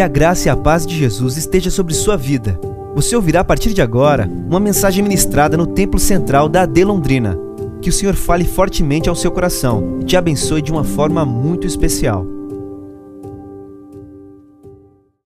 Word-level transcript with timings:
Que 0.00 0.04
a 0.04 0.08
graça 0.08 0.48
e 0.48 0.50
a 0.50 0.56
paz 0.56 0.86
de 0.86 0.96
Jesus 0.96 1.36
esteja 1.36 1.70
sobre 1.70 1.92
sua 1.92 2.16
vida. 2.16 2.58
Você 2.94 3.14
ouvirá 3.14 3.40
a 3.40 3.44
partir 3.44 3.74
de 3.74 3.82
agora 3.82 4.26
uma 4.26 4.58
mensagem 4.58 5.02
ministrada 5.02 5.58
no 5.58 5.74
Templo 5.74 6.00
Central 6.00 6.48
da 6.48 6.62
AD 6.62 6.84
Londrina. 6.84 7.36
Que 7.82 7.90
o 7.90 7.92
Senhor 7.92 8.14
fale 8.14 8.46
fortemente 8.46 9.10
ao 9.10 9.14
seu 9.14 9.30
coração 9.30 10.00
e 10.00 10.06
te 10.06 10.16
abençoe 10.16 10.62
de 10.62 10.72
uma 10.72 10.84
forma 10.84 11.26
muito 11.26 11.66
especial. 11.66 12.24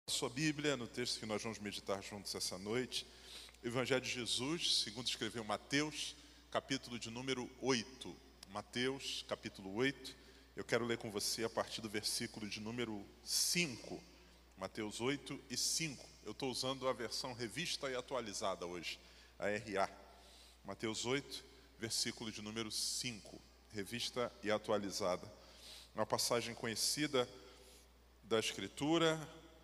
Sua 0.07 0.31
Bíblia, 0.31 0.75
no 0.75 0.87
texto 0.87 1.19
que 1.19 1.27
nós 1.27 1.43
vamos 1.43 1.59
meditar 1.59 2.01
juntos 2.01 2.33
essa 2.33 2.57
noite, 2.57 3.05
Evangelho 3.63 4.01
de 4.01 4.09
Jesus, 4.09 4.81
segundo 4.83 5.05
escreveu 5.05 5.43
Mateus, 5.43 6.15
capítulo 6.49 6.97
de 6.97 7.11
número 7.11 7.47
8. 7.61 8.15
Mateus, 8.51 9.23
capítulo 9.29 9.75
8. 9.75 10.15
Eu 10.55 10.63
quero 10.63 10.87
ler 10.87 10.97
com 10.97 11.11
você 11.11 11.43
a 11.43 11.49
partir 11.51 11.81
do 11.81 11.87
versículo 11.87 12.49
de 12.49 12.59
número 12.59 13.05
5. 13.23 14.14
Mateus 14.57 15.01
8 15.01 15.39
e 15.49 15.57
5. 15.57 16.03
Eu 16.23 16.31
estou 16.31 16.49
usando 16.49 16.87
a 16.87 16.93
versão 16.93 17.33
revista 17.33 17.89
e 17.89 17.95
atualizada 17.95 18.65
hoje, 18.65 18.97
a 19.37 19.47
RA. 19.47 19.89
Mateus 20.63 21.05
8, 21.05 21.43
versículo 21.77 22.31
de 22.31 22.41
número 22.41 22.71
5. 22.71 23.41
Revista 23.73 24.31
e 24.41 24.49
atualizada. 24.49 25.29
Uma 25.93 26.05
passagem 26.05 26.55
conhecida 26.55 27.27
da 28.23 28.39
Escritura, 28.39 29.19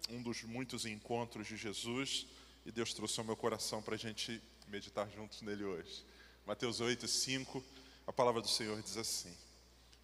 um 0.10 0.22
dos 0.22 0.44
muitos 0.44 0.86
encontros 0.86 1.48
de 1.48 1.56
Jesus, 1.56 2.28
e 2.66 2.72
Deus 2.72 2.94
trouxe 2.94 3.20
ao 3.20 3.26
meu 3.26 3.38
coração 3.38 3.82
para 3.82 3.96
a 3.96 3.98
gente 3.98 4.42
meditar 4.68 5.10
juntos 5.10 5.42
nele 5.42 5.64
hoje. 5.64 6.06
Mateus 6.46 6.82
8, 6.82 7.08
5, 7.08 7.64
a 8.06 8.12
palavra 8.12 8.42
do 8.42 8.48
Senhor 8.50 8.80
diz 8.82 8.98
assim: 8.98 9.34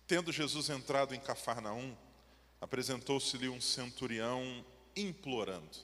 Tendo 0.08 0.31
Jesus 0.31 0.70
entrado 0.70 1.14
em 1.14 1.20
Cafarnaum, 1.20 1.95
apresentou-se-lhe 2.62 3.50
um 3.50 3.62
centurião 3.62 4.66
implorando: 5.02 5.78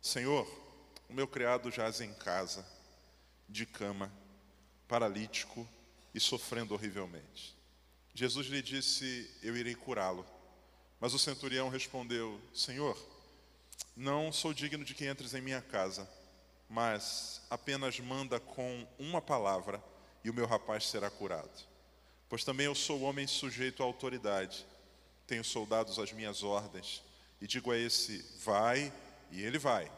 Senhor, 0.00 0.46
o 1.08 1.12
meu 1.12 1.26
criado 1.26 1.70
jaz 1.70 2.00
em 2.00 2.12
casa, 2.14 2.66
de 3.48 3.66
cama, 3.66 4.12
paralítico 4.86 5.68
e 6.14 6.20
sofrendo 6.20 6.74
horrivelmente. 6.74 7.56
Jesus 8.14 8.46
lhe 8.46 8.62
disse: 8.62 9.30
Eu 9.42 9.56
irei 9.56 9.74
curá-lo. 9.74 10.24
Mas 11.00 11.12
o 11.12 11.18
centurião 11.18 11.68
respondeu: 11.68 12.40
Senhor, 12.54 12.96
não 13.96 14.32
sou 14.32 14.54
digno 14.54 14.84
de 14.84 14.94
que 14.94 15.06
entres 15.06 15.34
em 15.34 15.40
minha 15.40 15.60
casa, 15.60 16.08
mas 16.68 17.42
apenas 17.50 17.98
manda 18.00 18.40
com 18.40 18.86
uma 18.98 19.20
palavra 19.20 19.82
e 20.22 20.30
o 20.30 20.34
meu 20.34 20.46
rapaz 20.46 20.86
será 20.88 21.10
curado. 21.10 21.66
Pois 22.28 22.44
também 22.44 22.66
eu 22.66 22.74
sou 22.74 23.02
homem 23.02 23.26
sujeito 23.26 23.82
à 23.82 23.86
autoridade, 23.86 24.66
tenho 25.26 25.44
soldados 25.44 25.98
às 25.98 26.12
minhas 26.12 26.42
ordens, 26.42 27.02
e 27.44 27.46
digo 27.46 27.70
a 27.70 27.76
esse: 27.76 28.24
vai, 28.42 28.90
e 29.30 29.42
ele 29.42 29.58
vai, 29.58 29.92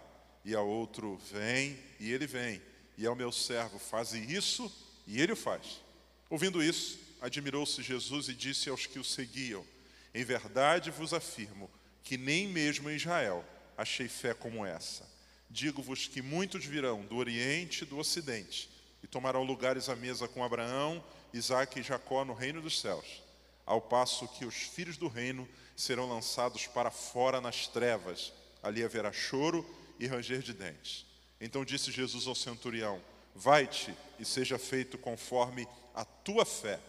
e 0.45 0.53
ao 0.53 0.67
outro: 0.67 1.17
vem, 1.31 1.79
e 2.01 2.11
ele 2.11 2.27
vem, 2.27 2.61
e 2.99 3.07
ao 3.07 3.15
meu 3.15 3.31
servo: 3.31 3.79
faze 3.79 4.19
isso, 4.19 4.71
e 5.07 5.21
ele 5.21 5.33
o 5.33 5.37
faz. 5.37 5.81
Ouvindo 6.29 6.61
isso, 6.61 6.99
admirou-se 7.21 7.81
Jesus 7.85 8.29
e 8.29 8.35
disse 8.35 8.69
aos 8.69 8.87
que 8.87 8.99
o 8.99 9.05
seguiam: 9.05 9.65
Em 10.13 10.25
verdade 10.25 10.91
vos 10.91 11.15
afirmo 11.15 11.71
que 12.03 12.19
nem 12.19 12.49
mesmo 12.49 12.91
em 12.91 12.97
Israel 12.97 13.45
achei 13.79 14.09
fé 14.09 14.35
como 14.35 14.67
essa. 14.67 15.09
Digo-vos 15.49 16.09
que 16.09 16.21
muitos 16.21 16.65
virão 16.65 17.07
do 17.07 17.15
Oriente 17.15 17.85
e 17.85 17.87
do 17.87 17.97
Ocidente 17.97 18.69
e 19.05 19.07
tomarão 19.07 19.45
lugares 19.45 19.89
à 19.89 19.95
mesa 19.95 20.27
com 20.27 20.43
Abraão, 20.43 21.05
Isaque 21.33 21.79
e 21.79 21.85
Jacó 21.85 22.25
no 22.25 22.35
reino 22.35 22.61
dos 22.61 22.81
céus, 22.81 23.23
ao 23.65 23.81
passo 23.81 24.27
que 24.27 24.45
os 24.45 24.57
filhos 24.57 24.97
do 24.97 25.07
reino 25.07 25.49
serão 25.77 26.09
lançados 26.09 26.67
para 26.67 26.91
fora 26.91 27.41
nas 27.41 27.69
trevas. 27.69 28.33
Ali 28.63 28.83
haverá 28.83 29.13
choro 29.13 29.65
e 29.99 30.07
ranger 30.07 30.41
de 30.41 30.53
dentes. 30.53 31.07
Então 31.41 31.65
disse 31.65 31.93
Jesus 31.93 32.27
ao 32.27 32.35
centurião: 32.35 33.01
Vai-te 33.35 33.95
e 34.19 34.25
seja 34.25 34.59
feito 34.59 34.97
conforme 34.97 35.69
a 35.95 36.05
tua 36.05 36.45
fé. 36.45 36.81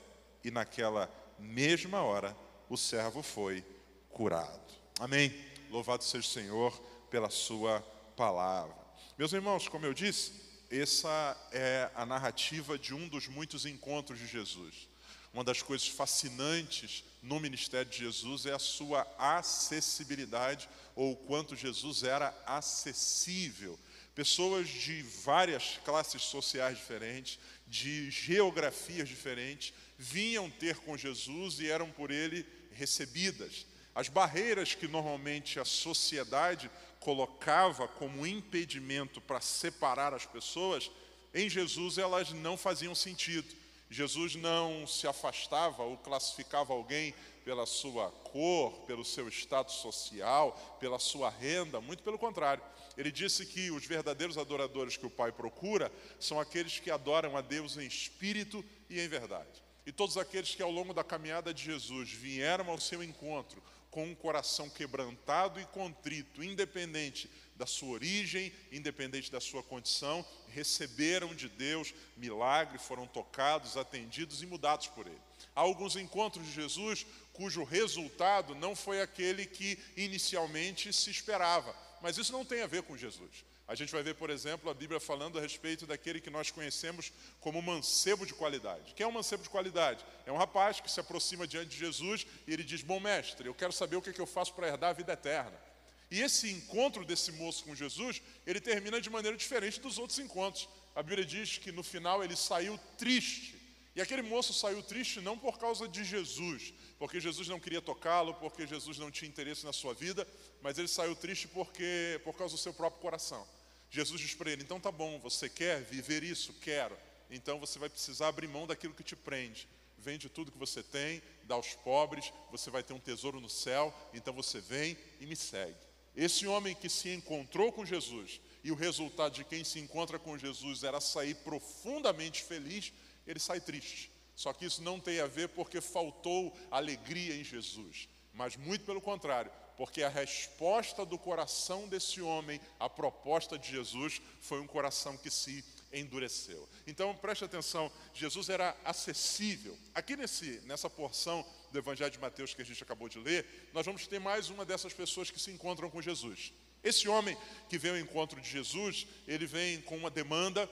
E 0.43 0.49
naquela 0.49 1.11
mesma 1.37 2.01
hora 2.01 2.35
o 2.69 2.77
servo 2.77 3.21
foi 3.21 3.63
curado. 4.09 4.73
Amém. 4.99 5.33
Louvado 5.69 6.03
seja 6.03 6.25
o 6.25 6.31
Senhor 6.31 6.71
pela 7.11 7.29
sua 7.29 7.81
palavra. 8.15 8.75
Meus 9.17 9.33
irmãos, 9.33 9.67
como 9.67 9.85
eu 9.85 9.93
disse, 9.93 10.31
essa 10.69 11.37
é 11.51 11.89
a 11.95 12.05
narrativa 12.05 12.77
de 12.77 12.93
um 12.93 13.07
dos 13.07 13.27
muitos 13.27 13.65
encontros 13.65 14.19
de 14.19 14.27
Jesus. 14.27 14.87
Uma 15.33 15.43
das 15.43 15.61
coisas 15.61 15.87
fascinantes 15.87 17.03
no 17.21 17.39
ministério 17.39 17.89
de 17.91 17.99
Jesus 17.99 18.45
é 18.45 18.53
a 18.53 18.59
sua 18.59 19.07
acessibilidade, 19.17 20.69
ou 20.95 21.11
o 21.11 21.15
quanto 21.15 21.55
Jesus 21.55 22.03
era 22.03 22.33
acessível. 22.45 23.77
Pessoas 24.15 24.67
de 24.67 25.03
várias 25.23 25.79
classes 25.85 26.23
sociais 26.23 26.77
diferentes, 26.77 27.37
de 27.67 28.09
geografias 28.09 29.07
diferentes, 29.07 29.73
vinham 29.97 30.49
ter 30.49 30.77
com 30.77 30.97
Jesus 30.97 31.59
e 31.59 31.69
eram 31.69 31.91
por 31.91 32.09
ele 32.09 32.45
recebidas. 32.71 33.65
As 33.93 34.09
barreiras 34.09 34.75
que 34.75 34.87
normalmente 34.87 35.59
a 35.59 35.65
sociedade 35.65 36.69
colocava 36.99 37.87
como 37.87 38.25
impedimento 38.25 39.21
para 39.21 39.41
separar 39.41 40.13
as 40.13 40.25
pessoas, 40.25 40.89
em 41.33 41.49
Jesus 41.49 41.97
elas 41.97 42.31
não 42.31 42.57
faziam 42.57 42.95
sentido. 42.95 43.55
Jesus 43.89 44.35
não 44.35 44.85
se 44.85 45.07
afastava 45.07 45.83
ou 45.83 45.97
classificava 45.97 46.73
alguém 46.73 47.13
pela 47.45 47.65
sua 47.65 48.11
cor, 48.11 48.73
pelo 48.81 49.05
seu 49.05 49.29
status 49.29 49.75
social, 49.75 50.77
pela 50.79 50.99
sua 50.99 51.29
renda, 51.29 51.79
muito 51.79 52.03
pelo 52.03 52.19
contrário. 52.19 52.61
Ele 52.97 53.11
disse 53.11 53.45
que 53.45 53.71
os 53.71 53.85
verdadeiros 53.85 54.37
adoradores 54.37 54.97
que 54.97 55.05
o 55.05 55.09
Pai 55.09 55.31
procura 55.31 55.91
são 56.19 56.39
aqueles 56.39 56.79
que 56.79 56.91
adoram 56.91 57.37
a 57.37 57.41
Deus 57.41 57.77
em 57.77 57.85
espírito 57.85 58.65
e 58.89 58.99
em 58.99 59.07
verdade. 59.07 59.63
E 59.85 59.91
todos 59.91 60.17
aqueles 60.17 60.53
que 60.53 60.61
ao 60.61 60.71
longo 60.71 60.93
da 60.93 61.03
caminhada 61.03 61.53
de 61.53 61.63
Jesus 61.63 62.11
vieram 62.11 62.69
ao 62.69 62.79
seu 62.79 63.01
encontro 63.01 63.63
com 63.89 64.03
um 64.03 64.15
coração 64.15 64.69
quebrantado 64.69 65.61
e 65.61 65.65
contrito, 65.67 66.43
independente 66.43 67.29
da 67.57 67.65
sua 67.65 67.89
origem, 67.89 68.53
independente 68.71 69.31
da 69.31 69.41
sua 69.41 69.63
condição, 69.63 70.25
receberam 70.49 71.33
de 71.33 71.49
Deus 71.49 71.93
milagre, 72.15 72.77
foram 72.77 73.07
tocados, 73.07 73.75
atendidos 73.75 74.41
e 74.41 74.45
mudados 74.45 74.87
por 74.87 75.07
Ele. 75.07 75.21
Há 75.55 75.61
alguns 75.61 75.95
encontros 75.95 76.45
de 76.45 76.53
Jesus 76.53 77.05
cujo 77.33 77.63
resultado 77.63 78.55
não 78.55 78.75
foi 78.75 79.01
aquele 79.01 79.45
que 79.45 79.77
inicialmente 79.95 80.93
se 80.93 81.09
esperava, 81.09 81.75
mas 82.01 82.17
isso 82.17 82.31
não 82.31 82.45
tem 82.45 82.61
a 82.61 82.67
ver 82.67 82.83
com 82.83 82.95
Jesus. 82.95 83.45
A 83.67 83.75
gente 83.75 83.91
vai 83.91 84.01
ver, 84.01 84.15
por 84.15 84.29
exemplo, 84.29 84.69
a 84.69 84.73
Bíblia 84.73 84.97
falando 84.97 85.37
a 85.37 85.41
respeito 85.41 85.85
daquele 85.85 86.21
que 86.21 86.29
nós 86.29 86.49
conhecemos 86.49 87.11
como 87.41 87.61
mancebo 87.61 88.25
de 88.25 88.33
qualidade. 88.33 88.93
Quem 88.95 89.03
é 89.03 89.07
um 89.07 89.11
mancebo 89.11 89.43
de 89.43 89.49
qualidade? 89.49 90.05
É 90.25 90.31
um 90.31 90.37
rapaz 90.37 90.79
que 90.79 90.89
se 90.89 91.01
aproxima 91.01 91.45
diante 91.45 91.71
de 91.71 91.77
Jesus 91.77 92.25
e 92.47 92.53
ele 92.53 92.63
diz: 92.63 92.81
Bom 92.81 92.97
mestre, 92.97 93.45
eu 93.45 93.53
quero 93.53 93.73
saber 93.73 93.97
o 93.97 94.01
que, 94.01 94.11
é 94.11 94.13
que 94.13 94.21
eu 94.21 94.25
faço 94.25 94.53
para 94.53 94.69
herdar 94.69 94.91
a 94.91 94.93
vida 94.93 95.11
eterna. 95.11 95.66
E 96.09 96.21
esse 96.21 96.49
encontro 96.49 97.03
desse 97.03 97.31
moço 97.33 97.63
com 97.63 97.75
Jesus, 97.75 98.21
ele 98.45 98.61
termina 98.61 99.01
de 99.01 99.09
maneira 99.09 99.35
diferente 99.35 99.79
dos 99.79 99.97
outros 99.97 100.19
encontros. 100.19 100.67
A 100.95 101.03
Bíblia 101.03 101.25
diz 101.25 101.57
que 101.57 101.71
no 101.71 101.83
final 101.83 102.23
ele 102.23 102.35
saiu 102.35 102.79
triste. 102.97 103.55
E 103.95 104.01
aquele 104.01 104.21
moço 104.21 104.53
saiu 104.53 104.81
triste 104.83 105.19
não 105.19 105.37
por 105.37 105.57
causa 105.57 105.87
de 105.87 106.03
Jesus, 106.03 106.71
porque 106.99 107.19
Jesus 107.19 107.47
não 107.47 107.59
queria 107.59 107.81
tocá-lo, 107.81 108.33
porque 108.35 108.67
Jesus 108.67 108.99
não 108.99 109.09
tinha 109.09 109.27
interesse 109.27 109.65
na 109.65 109.73
sua 109.73 109.93
vida, 109.93 110.25
mas 110.61 110.77
ele 110.77 110.87
saiu 110.87 111.15
triste 111.15 111.47
porque 111.47 112.21
por 112.23 112.35
causa 112.37 112.55
do 112.55 112.59
seu 112.59 112.73
próprio 112.73 113.01
coração. 113.01 113.45
Jesus 113.89 114.21
diz 114.21 114.35
para 114.35 114.51
ele: 114.51 114.61
então 114.61 114.79
tá 114.79 114.91
bom, 114.91 115.19
você 115.19 115.49
quer 115.49 115.81
viver 115.81 116.23
isso? 116.23 116.53
Quero. 116.61 116.95
Então 117.29 117.59
você 117.59 117.79
vai 117.79 117.89
precisar 117.89 118.27
abrir 118.27 118.47
mão 118.47 118.67
daquilo 118.67 118.93
que 118.93 119.03
te 119.03 119.15
prende. 119.15 119.67
Vende 119.97 120.29
tudo 120.29 120.51
que 120.51 120.59
você 120.59 120.83
tem, 120.83 121.21
dá 121.43 121.55
aos 121.55 121.73
pobres, 121.73 122.31
você 122.51 122.69
vai 122.69 122.83
ter 122.83 122.93
um 122.93 122.99
tesouro 122.99 123.41
no 123.41 123.49
céu, 123.49 123.91
então 124.13 124.31
você 124.31 124.61
vem 124.61 124.95
e 125.19 125.25
me 125.25 125.35
segue. 125.35 125.86
Esse 126.17 126.47
homem 126.47 126.73
que 126.73 126.89
se 126.89 127.09
encontrou 127.09 127.71
com 127.71 127.85
Jesus, 127.85 128.41
e 128.63 128.71
o 128.71 128.75
resultado 128.75 129.35
de 129.35 129.43
quem 129.43 129.63
se 129.63 129.77
encontra 129.77 130.17
com 130.17 130.35
Jesus 130.35 130.83
era 130.83 130.99
sair 130.99 131.35
profundamente 131.35 132.43
feliz, 132.43 132.91
ele 133.27 133.39
sai 133.39 133.61
triste. 133.61 134.11
Só 134.35 134.51
que 134.51 134.65
isso 134.65 134.81
não 134.81 134.99
tem 134.99 135.19
a 135.19 135.27
ver 135.27 135.49
porque 135.49 135.79
faltou 135.79 136.57
alegria 136.71 137.35
em 137.35 137.43
Jesus, 137.43 138.09
mas 138.33 138.55
muito 138.55 138.83
pelo 138.83 138.99
contrário, 138.99 139.51
porque 139.77 140.01
a 140.01 140.09
resposta 140.09 141.05
do 141.05 141.19
coração 141.19 141.87
desse 141.87 142.19
homem 142.19 142.59
à 142.79 142.89
proposta 142.89 143.57
de 143.57 143.69
Jesus 143.69 144.19
foi 144.41 144.59
um 144.59 144.65
coração 144.65 145.15
que 145.17 145.29
se 145.29 145.63
endureceu. 145.91 146.67
Então 146.85 147.15
preste 147.15 147.43
atenção, 147.43 147.91
Jesus 148.13 148.49
era 148.49 148.75
acessível. 148.83 149.77
Aqui 149.93 150.15
nesse, 150.15 150.61
nessa 150.65 150.89
porção 150.89 151.45
do 151.71 151.79
Evangelho 151.79 152.11
de 152.11 152.19
Mateus 152.19 152.53
que 152.53 152.61
a 152.61 152.65
gente 152.65 152.81
acabou 152.83 153.09
de 153.09 153.19
ler, 153.19 153.45
nós 153.73 153.85
vamos 153.85 154.05
ter 154.07 154.19
mais 154.19 154.49
uma 154.49 154.65
dessas 154.65 154.93
pessoas 154.93 155.31
que 155.31 155.39
se 155.39 155.51
encontram 155.51 155.89
com 155.89 156.01
Jesus. 156.01 156.53
Esse 156.83 157.07
homem 157.07 157.37
que 157.69 157.77
vem 157.77 157.91
ao 157.91 157.97
encontro 157.97 158.39
de 158.39 158.49
Jesus, 158.49 159.07
ele 159.27 159.45
vem 159.45 159.81
com 159.81 159.97
uma 159.97 160.09
demanda, 160.09 160.69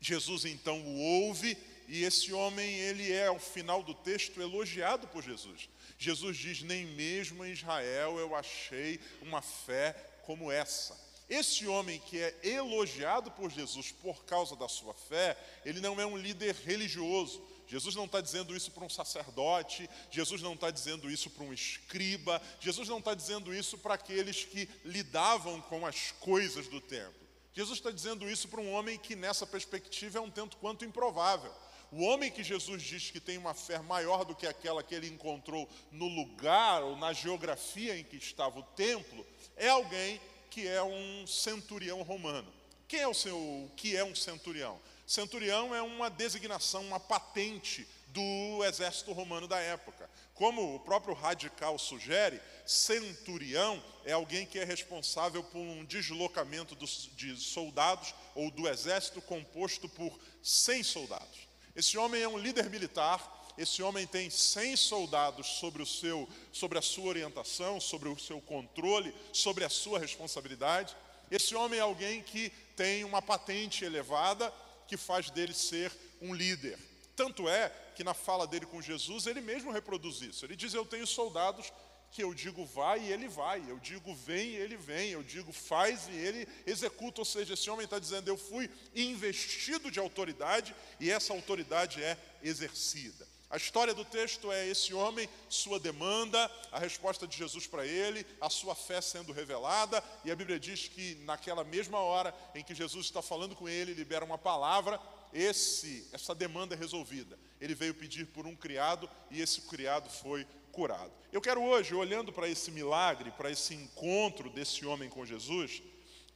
Jesus 0.00 0.44
então 0.44 0.80
o 0.80 0.98
ouve 0.98 1.56
e 1.86 2.04
esse 2.04 2.32
homem, 2.32 2.78
ele 2.78 3.12
é, 3.12 3.26
ao 3.26 3.38
final 3.38 3.82
do 3.82 3.94
texto, 3.94 4.40
elogiado 4.40 5.06
por 5.08 5.22
Jesus. 5.22 5.68
Jesus 5.98 6.36
diz: 6.36 6.62
Nem 6.62 6.86
mesmo 6.86 7.44
em 7.44 7.52
Israel 7.52 8.18
eu 8.18 8.34
achei 8.34 9.00
uma 9.20 9.42
fé 9.42 9.92
como 10.22 10.50
essa. 10.50 10.98
Esse 11.28 11.66
homem 11.66 12.00
que 12.00 12.18
é 12.18 12.38
elogiado 12.42 13.30
por 13.30 13.50
Jesus 13.50 13.92
por 13.92 14.24
causa 14.24 14.54
da 14.56 14.68
sua 14.68 14.92
fé, 14.92 15.36
ele 15.64 15.80
não 15.80 16.00
é 16.00 16.04
um 16.04 16.16
líder 16.16 16.54
religioso. 16.54 17.42
Jesus 17.66 17.94
não 17.94 18.04
está 18.04 18.20
dizendo 18.20 18.54
isso 18.54 18.70
para 18.70 18.84
um 18.84 18.90
sacerdote, 18.90 19.88
Jesus 20.10 20.42
não 20.42 20.52
está 20.52 20.70
dizendo 20.70 21.10
isso 21.10 21.30
para 21.30 21.44
um 21.44 21.52
escriba, 21.52 22.40
Jesus 22.60 22.88
não 22.88 22.98
está 22.98 23.14
dizendo 23.14 23.54
isso 23.54 23.78
para 23.78 23.94
aqueles 23.94 24.44
que 24.44 24.68
lidavam 24.84 25.62
com 25.62 25.86
as 25.86 26.12
coisas 26.20 26.68
do 26.68 26.80
templo. 26.80 27.24
Jesus 27.54 27.78
está 27.78 27.90
dizendo 27.90 28.28
isso 28.28 28.48
para 28.48 28.60
um 28.60 28.72
homem 28.72 28.98
que, 28.98 29.16
nessa 29.16 29.46
perspectiva, 29.46 30.18
é 30.18 30.20
um 30.20 30.30
tanto 30.30 30.56
quanto 30.58 30.84
improvável. 30.84 31.52
O 31.90 32.02
homem 32.02 32.30
que 32.30 32.42
Jesus 32.42 32.82
diz 32.82 33.10
que 33.10 33.20
tem 33.20 33.38
uma 33.38 33.54
fé 33.54 33.78
maior 33.78 34.24
do 34.24 34.34
que 34.34 34.46
aquela 34.46 34.82
que 34.82 34.94
ele 34.94 35.06
encontrou 35.06 35.68
no 35.92 36.08
lugar 36.08 36.82
ou 36.82 36.96
na 36.96 37.12
geografia 37.12 37.96
em 37.96 38.02
que 38.02 38.16
estava 38.16 38.58
o 38.58 38.64
templo, 38.64 39.24
é 39.56 39.68
alguém 39.68 40.20
que 40.54 40.68
é 40.68 40.80
um 40.80 41.26
centurião 41.26 42.00
romano. 42.02 42.46
Quem 42.86 43.00
é 43.00 43.08
o 43.08 43.12
seu, 43.12 43.36
o 43.36 43.68
que 43.76 43.96
é 43.96 44.04
um 44.04 44.14
centurião? 44.14 44.80
Centurião 45.04 45.74
é 45.74 45.82
uma 45.82 46.08
designação, 46.08 46.80
uma 46.82 47.00
patente 47.00 47.84
do 48.06 48.64
exército 48.64 49.12
romano 49.12 49.48
da 49.48 49.58
época. 49.58 50.08
Como 50.32 50.76
o 50.76 50.78
próprio 50.78 51.12
radical 51.12 51.76
sugere, 51.76 52.40
centurião 52.64 53.82
é 54.04 54.12
alguém 54.12 54.46
que 54.46 54.56
é 54.56 54.64
responsável 54.64 55.42
por 55.42 55.58
um 55.58 55.84
deslocamento 55.84 56.76
dos, 56.76 57.10
de 57.16 57.36
soldados 57.36 58.14
ou 58.32 58.48
do 58.48 58.68
exército 58.68 59.20
composto 59.20 59.88
por 59.88 60.16
100 60.40 60.84
soldados. 60.84 61.48
Esse 61.74 61.98
homem 61.98 62.22
é 62.22 62.28
um 62.28 62.38
líder 62.38 62.70
militar, 62.70 63.43
esse 63.56 63.82
homem 63.82 64.06
tem 64.06 64.28
100 64.28 64.76
soldados 64.76 65.46
sobre, 65.46 65.82
o 65.82 65.86
seu, 65.86 66.28
sobre 66.52 66.78
a 66.78 66.82
sua 66.82 67.06
orientação, 67.06 67.80
sobre 67.80 68.08
o 68.08 68.18
seu 68.18 68.40
controle, 68.40 69.14
sobre 69.32 69.64
a 69.64 69.68
sua 69.68 69.98
responsabilidade. 69.98 70.96
Esse 71.30 71.54
homem 71.54 71.78
é 71.78 71.82
alguém 71.82 72.22
que 72.22 72.50
tem 72.76 73.04
uma 73.04 73.22
patente 73.22 73.84
elevada 73.84 74.52
que 74.88 74.96
faz 74.96 75.30
dele 75.30 75.54
ser 75.54 75.92
um 76.20 76.34
líder. 76.34 76.78
Tanto 77.16 77.48
é 77.48 77.72
que 77.94 78.02
na 78.02 78.12
fala 78.12 78.46
dele 78.46 78.66
com 78.66 78.82
Jesus, 78.82 79.26
ele 79.26 79.40
mesmo 79.40 79.70
reproduz 79.70 80.20
isso. 80.20 80.44
Ele 80.44 80.56
diz: 80.56 80.74
Eu 80.74 80.84
tenho 80.84 81.06
soldados 81.06 81.72
que 82.10 82.22
eu 82.22 82.32
digo 82.32 82.64
vai 82.64 83.00
e 83.00 83.12
ele 83.12 83.26
vai, 83.26 83.64
eu 83.68 83.76
digo 83.80 84.14
vem 84.14 84.50
e 84.50 84.56
ele 84.56 84.76
vem, 84.76 85.10
eu 85.10 85.22
digo 85.22 85.52
faz 85.52 86.06
e 86.08 86.12
ele 86.12 86.48
executa. 86.64 87.20
Ou 87.20 87.24
seja, 87.24 87.54
esse 87.54 87.68
homem 87.70 87.84
está 87.84 87.98
dizendo: 87.98 88.28
eu 88.28 88.36
fui 88.36 88.68
investido 88.94 89.90
de 89.90 89.98
autoridade 89.98 90.74
e 90.98 91.10
essa 91.10 91.32
autoridade 91.32 92.02
é 92.02 92.16
exercida. 92.42 93.33
A 93.54 93.56
história 93.56 93.94
do 93.94 94.04
texto 94.04 94.50
é 94.50 94.66
esse 94.66 94.92
homem, 94.92 95.28
sua 95.48 95.78
demanda, 95.78 96.50
a 96.72 96.78
resposta 96.80 97.24
de 97.24 97.36
Jesus 97.36 97.68
para 97.68 97.86
ele, 97.86 98.26
a 98.40 98.50
sua 98.50 98.74
fé 98.74 99.00
sendo 99.00 99.32
revelada, 99.32 100.02
e 100.24 100.32
a 100.32 100.34
Bíblia 100.34 100.58
diz 100.58 100.88
que 100.88 101.14
naquela 101.24 101.62
mesma 101.62 102.00
hora 102.00 102.34
em 102.52 102.64
que 102.64 102.74
Jesus 102.74 103.06
está 103.06 103.22
falando 103.22 103.54
com 103.54 103.68
ele, 103.68 103.94
libera 103.94 104.24
uma 104.24 104.36
palavra, 104.36 105.00
esse, 105.32 106.04
essa 106.12 106.34
demanda 106.34 106.74
é 106.74 106.76
resolvida. 106.76 107.38
Ele 107.60 107.76
veio 107.76 107.94
pedir 107.94 108.26
por 108.26 108.44
um 108.44 108.56
criado 108.56 109.08
e 109.30 109.40
esse 109.40 109.60
criado 109.60 110.10
foi 110.10 110.44
curado. 110.72 111.12
Eu 111.30 111.40
quero 111.40 111.62
hoje, 111.62 111.94
olhando 111.94 112.32
para 112.32 112.48
esse 112.48 112.72
milagre, 112.72 113.30
para 113.30 113.52
esse 113.52 113.72
encontro 113.72 114.50
desse 114.50 114.84
homem 114.84 115.08
com 115.08 115.24
Jesus, 115.24 115.80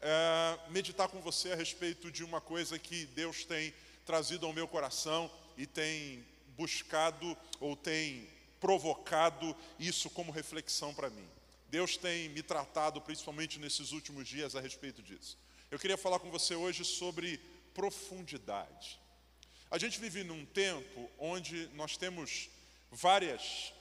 é, 0.01 0.57
meditar 0.69 1.09
com 1.09 1.21
você 1.21 1.51
a 1.51 1.57
respeito 1.57 2.13
de 2.13 2.23
uma 2.23 2.41
coisa 2.41 2.79
que 2.79 3.07
Deus 3.07 3.45
tem 3.45 3.75
trazido 4.07 4.47
ao 4.47 4.53
meu 4.53 4.69
coração 4.69 5.29
e 5.57 5.67
tem 5.67 6.25
buscado 6.59 7.39
ou 7.61 7.77
tem 7.77 8.29
provocado 8.61 9.57
isso 9.79 10.11
como 10.11 10.33
reflexão 10.33 10.93
para 10.93 11.09
mim. 11.09 11.27
Deus 11.71 11.97
tem 11.97 12.29
me 12.31 12.43
tratado, 12.43 13.01
principalmente 13.01 13.61
nesses 13.61 13.93
últimos 13.93 14.27
dias, 14.27 14.57
a 14.57 14.61
respeito 14.61 15.01
disso. 15.01 15.39
Eu 15.71 15.79
queria 15.79 15.97
falar 15.97 16.19
com 16.19 16.31
você 16.31 16.55
hoje 16.55 16.85
sobre 16.85 17.39
profundidade. 17.73 18.99
A 19.71 19.79
gente 19.79 20.01
vive 20.01 20.25
num 20.25 20.45
tempo 20.45 21.09
onde 21.19 21.69
nós 21.75 21.97
temos 21.97 22.51
várias 22.91 23.73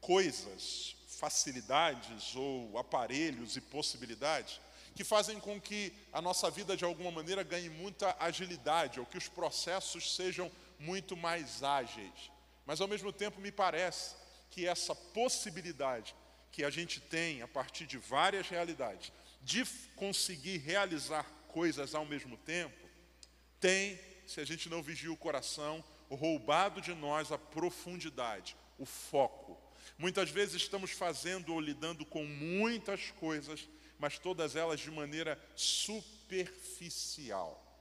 coisas, 0.00 0.96
facilidades 1.06 2.34
ou 2.34 2.78
aparelhos 2.78 3.56
e 3.56 3.60
possibilidades 3.60 4.60
que 4.94 5.04
fazem 5.04 5.40
com 5.40 5.60
que 5.60 5.92
a 6.12 6.20
nossa 6.20 6.50
vida 6.50 6.76
de 6.76 6.84
alguma 6.84 7.10
maneira 7.10 7.42
ganhe 7.42 7.68
muita 7.68 8.14
agilidade, 8.18 9.00
ou 9.00 9.06
que 9.06 9.18
os 9.18 9.28
processos 9.28 10.14
sejam 10.14 10.50
muito 10.82 11.16
mais 11.16 11.62
ágeis. 11.62 12.30
Mas 12.66 12.80
ao 12.80 12.88
mesmo 12.88 13.12
tempo 13.12 13.40
me 13.40 13.50
parece 13.50 14.14
que 14.50 14.66
essa 14.66 14.94
possibilidade 14.94 16.14
que 16.50 16.64
a 16.64 16.70
gente 16.70 17.00
tem 17.00 17.42
a 17.42 17.48
partir 17.48 17.86
de 17.86 17.98
várias 17.98 18.48
realidades 18.48 19.12
de 19.40 19.64
conseguir 19.96 20.58
realizar 20.58 21.24
coisas 21.48 21.94
ao 21.94 22.04
mesmo 22.04 22.36
tempo 22.36 22.88
tem, 23.58 23.98
se 24.26 24.40
a 24.40 24.44
gente 24.44 24.68
não 24.68 24.82
vigia 24.82 25.12
o 25.12 25.16
coração, 25.16 25.82
roubado 26.10 26.80
de 26.80 26.94
nós 26.94 27.32
a 27.32 27.38
profundidade, 27.38 28.56
o 28.78 28.84
foco, 28.84 29.58
Muitas 29.98 30.30
vezes 30.30 30.62
estamos 30.62 30.90
fazendo 30.90 31.52
ou 31.52 31.60
lidando 31.60 32.04
com 32.04 32.24
muitas 32.24 33.10
coisas, 33.12 33.68
mas 33.98 34.18
todas 34.18 34.56
elas 34.56 34.80
de 34.80 34.90
maneira 34.90 35.38
superficial. 35.54 37.71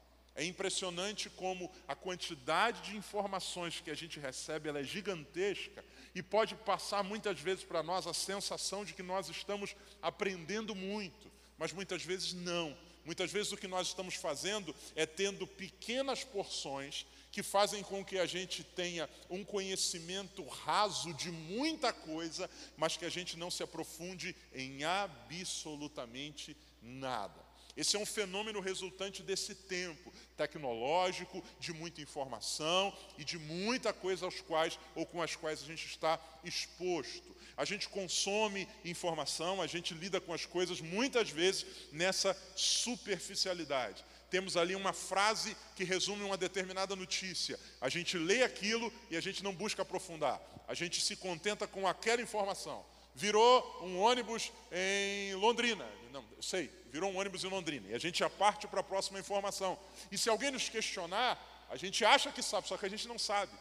É 0.42 0.44
impressionante 0.44 1.30
como 1.30 1.72
a 1.88 1.94
quantidade 1.94 2.82
de 2.82 2.98
informações 2.98 3.80
que 3.80 3.92
a 3.92 3.96
gente 3.96 4.20
recebe 4.20 4.70
é 4.70 4.84
gigantesca 4.84 5.86
e 6.16 6.24
pode 6.24 6.56
passar 6.56 7.04
muitas 7.04 7.40
vezes 7.40 7.64
para 7.64 7.84
nós 7.84 8.08
a 8.08 8.14
sensação 8.16 8.84
de 8.84 8.96
que 8.96 9.04
nós 9.04 9.30
estamos 9.30 9.76
aprendendo 10.02 10.74
muito, 10.74 11.32
mas 11.60 11.72
muitas 11.72 12.04
vezes 12.04 12.34
não. 12.34 12.76
Muitas 13.06 13.32
vezes 13.32 13.52
o 13.52 13.58
que 13.58 13.68
nós 13.68 13.90
estamos 13.90 14.16
fazendo 14.16 14.74
é 14.96 15.06
tendo 15.06 15.46
pequenas 15.46 16.24
porções 16.24 17.06
que 17.32 17.44
fazem 17.44 17.84
com 17.84 18.04
que 18.04 18.18
a 18.18 18.26
gente 18.26 18.64
tenha 18.64 19.08
um 19.30 19.46
conhecimento 19.46 20.44
raso 20.48 21.14
de 21.14 21.30
muita 21.30 21.94
coisa, 21.94 22.50
mas 22.76 22.98
que 22.98 23.06
a 23.06 23.12
gente 23.12 23.38
não 23.38 23.52
se 23.52 23.62
aprofunde 23.62 24.36
em 24.56 24.84
absolutamente 24.84 26.58
nada. 26.82 27.52
Esse 27.76 27.96
é 27.96 28.00
um 28.00 28.06
fenômeno 28.06 28.60
resultante 28.60 29.24
desse 29.24 29.56
tempo 29.56 30.11
tecnológico, 30.42 31.44
de 31.60 31.72
muita 31.74 32.02
informação 32.02 32.94
e 33.18 33.24
de 33.24 33.38
muita 33.38 33.94
coisa 33.94 34.26
aos 34.26 34.42
quais 34.42 34.80
ou 34.96 35.06
com 35.06 35.22
as 35.22 35.36
quais 35.36 35.62
a 35.62 35.66
gente 35.66 35.86
está 35.86 36.20
exposto. 36.44 37.36
A 37.56 37.66
gente 37.66 37.88
consome 37.90 38.68
informação, 38.84 39.62
a 39.62 39.68
gente 39.68 39.94
lida 39.94 40.20
com 40.20 40.34
as 40.34 40.46
coisas 40.46 40.82
muitas 40.82 41.30
vezes 41.30 41.66
nessa 41.92 42.36
superficialidade 42.56 44.04
temos 44.32 44.56
ali 44.56 44.76
uma 44.76 44.94
frase 44.94 45.58
que 45.76 45.84
resume 45.84 46.24
uma 46.24 46.38
determinada 46.38 46.96
notícia. 46.96 47.60
A 47.82 47.90
gente 47.90 48.18
lê 48.18 48.44
aquilo 48.44 48.92
e 49.10 49.18
a 49.18 49.22
gente 49.22 49.44
não 49.44 49.54
busca 49.54 49.82
aprofundar. 49.82 50.42
A 50.70 50.74
gente 50.74 51.02
se 51.02 51.18
contenta 51.18 51.68
com 51.68 51.86
aquela 51.86 52.22
informação. 52.22 52.82
Virou 53.14 53.80
um 53.82 54.00
ônibus 54.00 54.52
em 54.72 55.36
Londrina. 55.36 55.88
Não, 56.12 56.26
eu 56.36 56.44
sei, 56.44 56.70
virou 56.92 57.12
um 57.12 57.18
ônibus 57.18 57.44
em 57.44 57.48
Londrina. 57.48 57.90
E 57.90 57.94
a 57.94 58.00
gente 58.00 58.20
já 58.20 58.30
parte 58.30 58.68
para 58.68 58.82
a 58.82 58.84
próxima 58.84 59.20
informação. 59.20 59.78
E 60.12 60.18
se 60.18 60.30
alguém 60.30 60.52
nos 60.52 60.70
questionar, 60.70 61.40
a 61.70 61.76
gente 61.76 62.04
acha 62.04 62.32
que 62.32 62.42
sabe, 62.42 62.68
só 62.68 62.78
que 62.78 62.86
a 62.86 62.90
gente 62.90 63.08
não 63.08 63.18
sabe. 63.18 63.52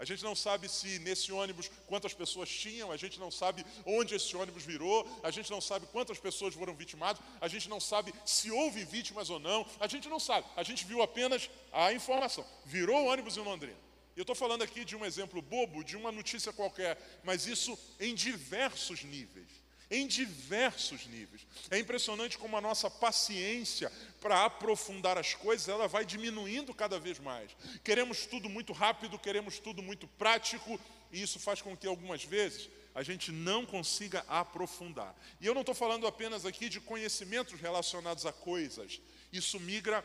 A 0.00 0.04
gente 0.04 0.24
não 0.24 0.34
sabe 0.34 0.66
se 0.66 0.98
nesse 1.00 1.30
ônibus 1.30 1.70
quantas 1.86 2.14
pessoas 2.14 2.48
tinham, 2.48 2.90
a 2.90 2.96
gente 2.96 3.20
não 3.20 3.30
sabe 3.30 3.66
onde 3.84 4.14
esse 4.14 4.34
ônibus 4.34 4.64
virou, 4.64 5.06
a 5.22 5.30
gente 5.30 5.50
não 5.50 5.60
sabe 5.60 5.86
quantas 5.92 6.18
pessoas 6.18 6.54
foram 6.54 6.74
vitimadas, 6.74 7.22
a 7.38 7.46
gente 7.48 7.68
não 7.68 7.78
sabe 7.78 8.14
se 8.24 8.50
houve 8.50 8.82
vítimas 8.82 9.28
ou 9.28 9.38
não, 9.38 9.66
a 9.78 9.86
gente 9.86 10.08
não 10.08 10.18
sabe. 10.18 10.46
A 10.56 10.62
gente 10.62 10.86
viu 10.86 11.02
apenas 11.02 11.50
a 11.70 11.92
informação. 11.92 12.46
Virou 12.64 13.04
o 13.04 13.06
ônibus 13.08 13.36
em 13.36 13.40
Londrina. 13.40 13.76
Eu 14.16 14.22
estou 14.22 14.34
falando 14.36 14.62
aqui 14.62 14.84
de 14.84 14.96
um 14.96 15.04
exemplo 15.04 15.40
bobo, 15.40 15.84
de 15.84 15.96
uma 15.96 16.12
notícia 16.12 16.52
qualquer, 16.52 16.98
mas 17.22 17.46
isso 17.46 17.78
em 17.98 18.14
diversos 18.14 19.02
níveis 19.04 19.60
em 19.90 20.06
diversos 20.06 21.06
níveis. 21.06 21.44
É 21.68 21.78
impressionante 21.78 22.38
como 22.38 22.56
a 22.56 22.60
nossa 22.60 22.88
paciência 22.88 23.90
para 24.20 24.44
aprofundar 24.44 25.18
as 25.18 25.34
coisas, 25.34 25.68
ela 25.68 25.88
vai 25.88 26.04
diminuindo 26.04 26.72
cada 26.72 26.98
vez 26.98 27.18
mais. 27.18 27.50
Queremos 27.82 28.24
tudo 28.24 28.48
muito 28.48 28.72
rápido, 28.72 29.18
queremos 29.18 29.58
tudo 29.58 29.82
muito 29.82 30.06
prático, 30.06 30.80
e 31.10 31.20
isso 31.20 31.40
faz 31.40 31.60
com 31.60 31.76
que 31.76 31.88
algumas 31.88 32.22
vezes 32.22 32.70
a 32.94 33.02
gente 33.02 33.32
não 33.32 33.66
consiga 33.66 34.24
aprofundar. 34.28 35.14
E 35.40 35.46
eu 35.46 35.54
não 35.54 35.62
estou 35.62 35.74
falando 35.74 36.06
apenas 36.06 36.46
aqui 36.46 36.68
de 36.68 36.80
conhecimentos 36.80 37.60
relacionados 37.60 38.24
a 38.24 38.32
coisas. 38.32 39.00
Isso 39.32 39.58
migra 39.58 40.04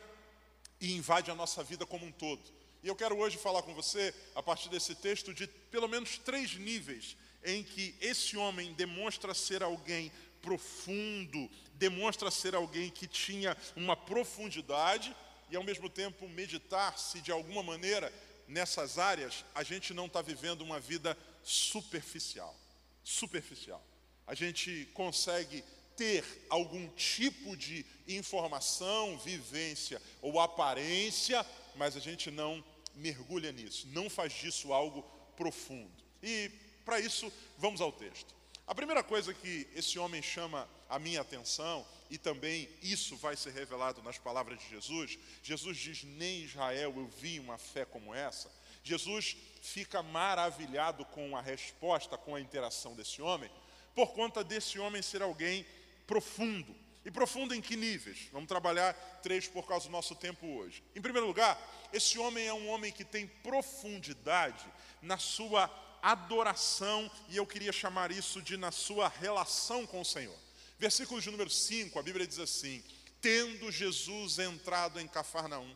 e 0.81 0.95
invade 0.95 1.29
a 1.29 1.35
nossa 1.35 1.63
vida 1.63 1.85
como 1.85 2.05
um 2.07 2.11
todo. 2.11 2.54
E 2.85 2.87
eu 2.87 2.95
quero 2.95 3.17
hoje 3.17 3.35
falar 3.35 3.63
com 3.63 3.73
você, 3.73 4.13
a 4.35 4.43
partir 4.43 4.69
desse 4.69 4.93
texto, 4.93 5.33
de 5.33 5.47
pelo 5.47 5.87
menos 5.87 6.19
três 6.19 6.53
níveis 6.53 7.17
em 7.43 7.63
que 7.63 7.95
esse 7.99 8.37
homem 8.37 8.73
demonstra 8.73 9.33
ser 9.33 9.63
alguém 9.63 10.11
profundo, 10.39 11.49
demonstra 11.73 12.29
ser 12.29 12.53
alguém 12.53 12.91
que 12.91 13.07
tinha 13.07 13.57
uma 13.75 13.97
profundidade 13.97 15.15
e 15.49 15.55
ao 15.55 15.63
mesmo 15.63 15.89
tempo 15.89 16.29
meditar 16.29 16.95
se 16.99 17.21
de 17.21 17.31
alguma 17.31 17.63
maneira 17.63 18.13
nessas 18.47 18.99
áreas, 18.99 19.43
a 19.55 19.63
gente 19.63 19.91
não 19.91 20.05
está 20.05 20.21
vivendo 20.21 20.61
uma 20.61 20.79
vida 20.79 21.17
superficial. 21.41 22.55
Superficial. 23.03 23.83
A 24.27 24.35
gente 24.35 24.87
consegue 24.93 25.63
ter 25.97 26.23
algum 26.51 26.87
tipo 26.89 27.57
de 27.57 27.83
informação, 28.07 29.17
vivência 29.17 29.99
ou 30.21 30.39
aparência, 30.39 31.43
mas 31.75 31.97
a 31.97 31.99
gente 31.99 32.29
não 32.29 32.63
mergulha 32.95 33.51
nisso, 33.51 33.87
não 33.89 34.09
faz 34.09 34.33
disso 34.33 34.73
algo 34.73 35.03
profundo. 35.35 36.03
E 36.21 36.49
para 36.83 36.99
isso, 36.99 37.31
vamos 37.57 37.81
ao 37.81 37.91
texto. 37.91 38.33
A 38.67 38.73
primeira 38.73 39.03
coisa 39.03 39.33
que 39.33 39.67
esse 39.75 39.99
homem 39.99 40.21
chama 40.21 40.67
a 40.89 40.97
minha 40.97 41.21
atenção, 41.21 41.85
e 42.09 42.17
também 42.17 42.69
isso 42.81 43.15
vai 43.17 43.35
ser 43.35 43.51
revelado 43.51 44.01
nas 44.01 44.17
palavras 44.17 44.59
de 44.59 44.69
Jesus, 44.69 45.17
Jesus 45.43 45.77
diz: 45.77 46.03
Nem 46.03 46.43
Israel 46.43 46.93
eu 46.95 47.07
vi 47.07 47.39
uma 47.39 47.57
fé 47.57 47.85
como 47.85 48.13
essa. 48.13 48.51
Jesus 48.83 49.35
fica 49.61 50.03
maravilhado 50.03 51.05
com 51.05 51.35
a 51.35 51.41
resposta, 51.41 52.17
com 52.17 52.35
a 52.35 52.41
interação 52.41 52.95
desse 52.95 53.21
homem, 53.21 53.49
por 53.95 54.13
conta 54.13 54.43
desse 54.43 54.77
homem 54.77 55.01
ser 55.01 55.21
alguém 55.21 55.65
profundo. 56.05 56.75
E 57.05 57.11
profundo 57.11 57.53
em 57.53 57.61
que 57.61 57.75
níveis? 57.75 58.27
Vamos 58.31 58.47
trabalhar 58.47 58.93
três 59.21 59.47
por 59.47 59.67
causa 59.67 59.85
do 59.85 59.91
nosso 59.91 60.15
tempo 60.15 60.47
hoje. 60.57 60.83
Em 60.95 61.01
primeiro 61.01 61.27
lugar, 61.27 61.55
esse 61.93 62.17
homem 62.17 62.47
é 62.47 62.53
um 62.53 62.67
homem 62.67 62.91
que 62.91 63.05
tem 63.05 63.27
profundidade 63.27 64.65
na 65.03 65.19
sua 65.19 65.69
adoração, 66.01 67.09
e 67.29 67.37
eu 67.37 67.45
queria 67.45 67.71
chamar 67.71 68.11
isso 68.11 68.41
de 68.41 68.57
na 68.57 68.71
sua 68.71 69.07
relação 69.07 69.85
com 69.85 70.01
o 70.01 70.05
Senhor. 70.05 70.35
Versículo 70.79 71.21
de 71.21 71.29
número 71.29 71.49
5, 71.49 71.97
a 71.97 72.03
Bíblia 72.03 72.25
diz 72.25 72.39
assim: 72.39 72.83
Tendo 73.21 73.71
Jesus 73.71 74.39
entrado 74.39 74.99
em 74.99 75.07
Cafarnaum, 75.07 75.75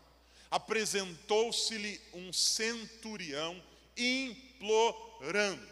apresentou-se-lhe 0.49 2.01
um 2.13 2.33
centurião 2.33 3.61
implorando. 3.95 5.67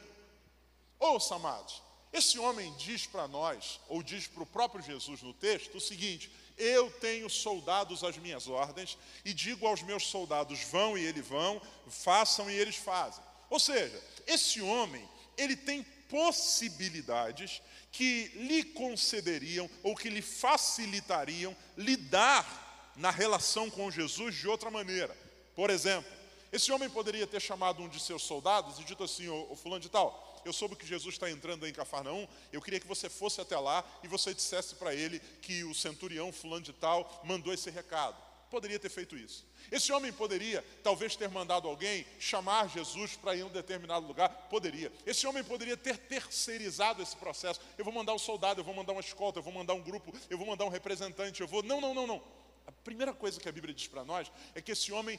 Ouça, 1.00 1.36
amados, 1.36 1.82
esse 2.12 2.40
homem 2.40 2.74
diz 2.78 3.06
para 3.06 3.28
nós, 3.28 3.80
ou 3.88 4.02
diz 4.02 4.28
para 4.28 4.44
o 4.44 4.46
próprio 4.46 4.84
Jesus 4.84 5.22
no 5.22 5.34
texto, 5.34 5.76
o 5.76 5.82
seguinte: 5.82 6.32
Eu 6.58 6.90
tenho 6.92 7.30
soldados 7.30 8.04
às 8.04 8.18
minhas 8.18 8.48
ordens, 8.48 8.98
e 9.26 9.34
digo 9.34 9.68
aos 9.68 9.82
meus 9.82 10.08
soldados: 10.08 10.62
vão 10.64 10.98
e 10.98 11.06
eles 11.06 11.28
vão, 11.28 11.62
façam 11.88 12.50
e 12.50 12.56
eles 12.56 12.76
fazem. 12.76 13.24
Ou 13.50 13.60
seja, 13.60 14.02
esse 14.26 14.62
homem, 14.62 15.08
ele 15.38 15.56
tem 15.56 15.84
possibilidades 16.10 17.62
que 17.92 18.28
lhe 18.36 18.64
concederiam 18.64 19.70
ou 19.84 19.96
que 19.96 20.10
lhe 20.10 20.22
facilitariam 20.22 21.56
lidar 21.76 22.92
na 22.96 23.12
relação 23.12 23.70
com 23.70 23.92
Jesus 23.92 24.36
de 24.36 24.48
outra 24.48 24.72
maneira. 24.72 25.16
Por 25.56 25.70
exemplo, 25.70 26.12
esse 26.52 26.72
homem 26.72 26.90
poderia 26.90 27.28
ter 27.28 27.42
chamado 27.42 27.82
um 27.82 27.90
de 27.90 28.00
seus 28.00 28.24
soldados 28.24 28.80
e 28.80 28.84
dito 28.84 29.04
assim: 29.04 29.28
o 29.28 29.56
fulano 29.56 29.82
de 29.82 29.90
tal, 29.90 30.27
eu 30.48 30.54
soube 30.54 30.76
que 30.76 30.86
Jesus 30.88 31.16
está 31.16 31.30
entrando 31.30 31.68
em 31.68 31.74
Cafarnaum, 31.74 32.28
eu 32.52 32.62
queria 32.62 32.80
que 32.80 32.88
você 32.88 33.10
fosse 33.10 33.42
até 33.42 33.58
lá 33.58 33.84
e 34.04 34.08
você 34.08 34.34
dissesse 34.34 34.76
para 34.76 34.94
ele 34.94 35.20
que 35.42 35.64
o 35.64 35.74
centurião 35.74 36.32
fulano 36.32 36.64
de 36.64 36.74
tal 36.74 37.22
mandou 37.26 37.54
esse 37.54 37.70
recado. 37.70 38.28
Poderia 38.50 38.80
ter 38.80 38.90
feito 38.90 39.18
isso. 39.18 39.46
Esse 39.70 39.92
homem 39.92 40.14
poderia, 40.14 40.64
talvez, 40.82 41.18
ter 41.18 41.30
mandado 41.30 41.68
alguém 41.68 42.06
chamar 42.18 42.70
Jesus 42.70 43.18
para 43.18 43.36
ir 43.36 43.42
em 43.42 43.44
um 43.44 43.50
determinado 43.50 44.08
lugar? 44.08 44.30
Poderia. 44.50 44.92
Esse 45.06 45.28
homem 45.28 45.44
poderia 45.44 45.76
ter 45.76 45.98
terceirizado 45.98 47.04
esse 47.04 47.16
processo. 47.18 47.60
Eu 47.78 47.84
vou 47.84 47.94
mandar 47.94 48.14
um 48.14 48.20
soldado, 48.20 48.62
eu 48.62 48.64
vou 48.64 48.74
mandar 48.74 48.94
uma 48.94 49.02
escolta, 49.02 49.40
eu 49.40 49.44
vou 49.44 49.52
mandar 49.52 49.74
um 49.74 49.82
grupo, 49.82 50.14
eu 50.30 50.38
vou 50.38 50.48
mandar 50.48 50.64
um 50.64 50.70
representante, 50.70 51.42
eu 51.42 51.48
vou. 51.48 51.62
Não, 51.62 51.82
não, 51.82 51.94
não, 51.94 52.08
não. 52.08 52.24
A 52.68 52.72
primeira 52.72 53.14
coisa 53.14 53.40
que 53.40 53.48
a 53.48 53.52
Bíblia 53.52 53.74
diz 53.74 53.88
para 53.88 54.04
nós 54.04 54.30
é 54.54 54.62
que 54.62 54.74
esse 54.74 54.92
homem 54.92 55.18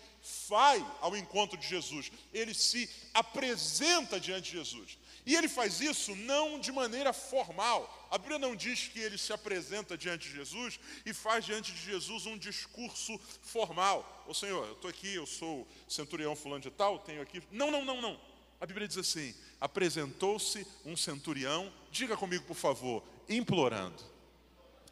vai 0.48 0.84
ao 1.00 1.16
encontro 1.16 1.56
de 1.56 1.66
Jesus, 1.66 2.12
ele 2.32 2.52
se 2.52 2.88
apresenta 3.12 4.20
diante 4.20 4.50
de 4.50 4.58
Jesus. 4.58 4.98
E 5.28 5.36
ele 5.36 5.46
faz 5.46 5.82
isso 5.82 6.16
não 6.16 6.58
de 6.58 6.72
maneira 6.72 7.12
formal. 7.12 8.08
A 8.10 8.16
Bíblia 8.16 8.38
não 8.38 8.56
diz 8.56 8.88
que 8.88 8.98
ele 8.98 9.18
se 9.18 9.30
apresenta 9.30 9.94
diante 9.94 10.26
de 10.26 10.34
Jesus 10.34 10.80
e 11.04 11.12
faz 11.12 11.44
diante 11.44 11.70
de 11.70 11.82
Jesus 11.82 12.24
um 12.24 12.38
discurso 12.38 13.20
formal. 13.42 14.24
Ô 14.26 14.32
Senhor, 14.32 14.66
eu 14.66 14.72
estou 14.72 14.88
aqui, 14.88 15.14
eu 15.14 15.26
sou 15.26 15.68
centurião 15.86 16.34
fulano 16.34 16.62
de 16.62 16.70
tal, 16.70 17.00
tenho 17.00 17.20
aqui. 17.20 17.42
Não, 17.50 17.70
não, 17.70 17.84
não, 17.84 18.00
não. 18.00 18.18
A 18.58 18.64
Bíblia 18.64 18.88
diz 18.88 18.96
assim: 18.96 19.34
apresentou-se 19.60 20.66
um 20.82 20.96
centurião, 20.96 21.70
diga 21.90 22.16
comigo, 22.16 22.46
por 22.46 22.56
favor, 22.56 23.04
implorando. 23.28 24.02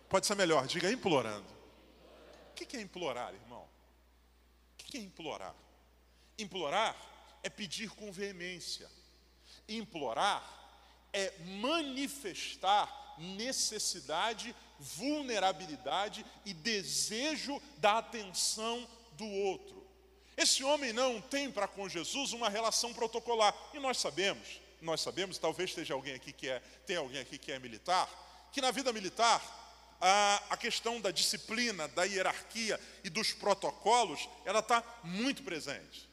Pode 0.07 0.27
ser 0.27 0.35
melhor, 0.35 0.67
diga 0.67 0.93
implorando. 0.93 1.49
O 2.51 2.55
que 2.57 2.77
é 2.77 2.83
implorar, 2.83 3.33
irmão? 3.33 3.63
O 3.63 4.85
que 4.85 4.99
é 4.99 5.01
implorar? 5.01 5.55
Implorar 6.39 6.95
é 7.43 7.49
pedir 7.49 7.89
com 7.89 8.13
veemência 8.13 8.87
Implorar 9.69 10.45
é 11.13 11.33
manifestar 11.61 13.17
necessidade, 13.19 14.55
vulnerabilidade 14.79 16.25
e 16.45 16.53
desejo 16.53 17.61
da 17.79 17.99
atenção 17.99 18.87
do 19.13 19.27
outro. 19.27 19.87
Esse 20.37 20.63
homem 20.63 20.93
não 20.93 21.21
tem 21.21 21.51
para 21.51 21.67
com 21.67 21.89
Jesus 21.89 22.33
uma 22.33 22.51
relação 22.51 22.93
protocolar. 22.93 23.55
E 23.73 23.79
nós 23.79 23.99
sabemos, 23.99 24.61
nós 24.83 25.01
sabemos, 25.01 25.39
talvez 25.39 25.71
esteja 25.71 25.95
alguém 25.95 26.15
aqui 26.15 26.33
que 26.33 26.49
é, 26.49 26.61
tem 26.87 26.97
alguém 26.97 27.21
aqui 27.21 27.39
que 27.39 27.51
é 27.51 27.59
militar, 27.59 28.09
que 28.53 28.61
na 28.61 28.71
vida 28.71 28.93
militar 28.93 29.43
a, 29.99 30.43
a 30.51 30.57
questão 30.57 31.01
da 31.01 31.11
disciplina, 31.11 31.89
da 31.89 32.05
hierarquia 32.05 32.79
e 33.03 33.09
dos 33.09 33.33
protocolos, 33.33 34.29
ela 34.45 34.59
está 34.59 34.85
muito 35.03 35.43
presente. 35.43 36.07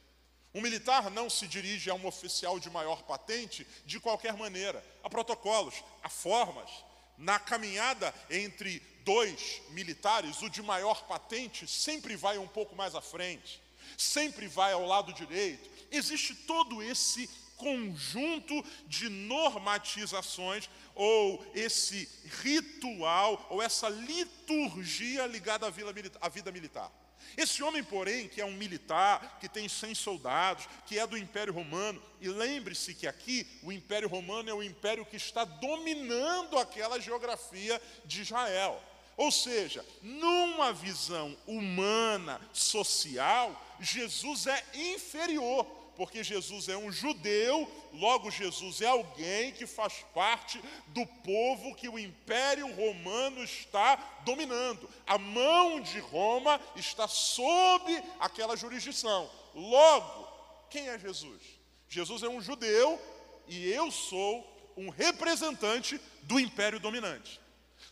Um 0.54 0.60
militar 0.60 1.10
não 1.10 1.28
se 1.28 1.48
dirige 1.48 1.90
a 1.90 1.94
um 1.94 2.06
oficial 2.06 2.60
de 2.60 2.70
maior 2.70 3.02
patente 3.02 3.66
de 3.84 3.98
qualquer 3.98 4.36
maneira. 4.36 4.84
Há 5.02 5.10
protocolos, 5.10 5.74
há 6.00 6.08
formas. 6.08 6.70
Na 7.18 7.40
caminhada 7.40 8.14
entre 8.30 8.80
dois 9.04 9.60
militares, 9.70 10.40
o 10.42 10.48
de 10.48 10.62
maior 10.62 11.04
patente 11.06 11.66
sempre 11.66 12.14
vai 12.14 12.38
um 12.38 12.46
pouco 12.46 12.76
mais 12.76 12.94
à 12.94 13.00
frente, 13.00 13.60
sempre 13.98 14.46
vai 14.46 14.72
ao 14.72 14.86
lado 14.86 15.12
direito. 15.12 15.68
Existe 15.90 16.34
todo 16.34 16.82
esse 16.82 17.28
conjunto 17.56 18.64
de 18.86 19.08
normatizações 19.08 20.68
ou 20.94 21.44
esse 21.54 22.08
ritual 22.42 23.44
ou 23.50 23.62
essa 23.62 23.88
liturgia 23.88 25.26
ligada 25.26 25.66
à 25.66 26.28
vida 26.28 26.52
militar. 26.52 26.92
Esse 27.36 27.62
homem, 27.62 27.82
porém, 27.82 28.28
que 28.28 28.40
é 28.40 28.44
um 28.44 28.52
militar, 28.52 29.38
que 29.40 29.48
tem 29.48 29.68
100 29.68 29.94
soldados, 29.94 30.68
que 30.86 30.98
é 30.98 31.06
do 31.06 31.18
Império 31.18 31.52
Romano, 31.52 32.02
e 32.20 32.28
lembre-se 32.28 32.94
que 32.94 33.06
aqui 33.06 33.46
o 33.62 33.72
Império 33.72 34.08
Romano 34.08 34.48
é 34.48 34.54
o 34.54 34.62
império 34.62 35.04
que 35.04 35.16
está 35.16 35.44
dominando 35.44 36.58
aquela 36.58 37.00
geografia 37.00 37.80
de 38.04 38.22
Israel. 38.22 38.82
Ou 39.16 39.30
seja, 39.30 39.84
numa 40.02 40.72
visão 40.72 41.36
humana, 41.46 42.40
social, 42.52 43.76
Jesus 43.80 44.46
é 44.46 44.64
inferior 44.74 45.83
porque 45.96 46.24
Jesus 46.24 46.68
é 46.68 46.76
um 46.76 46.90
judeu, 46.90 47.70
logo 47.92 48.30
Jesus 48.30 48.80
é 48.80 48.86
alguém 48.86 49.52
que 49.52 49.66
faz 49.66 50.04
parte 50.14 50.60
do 50.88 51.06
povo 51.06 51.74
que 51.74 51.88
o 51.88 51.98
Império 51.98 52.72
Romano 52.74 53.42
está 53.42 53.96
dominando. 54.24 54.88
A 55.06 55.18
mão 55.18 55.80
de 55.80 55.98
Roma 56.00 56.60
está 56.76 57.06
sob 57.06 58.02
aquela 58.18 58.56
jurisdição. 58.56 59.30
Logo, 59.54 60.28
quem 60.68 60.88
é 60.88 60.98
Jesus? 60.98 61.40
Jesus 61.88 62.22
é 62.22 62.28
um 62.28 62.40
judeu 62.40 63.00
e 63.46 63.68
eu 63.70 63.90
sou 63.90 64.50
um 64.76 64.88
representante 64.88 66.00
do 66.22 66.40
império 66.40 66.80
dominante. 66.80 67.40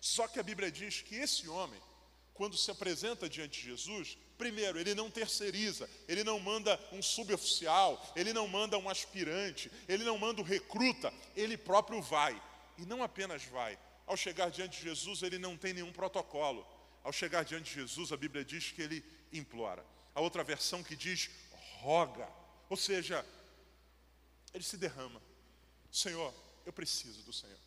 Só 0.01 0.27
que 0.27 0.41
a 0.41 0.43
Bíblia 0.43 0.71
diz 0.71 1.01
que 1.01 1.15
esse 1.15 1.49
homem, 1.49 1.81
quando 2.35 2.57
se 2.57 2.71
apresenta 2.71 3.29
diante 3.29 3.61
de 3.61 3.69
Jesus, 3.69 4.19
Primeiro, 4.39 4.79
ele 4.79 4.95
não 4.95 5.11
terceiriza, 5.11 5.89
ele 6.09 6.25
não 6.25 6.41
manda 6.41 6.79
um 6.93 7.03
suboficial, 7.03 8.13
ele 8.17 8.33
não 8.33 8.49
manda 8.49 8.79
um 8.79 8.89
aspirante, 8.89 9.71
ele 9.89 10.05
não 10.05 10.19
manda 10.19 10.41
um 10.41 10.45
recruta, 10.45 11.13
ele 11.37 11.57
próprio 11.57 12.03
vai. 12.03 12.41
E 12.79 12.87
não 12.87 13.03
apenas 13.03 13.45
vai, 13.45 13.79
ao 14.07 14.17
chegar 14.17 14.51
diante 14.51 14.79
de 14.79 14.85
Jesus, 14.85 15.23
ele 15.23 15.39
não 15.39 15.57
tem 15.57 15.73
nenhum 15.73 15.93
protocolo. 15.93 16.67
Ao 17.05 17.13
chegar 17.13 17.45
diante 17.45 17.73
de 17.73 17.81
Jesus, 17.81 18.13
a 18.13 18.17
Bíblia 18.17 18.45
diz 18.45 18.73
que 18.73 18.83
ele 18.83 19.05
implora. 19.33 19.85
A 20.15 20.21
outra 20.21 20.45
versão 20.45 20.83
que 20.83 20.97
diz 20.97 21.31
roga, 21.81 22.29
ou 22.69 22.77
seja, 22.77 23.25
ele 24.53 24.65
se 24.65 24.77
derrama. 24.77 25.21
Senhor, 25.91 26.33
eu 26.65 26.73
preciso 26.73 27.23
do 27.23 27.33
Senhor. 27.33 27.59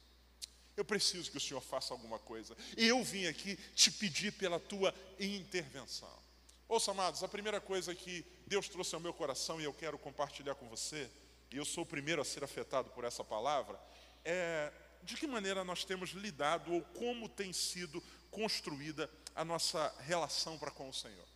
Eu 0.76 0.84
preciso 0.84 1.32
que 1.32 1.38
o 1.38 1.42
Senhor 1.42 1.62
faça 1.62 1.94
alguma 1.94 2.20
coisa. 2.20 2.56
E 2.76 2.86
eu 2.86 3.04
vim 3.04 3.28
aqui 3.28 3.56
te 3.74 3.92
pedir 3.92 4.34
pela 4.34 4.60
tua 4.60 4.94
intervenção. 5.20 6.25
Ouça, 6.68 6.90
amados, 6.90 7.22
a 7.22 7.28
primeira 7.28 7.62
coisa 7.62 7.94
que 7.94 8.26
Deus 8.48 8.68
trouxe 8.68 8.96
ao 8.96 9.02
meu 9.02 9.14
coração 9.14 9.62
e 9.62 9.64
eu 9.64 9.74
quero 9.74 10.00
compartilhar 10.00 10.56
com 10.56 10.68
você, 10.68 11.12
e 11.52 11.58
eu 11.58 11.64
sou 11.64 11.84
o 11.84 11.88
primeiro 11.88 12.20
a 12.20 12.26
ser 12.26 12.44
afetado 12.44 12.90
por 12.90 13.04
essa 13.04 13.24
palavra, 13.24 13.80
é 14.24 14.74
de 15.04 15.16
que 15.16 15.28
maneira 15.28 15.64
nós 15.64 15.86
temos 15.86 16.10
lidado 16.10 16.74
ou 16.74 16.82
como 16.82 17.30
tem 17.30 17.54
sido 17.54 18.02
construída 18.32 19.08
a 19.36 19.46
nossa 19.46 19.94
relação 20.00 20.58
para 20.58 20.72
com 20.72 20.90
o 20.90 20.94
Senhor. 20.94 21.28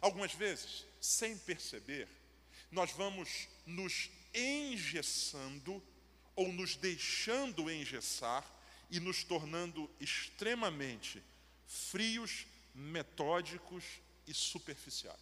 Algumas 0.00 0.32
vezes, 0.32 0.84
sem 1.00 1.38
perceber, 1.38 2.08
nós 2.72 2.90
vamos 2.90 3.46
nos 3.64 4.10
engessando 4.34 5.80
ou 6.34 6.52
nos 6.52 6.74
deixando 6.74 7.70
engessar 7.70 8.44
e 8.90 8.98
nos 8.98 9.22
tornando 9.22 9.88
extremamente 10.00 11.22
frios, 11.68 12.48
metódicos 12.74 13.84
e 14.26 14.34
superficiais. 14.34 15.18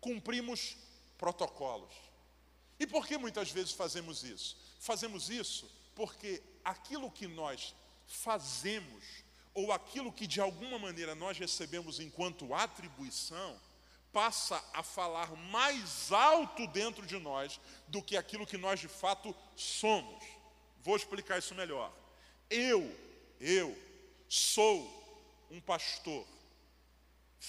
Cumprimos 0.00 0.76
protocolos. 1.18 1.94
E 2.78 2.86
por 2.86 3.06
que 3.06 3.16
muitas 3.16 3.50
vezes 3.50 3.72
fazemos 3.72 4.24
isso? 4.24 4.56
Fazemos 4.80 5.30
isso 5.30 5.70
porque 5.94 6.42
aquilo 6.64 7.10
que 7.10 7.26
nós 7.26 7.74
fazemos, 8.06 9.04
ou 9.52 9.72
aquilo 9.72 10.12
que 10.12 10.26
de 10.26 10.40
alguma 10.40 10.78
maneira 10.78 11.14
nós 11.14 11.38
recebemos 11.38 12.00
enquanto 12.00 12.52
atribuição, 12.52 13.58
passa 14.12 14.62
a 14.72 14.82
falar 14.82 15.30
mais 15.36 16.12
alto 16.12 16.66
dentro 16.68 17.04
de 17.06 17.18
nós 17.18 17.60
do 17.88 18.02
que 18.02 18.16
aquilo 18.16 18.46
que 18.46 18.56
nós 18.56 18.78
de 18.80 18.88
fato 18.88 19.34
somos. 19.56 20.24
Vou 20.82 20.96
explicar 20.96 21.38
isso 21.38 21.54
melhor. 21.54 21.92
Eu, 22.50 22.94
eu 23.40 23.76
sou 24.28 25.46
um 25.50 25.60
pastor. 25.60 26.26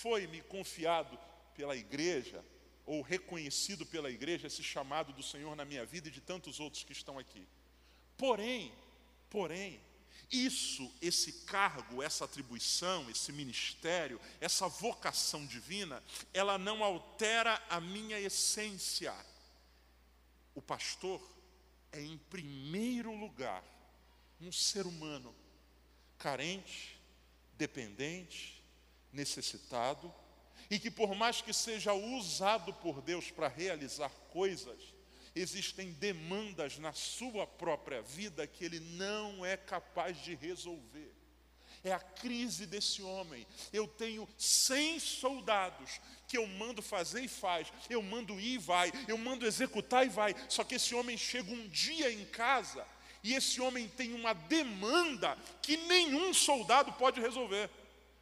Foi-me 0.02 0.42
confiado 0.42 1.18
pela 1.56 1.76
igreja, 1.76 2.44
ou 2.86 3.02
reconhecido 3.02 3.86
pela 3.86 4.12
igreja, 4.12 4.48
esse 4.48 4.62
chamado 4.62 5.14
do 5.14 5.24
Senhor 5.24 5.56
na 5.56 5.64
minha 5.64 5.86
vida 5.86 6.10
e 6.10 6.12
de 6.12 6.22
tantos 6.22 6.60
outros 6.60 6.84
que 6.84 6.92
estão 6.92 7.18
aqui. 7.18 7.48
Porém, 8.18 8.74
porém, 9.30 9.80
isso, 10.30 10.94
esse 11.02 11.32
cargo, 11.46 12.04
essa 12.04 12.26
atribuição, 12.26 13.10
esse 13.10 13.32
ministério, 13.32 14.20
essa 14.42 14.68
vocação 14.68 15.46
divina, 15.46 16.04
ela 16.34 16.58
não 16.58 16.84
altera 16.84 17.62
a 17.70 17.80
minha 17.80 18.20
essência. 18.20 19.14
O 20.54 20.62
pastor 20.62 21.22
é, 21.92 22.02
em 22.02 22.18
primeiro 22.18 23.16
lugar, 23.16 23.64
um 24.42 24.52
ser 24.52 24.86
humano 24.86 25.34
carente, 26.18 27.00
dependente, 27.58 28.55
necessitado, 29.16 30.14
e 30.70 30.78
que, 30.80 30.92
por 30.92 31.16
mais 31.16 31.42
que 31.42 31.54
seja 31.54 31.94
usado 31.94 32.74
por 32.74 33.02
Deus 33.02 33.32
para 33.32 33.48
realizar 33.48 34.10
coisas, 34.32 34.80
existem 35.36 35.92
demandas 35.92 36.78
na 36.78 36.94
sua 36.94 37.46
própria 37.46 38.02
vida 38.02 38.48
que 38.48 38.64
ele 38.64 38.80
não 38.80 39.46
é 39.46 39.58
capaz 39.58 40.18
de 40.24 40.34
resolver. 40.34 41.14
É 41.84 41.92
a 41.92 42.00
crise 42.00 42.66
desse 42.66 43.04
homem. 43.04 43.46
Eu 43.72 43.88
tenho 43.88 44.28
100 44.38 45.00
soldados 45.00 46.02
que 46.28 46.38
eu 46.38 46.48
mando 46.48 46.82
fazer 46.82 47.22
e 47.22 47.28
faz, 47.28 47.72
eu 47.90 48.02
mando 48.02 48.40
ir 48.40 48.54
e 48.54 48.58
vai, 48.58 48.92
eu 49.08 49.18
mando 49.18 49.46
executar 49.46 50.04
e 50.04 50.10
vai. 50.10 50.34
Só 50.50 50.64
que 50.64 50.76
esse 50.76 50.96
homem 50.96 51.16
chega 51.16 51.52
um 51.52 51.68
dia 51.68 52.12
em 52.12 52.26
casa 52.26 52.88
e 53.24 53.34
esse 53.34 53.62
homem 53.62 53.88
tem 53.88 54.14
uma 54.14 54.34
demanda 54.34 55.38
que 55.62 55.78
nenhum 55.78 56.34
soldado 56.34 56.92
pode 56.94 57.20
resolver. 57.22 57.70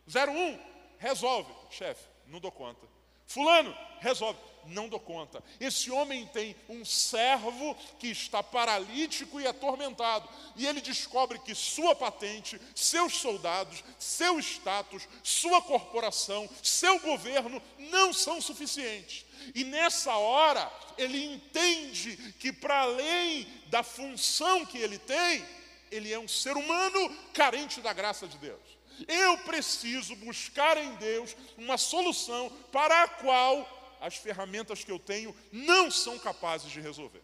01, 0.07 0.72
resolve, 1.03 1.51
chefe, 1.69 2.05
não 2.25 2.39
dou 2.39 2.51
conta. 2.51 2.87
Fulano, 3.27 3.75
resolve 3.99 4.39
não 4.67 4.87
dou 4.87 4.99
conta. 4.99 5.43
Esse 5.59 5.91
homem 5.91 6.25
tem 6.27 6.55
um 6.69 6.85
servo 6.85 7.75
que 7.99 8.07
está 8.07 8.41
paralítico 8.41 9.39
e 9.41 9.45
atormentado, 9.45 10.29
e 10.55 10.65
ele 10.65 10.79
descobre 10.79 11.37
que 11.39 11.53
sua 11.53 11.93
patente, 11.93 12.59
seus 12.73 13.17
soldados, 13.17 13.83
seu 13.99 14.39
status, 14.39 15.07
sua 15.21 15.61
corporação, 15.61 16.49
seu 16.61 16.97
governo 16.99 17.61
não 17.77 18.13
são 18.13 18.39
suficientes. 18.39 19.25
E 19.53 19.65
nessa 19.65 20.15
hora, 20.15 20.71
ele 20.97 21.21
entende 21.25 22.15
que, 22.39 22.53
para 22.53 22.81
além 22.81 23.45
da 23.67 23.83
função 23.83 24.65
que 24.65 24.77
ele 24.77 24.97
tem, 24.97 25.45
ele 25.91 26.13
é 26.13 26.17
um 26.19 26.27
ser 26.27 26.55
humano 26.55 27.13
carente 27.33 27.81
da 27.81 27.91
graça 27.91 28.27
de 28.27 28.37
Deus. 28.37 28.61
Eu 29.07 29.37
preciso 29.39 30.15
buscar 30.17 30.77
em 30.77 30.95
Deus 30.95 31.35
uma 31.57 31.77
solução 31.77 32.49
para 32.71 33.03
a 33.03 33.07
qual 33.07 33.97
as 33.99 34.15
ferramentas 34.15 34.83
que 34.83 34.91
eu 34.91 34.99
tenho 34.99 35.35
não 35.51 35.89
são 35.89 36.19
capazes 36.19 36.71
de 36.71 36.81
resolver. 36.81 37.23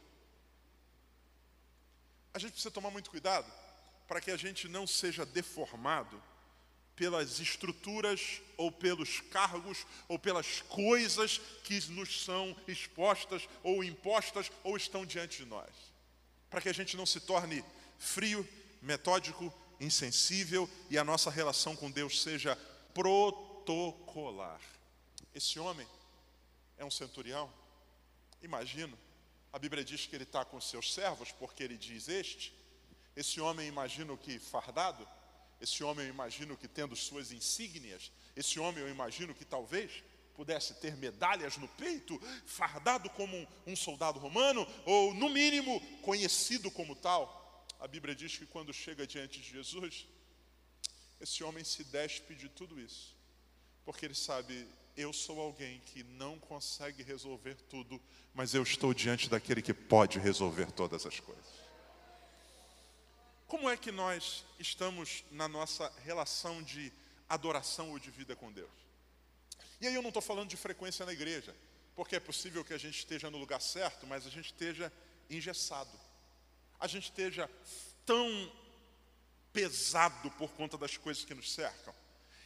A 2.34 2.40
gente 2.40 2.52
precisa 2.52 2.72
tomar 2.72 2.92
muito 2.92 3.10
cuidado 3.10 3.52
para 4.08 4.22
que 4.22 4.32
a 4.32 4.38
gente 4.38 4.68
não 4.68 4.88
seja 4.88 5.26
deformado 5.26 6.22
pelas 6.96 7.40
estruturas 7.40 8.42
ou 8.58 8.72
pelos 8.72 9.22
cargos 9.22 9.86
ou 10.08 10.20
pelas 10.20 10.62
coisas 10.64 11.40
que 11.64 11.80
nos 11.92 12.26
são 12.26 12.56
expostas 12.68 13.48
ou 13.64 13.84
impostas 13.84 14.52
ou 14.64 14.76
estão 14.76 15.06
diante 15.06 15.38
de 15.38 15.46
nós. 15.46 15.70
Para 16.50 16.60
que 16.60 16.70
a 16.70 16.74
gente 16.74 16.98
não 16.98 17.06
se 17.06 17.20
torne 17.22 17.64
frio, 17.98 18.48
metódico, 18.82 19.54
insensível 19.80 20.70
e 20.90 20.98
a 20.98 21.04
nossa 21.04 21.30
relação 21.30 21.76
com 21.76 21.90
Deus 21.90 22.22
seja 22.22 22.56
protocolar. 22.94 24.60
Esse 25.34 25.60
homem 25.60 25.88
é 26.78 26.86
um 26.86 26.92
centurião? 26.92 27.52
Imagino. 28.42 28.98
A 29.52 29.58
Bíblia 29.58 29.84
diz 29.84 30.06
que 30.06 30.16
ele 30.16 30.24
está 30.24 30.46
com 30.46 30.60
seus 30.62 30.94
servos, 30.94 31.32
porque 31.32 31.64
ele 31.64 31.78
diz 31.78 32.08
este. 32.08 32.54
Esse 33.16 33.42
homem, 33.42 33.68
imagino 33.68 34.18
que 34.18 34.40
fardado. 34.40 35.08
Esse 35.60 35.84
homem, 35.84 36.06
eu 36.06 36.14
imagino 36.14 36.56
que 36.56 36.68
tendo 36.68 36.96
suas 36.96 37.32
insígnias. 37.32 38.12
Esse 38.36 38.60
homem, 38.60 38.82
eu 38.82 38.90
imagino 38.90 39.34
que 39.34 39.44
talvez 39.44 40.04
pudesse 40.36 40.74
ter 40.76 40.96
medalhas 40.96 41.58
no 41.58 41.68
peito, 41.68 42.18
fardado 42.46 43.10
como 43.10 43.36
um, 43.36 43.48
um 43.68 43.76
soldado 43.76 44.20
romano, 44.20 44.66
ou 44.86 45.14
no 45.14 45.28
mínimo 45.30 45.82
conhecido 46.02 46.72
como 46.72 46.96
tal. 46.96 47.39
A 47.80 47.88
Bíblia 47.88 48.14
diz 48.14 48.38
que 48.38 48.46
quando 48.46 48.74
chega 48.74 49.08
diante 49.08 49.40
de 49.40 49.50
Jesus, 49.50 50.06
esse 51.20 51.44
homem 51.44 51.64
se 51.64 51.84
despe 51.84 52.36
de 52.36 52.50
tudo 52.50 52.80
isso, 52.80 53.16
porque 53.86 54.06
ele 54.06 54.16
sabe 54.16 54.68
eu 54.98 55.14
sou 55.14 55.40
alguém 55.40 55.80
que 55.86 56.04
não 56.04 56.38
consegue 56.38 57.02
resolver 57.04 57.56
tudo, 57.70 58.02
mas 58.34 58.54
eu 58.54 58.64
estou 58.64 58.94
diante 58.94 59.30
daquele 59.30 59.62
que 59.62 59.74
pode 59.74 60.20
resolver 60.20 60.72
todas 60.72 61.06
as 61.06 61.20
coisas. 61.22 61.46
Como 63.48 63.70
é 63.70 63.78
que 63.78 63.92
nós 63.92 64.46
estamos 64.60 65.24
na 65.32 65.48
nossa 65.48 65.92
relação 66.04 66.62
de 66.62 66.92
adoração 67.30 67.92
ou 67.92 68.00
de 68.00 68.12
vida 68.12 68.36
com 68.36 68.52
Deus? 68.52 68.70
E 69.80 69.88
aí 69.88 69.96
eu 69.96 70.02
não 70.02 70.10
estou 70.10 70.22
falando 70.22 70.50
de 70.50 70.58
frequência 70.58 71.06
na 71.06 71.14
igreja, 71.14 71.56
porque 71.96 72.18
é 72.18 72.20
possível 72.20 72.64
que 72.64 72.74
a 72.74 72.78
gente 72.78 73.00
esteja 73.00 73.30
no 73.32 73.38
lugar 73.38 73.62
certo, 73.62 74.06
mas 74.06 74.28
a 74.28 74.30
gente 74.30 74.48
esteja 74.48 74.92
engessado. 75.30 75.98
A 76.80 76.88
gente 76.88 77.06
esteja 77.06 77.50
tão 78.06 78.52
pesado 79.52 80.32
por 80.32 80.50
conta 80.52 80.78
das 80.78 80.96
coisas 80.98 81.26
que 81.26 81.34
nos 81.34 81.52
cercam 81.52 81.94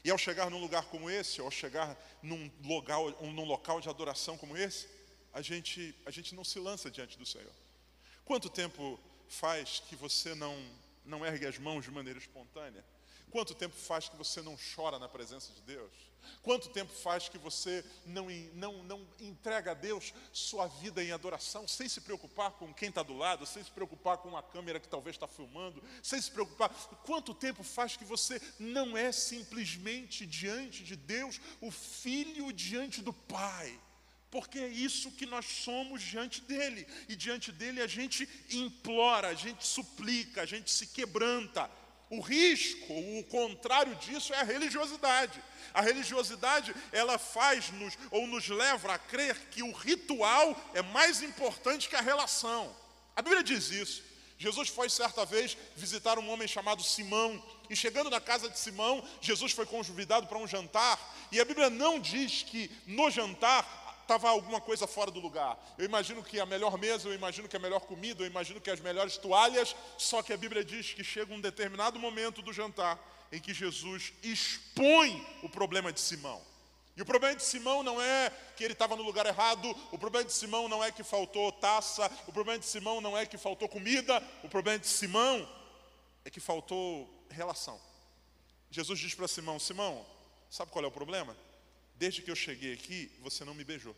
e 0.03 0.09
ao 0.09 0.17
chegar 0.17 0.49
num 0.49 0.59
lugar 0.59 0.85
como 0.85 1.09
esse, 1.09 1.39
ao 1.39 1.49
chegar 1.49 1.97
num 2.21 2.51
local, 2.63 3.11
num 3.21 3.45
local 3.45 3.79
de 3.79 3.87
adoração 3.87 4.37
como 4.37 4.57
esse, 4.57 4.87
a 5.33 5.41
gente, 5.41 5.95
a 6.05 6.11
gente 6.11 6.35
não 6.35 6.43
se 6.43 6.59
lança 6.59 6.91
diante 6.91 7.17
do 7.17 7.25
Senhor. 7.25 7.51
Quanto 8.25 8.49
tempo 8.49 8.99
faz 9.27 9.79
que 9.79 9.95
você 9.95 10.35
não, 10.35 10.55
não 11.05 11.25
ergue 11.25 11.45
as 11.45 11.57
mãos 11.57 11.85
de 11.85 11.91
maneira 11.91 12.19
espontânea? 12.19 12.83
Quanto 13.33 13.55
tempo 13.55 13.75
faz 13.75 14.07
que 14.07 14.15
você 14.15 14.43
não 14.43 14.55
chora 14.75 14.99
na 14.99 15.09
presença 15.09 15.51
de 15.53 15.61
Deus? 15.61 15.91
Quanto 16.43 16.69
tempo 16.69 16.93
faz 16.93 17.27
que 17.27 17.39
você 17.39 17.83
não, 18.05 18.27
não, 18.53 18.83
não 18.83 19.07
entrega 19.19 19.71
a 19.71 19.73
Deus 19.73 20.13
sua 20.31 20.67
vida 20.67 21.03
em 21.03 21.11
adoração, 21.11 21.67
sem 21.67 21.89
se 21.89 21.99
preocupar 21.99 22.51
com 22.51 22.71
quem 22.71 22.89
está 22.89 23.01
do 23.01 23.17
lado, 23.17 23.43
sem 23.47 23.63
se 23.63 23.71
preocupar 23.71 24.19
com 24.19 24.37
a 24.37 24.43
câmera 24.43 24.79
que 24.79 24.87
talvez 24.87 25.15
está 25.15 25.27
filmando, 25.27 25.83
sem 26.03 26.21
se 26.21 26.29
preocupar? 26.29 26.69
Quanto 27.07 27.33
tempo 27.33 27.63
faz 27.63 27.97
que 27.97 28.05
você 28.05 28.39
não 28.59 28.95
é 28.95 29.11
simplesmente 29.11 30.27
diante 30.27 30.83
de 30.83 30.95
Deus 30.95 31.41
o 31.59 31.71
filho 31.71 32.53
diante 32.53 33.01
do 33.01 33.11
Pai? 33.11 33.81
porque 34.29 34.57
é 34.57 34.67
isso 34.67 35.11
que 35.11 35.27
nós 35.27 35.45
somos 35.45 36.01
diante 36.01 36.41
dele, 36.41 36.87
e 37.07 37.15
diante 37.15 37.51
dele 37.51 37.79
a 37.79 37.85
gente 37.85 38.27
implora, 38.49 39.27
a 39.27 39.35
gente 39.35 39.63
suplica, 39.63 40.41
a 40.41 40.45
gente 40.47 40.71
se 40.71 40.87
quebranta, 40.87 41.69
o 42.17 42.21
risco, 42.21 42.93
o 42.93 43.23
contrário 43.23 43.95
disso 43.95 44.33
é 44.33 44.39
a 44.39 44.43
religiosidade. 44.43 45.41
A 45.73 45.81
religiosidade, 45.81 46.73
ela 46.91 47.17
faz-nos 47.17 47.97
ou 48.11 48.27
nos 48.27 48.47
leva 48.47 48.93
a 48.93 48.99
crer 48.99 49.35
que 49.49 49.63
o 49.63 49.71
ritual 49.71 50.55
é 50.75 50.81
mais 50.81 51.23
importante 51.23 51.89
que 51.89 51.95
a 51.95 52.01
relação. 52.01 52.75
A 53.15 53.21
Bíblia 53.21 53.43
diz 53.43 53.71
isso. 53.71 54.03
Jesus 54.37 54.69
foi 54.69 54.89
certa 54.89 55.25
vez 55.25 55.57
visitar 55.75 56.19
um 56.19 56.29
homem 56.29 56.47
chamado 56.47 56.83
Simão, 56.83 57.41
e 57.69 57.75
chegando 57.75 58.09
na 58.09 58.19
casa 58.19 58.49
de 58.49 58.59
Simão, 58.59 59.03
Jesus 59.21 59.51
foi 59.51 59.65
convidado 59.65 60.27
para 60.27 60.37
um 60.37 60.47
jantar, 60.47 60.99
e 61.31 61.39
a 61.39 61.45
Bíblia 61.45 61.69
não 61.69 61.99
diz 61.99 62.43
que 62.43 62.69
no 62.85 63.09
jantar 63.09 63.82
estava 64.15 64.29
alguma 64.29 64.61
coisa 64.61 64.85
fora 64.85 65.09
do 65.09 65.19
lugar. 65.19 65.57
Eu 65.77 65.85
imagino 65.85 66.23
que 66.23 66.39
a 66.39 66.45
melhor 66.45 66.77
mesa, 66.77 67.07
eu 67.07 67.13
imagino 67.13 67.47
que 67.47 67.55
a 67.55 67.59
melhor 67.59 67.81
comida, 67.81 68.23
eu 68.23 68.27
imagino 68.27 68.61
que 68.61 68.69
as 68.69 68.79
melhores 68.79 69.17
toalhas, 69.17 69.75
só 69.97 70.21
que 70.21 70.31
a 70.31 70.37
Bíblia 70.37 70.63
diz 70.63 70.93
que 70.93 71.03
chega 71.03 71.33
um 71.33 71.41
determinado 71.41 71.99
momento 71.99 72.41
do 72.41 72.53
jantar 72.53 72.99
em 73.31 73.39
que 73.39 73.53
Jesus 73.53 74.13
expõe 74.21 75.25
o 75.41 75.49
problema 75.49 75.91
de 75.91 75.99
Simão. 75.99 76.41
E 76.95 77.01
o 77.01 77.05
problema 77.05 77.35
de 77.35 77.43
Simão 77.43 77.81
não 77.81 77.99
é 77.99 78.31
que 78.55 78.63
ele 78.63 78.73
estava 78.73 78.95
no 78.95 79.01
lugar 79.01 79.25
errado, 79.25 79.67
o 79.91 79.97
problema 79.97 80.25
de 80.25 80.33
Simão 80.33 80.67
não 80.67 80.83
é 80.83 80.91
que 80.91 81.03
faltou 81.03 81.51
taça, 81.51 82.05
o 82.27 82.31
problema 82.31 82.59
de 82.59 82.67
Simão 82.67 83.01
não 83.01 83.17
é 83.17 83.25
que 83.25 83.37
faltou 83.37 83.67
comida, 83.67 84.23
o 84.43 84.49
problema 84.49 84.77
de 84.77 84.87
Simão 84.87 85.49
é 86.23 86.29
que 86.29 86.39
faltou 86.39 87.25
relação. 87.31 87.81
Jesus 88.69 88.99
diz 88.99 89.15
para 89.15 89.27
Simão: 89.27 89.57
Simão, 89.59 90.05
sabe 90.51 90.71
qual 90.71 90.85
é 90.85 90.87
o 90.87 90.91
problema? 90.91 91.35
Desde 91.95 92.21
que 92.21 92.29
eu 92.29 92.35
cheguei 92.35 92.73
aqui, 92.73 93.11
você 93.21 93.43
não 93.43 93.55
me 93.55 93.63
beijou. 93.63 93.95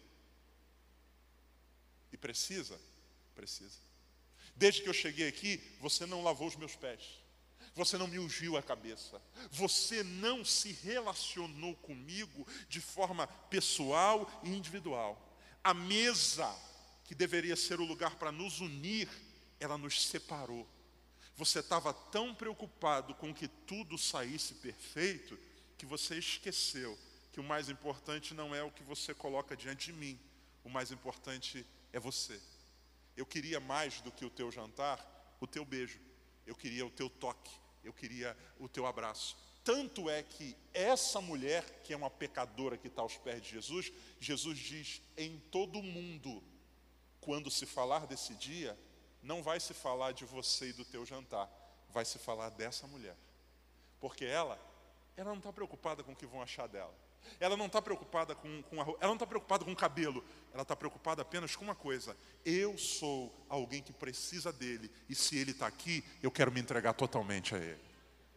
E 2.16 2.18
precisa? 2.18 2.80
Precisa. 3.36 3.78
Desde 4.56 4.82
que 4.82 4.88
eu 4.88 4.94
cheguei 4.94 5.28
aqui, 5.28 5.62
você 5.82 6.06
não 6.06 6.24
lavou 6.24 6.48
os 6.48 6.56
meus 6.56 6.74
pés. 6.74 7.02
Você 7.74 7.98
não 7.98 8.08
me 8.08 8.18
ungiu 8.18 8.56
a 8.56 8.64
cabeça. 8.64 9.22
Você 9.52 10.02
não 10.02 10.46
se 10.46 10.72
relacionou 10.72 11.76
comigo 11.76 12.48
de 12.70 12.80
forma 12.80 13.28
pessoal 13.28 14.32
e 14.46 14.50
individual. 14.50 15.22
A 15.62 15.74
mesa, 15.74 16.50
que 17.04 17.14
deveria 17.14 17.58
ser 17.58 17.82
o 17.82 17.86
lugar 17.86 18.16
para 18.16 18.32
nos 18.32 18.62
unir, 18.62 19.10
ela 19.60 19.78
nos 19.78 20.08
separou. 20.08 20.66
Você 21.36 21.60
estava 21.60 21.94
tão 21.94 22.34
preocupado 22.34 23.14
com 23.16 23.34
que 23.34 23.50
tudo 23.50 23.98
saísse 23.98 24.54
perfeito 24.54 25.38
que 25.78 25.86
você 25.86 26.18
esqueceu 26.18 26.98
que 27.34 27.42
o 27.42 27.44
mais 27.44 27.68
importante 27.68 28.34
não 28.34 28.56
é 28.56 28.64
o 28.64 28.72
que 28.72 28.84
você 28.84 29.14
coloca 29.14 29.58
diante 29.58 29.88
de 29.88 30.00
mim, 30.00 30.18
o 30.64 30.70
mais 30.70 30.94
importante 30.94 31.66
é 31.96 32.00
você. 32.00 32.42
Eu 33.16 33.26
queria 33.26 33.58
mais 33.60 34.02
do 34.02 34.12
que 34.12 34.26
o 34.26 34.30
teu 34.30 34.52
jantar, 34.52 35.00
o 35.40 35.48
teu 35.48 35.64
beijo. 35.64 35.98
Eu 36.46 36.54
queria 36.54 36.86
o 36.86 36.92
teu 36.92 37.10
toque, 37.10 37.52
eu 37.84 37.94
queria 37.94 38.38
o 38.60 38.68
teu 38.68 38.86
abraço. 38.86 39.38
Tanto 39.64 40.10
é 40.10 40.22
que 40.22 40.58
essa 40.74 41.22
mulher, 41.22 41.64
que 41.84 41.94
é 41.94 41.98
uma 41.98 42.10
pecadora 42.10 42.78
que 42.78 42.88
está 42.88 43.02
aos 43.02 43.18
pés 43.18 43.42
de 43.42 43.50
Jesus, 43.50 43.94
Jesus 44.20 44.60
diz: 44.60 45.02
em 45.16 45.40
todo 45.50 45.82
mundo, 45.82 46.44
quando 47.22 47.50
se 47.50 47.66
falar 47.66 48.06
desse 48.06 48.36
dia, 48.36 48.78
não 49.24 49.42
vai 49.42 49.60
se 49.62 49.74
falar 49.74 50.12
de 50.12 50.26
você 50.26 50.70
e 50.70 50.74
do 50.74 50.84
teu 50.84 51.06
jantar, 51.06 51.50
vai 51.90 52.04
se 52.04 52.20
falar 52.20 52.50
dessa 52.50 52.86
mulher. 52.86 53.16
Porque 54.02 54.26
ela, 54.26 54.60
ela 55.16 55.30
não 55.30 55.38
está 55.38 55.54
preocupada 55.54 56.04
com 56.04 56.12
o 56.12 56.16
que 56.16 56.28
vão 56.28 56.42
achar 56.42 56.68
dela. 56.68 56.94
Ela 57.40 57.58
não 57.58 57.66
está 57.68 57.82
preocupada 57.82 58.36
com, 58.36 58.62
com 58.64 58.82
a, 58.82 58.86
ela 58.86 59.08
não 59.08 59.14
está 59.14 59.28
preocupada 59.28 59.66
com 59.66 59.72
o 59.72 59.76
cabelo. 59.76 60.24
Ela 60.54 60.62
está 60.62 60.76
preocupada 60.76 61.22
apenas 61.22 61.56
com 61.56 61.64
uma 61.64 61.76
coisa: 61.76 62.16
eu 62.44 62.78
sou 62.78 63.34
alguém 63.50 63.82
que 63.82 63.94
precisa 63.94 64.52
dele 64.52 64.92
e 65.10 65.16
se 65.16 65.38
ele 65.38 65.52
está 65.52 65.68
aqui, 65.68 66.04
eu 66.22 66.32
quero 66.32 66.52
me 66.52 66.60
entregar 66.60 66.94
totalmente 66.94 67.56
a 67.56 67.58
ele, 67.58 67.82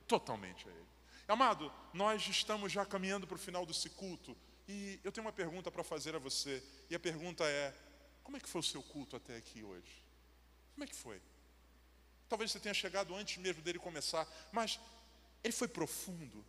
totalmente 0.07 0.69
a 0.69 0.71
ele. 0.71 0.89
Amado, 1.27 1.71
nós 1.93 2.27
estamos 2.27 2.73
já 2.73 2.87
caminhando 2.87 3.27
para 3.27 3.37
o 3.37 3.39
final 3.39 3.67
desse 3.67 3.91
culto 3.91 4.37
e 4.67 4.99
eu 5.05 5.13
tenho 5.13 5.27
uma 5.27 5.33
pergunta 5.33 5.71
para 5.71 5.83
fazer 5.85 6.15
a 6.15 6.19
você. 6.19 6.63
E 6.89 6.95
a 6.95 7.01
pergunta 7.01 7.45
é: 7.45 7.75
como 8.23 8.37
é 8.37 8.41
que 8.41 8.49
foi 8.49 8.61
o 8.61 8.65
seu 8.65 8.83
culto 8.83 9.17
até 9.17 9.37
aqui 9.37 9.63
hoje? 9.63 10.03
Como 10.75 10.85
é 10.85 10.87
que 10.87 10.95
foi? 10.95 11.21
Talvez 12.29 12.53
você 12.53 12.61
tenha 12.61 12.75
chegado 12.75 13.15
antes 13.15 13.39
mesmo 13.39 13.63
dele 13.63 13.79
começar, 13.79 14.29
mas 14.53 14.79
ele 15.43 15.53
foi 15.53 15.67
profundo, 15.67 16.45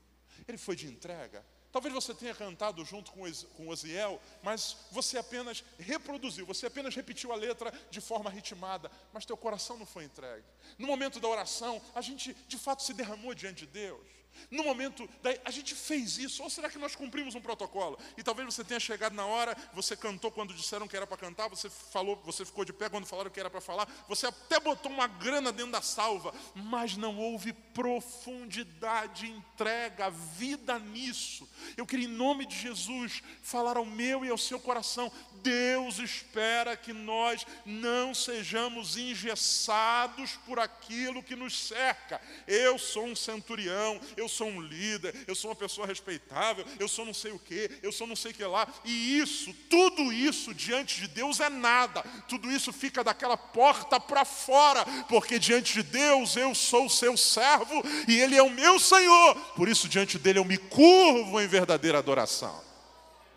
ele 0.48 0.58
foi 0.58 0.76
de 0.76 0.88
entrega. 0.88 1.46
Talvez 1.72 1.94
você 1.94 2.14
tenha 2.14 2.34
cantado 2.34 2.84
junto 2.84 3.12
com 3.12 3.68
Osiel, 3.68 4.20
mas 4.42 4.76
você 4.92 5.20
apenas 5.20 5.64
reproduziu, 5.78 6.46
você 6.46 6.66
apenas 6.66 6.96
repetiu 6.96 7.32
a 7.32 7.36
letra 7.36 7.72
de 7.92 8.02
forma 8.02 8.30
ritmada, 8.30 8.92
mas 9.14 9.26
teu 9.26 9.38
coração 9.38 9.78
não 9.78 9.86
foi 9.86 10.06
entregue. 10.06 10.46
No 10.80 10.88
momento 10.88 11.20
da 11.20 11.28
oração, 11.28 11.80
a 11.94 12.02
gente 12.02 12.34
de 12.48 12.58
fato 12.58 12.82
se 12.82 12.94
derramou 12.94 13.36
diante 13.36 13.66
de 13.66 13.72
Deus. 13.72 14.19
No 14.50 14.64
momento, 14.64 15.08
daí, 15.22 15.40
a 15.46 15.52
gente 15.52 15.76
fez 15.76 16.18
isso, 16.18 16.42
ou 16.42 16.50
será 16.50 16.70
que 16.70 16.78
nós 16.78 16.96
cumprimos 16.96 17.36
um 17.36 17.42
protocolo? 17.42 18.00
E 18.18 18.24
talvez 18.24 18.54
você 18.54 18.64
tenha 18.64 18.80
chegado 18.80 19.14
na 19.14 19.26
hora, 19.26 19.56
você 19.74 19.96
cantou 19.96 20.32
quando 20.32 20.54
disseram 20.54 20.88
que 20.88 20.98
era 20.98 21.06
para 21.06 21.18
cantar, 21.18 21.48
você 21.48 21.70
falou, 21.70 22.16
você 22.26 22.44
ficou 22.44 22.66
de 22.66 22.74
pé 22.74 22.90
quando 22.90 23.06
falaram 23.06 23.30
que 23.30 23.40
era 23.40 23.50
para 23.50 23.62
falar, 23.62 23.88
você 24.08 24.26
até 24.26 24.60
botou 24.60 24.92
uma 24.92 25.08
grana 25.08 25.52
dentro 25.52 25.72
da 25.72 25.82
salva, 25.82 26.34
mas 26.56 26.98
não 26.98 27.18
houve 27.18 27.54
profundidade, 27.54 29.30
entrega, 29.30 30.10
vida 30.10 30.80
nisso. 30.80 31.48
Eu 31.78 31.86
queria, 31.86 32.08
em 32.08 32.12
nome 32.12 32.46
de 32.46 32.58
Jesus, 32.58 33.22
falar 33.42 33.78
ao 33.78 33.86
meu 33.86 34.26
e 34.26 34.30
ao 34.30 34.38
seu 34.38 34.60
coração: 34.60 35.12
Deus 35.44 36.00
espera 36.00 36.76
que 36.76 36.94
nós 36.94 37.46
não 37.66 38.14
sejamos 38.14 38.98
engessados 38.98 40.32
por 40.46 40.60
aquilo 40.60 41.24
que 41.24 41.36
nos 41.36 41.68
cerca. 41.68 42.22
Eu 42.48 42.78
sou 42.78 43.06
um 43.06 43.16
centurião, 43.16 44.00
eu 44.16 44.28
sou 44.28 44.48
um 44.48 44.62
líder, 44.62 45.16
eu 45.28 45.36
sou 45.36 45.50
uma 45.50 45.56
pessoa 45.56 45.88
respeitável, 45.88 46.66
eu 46.80 46.88
sou 46.88 47.06
não 47.06 47.14
sei 47.14 47.32
o 47.32 47.40
que, 47.40 47.70
eu 47.82 47.92
sou 47.92 48.08
não 48.08 48.16
sei 48.16 48.32
o 48.32 48.34
que 48.34 48.44
lá. 48.44 48.68
E 48.84 49.20
isso, 49.20 49.54
tudo 49.70 50.12
isso 50.12 50.54
diante 50.54 51.02
de 51.02 51.08
Deus 51.08 51.40
é 51.40 51.50
nada. 51.50 52.04
Tudo 52.28 52.52
isso 52.52 52.72
fica 52.72 53.04
daquela 53.04 53.38
porta 53.38 54.00
para 54.00 54.26
fora, 54.26 54.86
porque 55.08 55.40
diante 55.40 55.74
de 55.74 55.84
Deus 55.84 56.36
eu 56.36 56.54
sou 56.54 56.86
o 56.86 56.90
seu 56.90 57.16
servo 57.18 57.84
e 58.08 58.20
Ele 58.20 58.36
é 58.36 58.44
o 58.44 58.50
meu 58.50 58.80
Senhor. 58.80 59.36
Por 59.56 59.68
isso, 59.68 59.88
diante 59.88 60.18
dele 60.18 60.40
eu 60.40 60.46
me 60.46 60.58
curvo 60.58 61.40
em 61.40 61.48
verdadeira 61.48 61.98
adoração. 61.98 62.64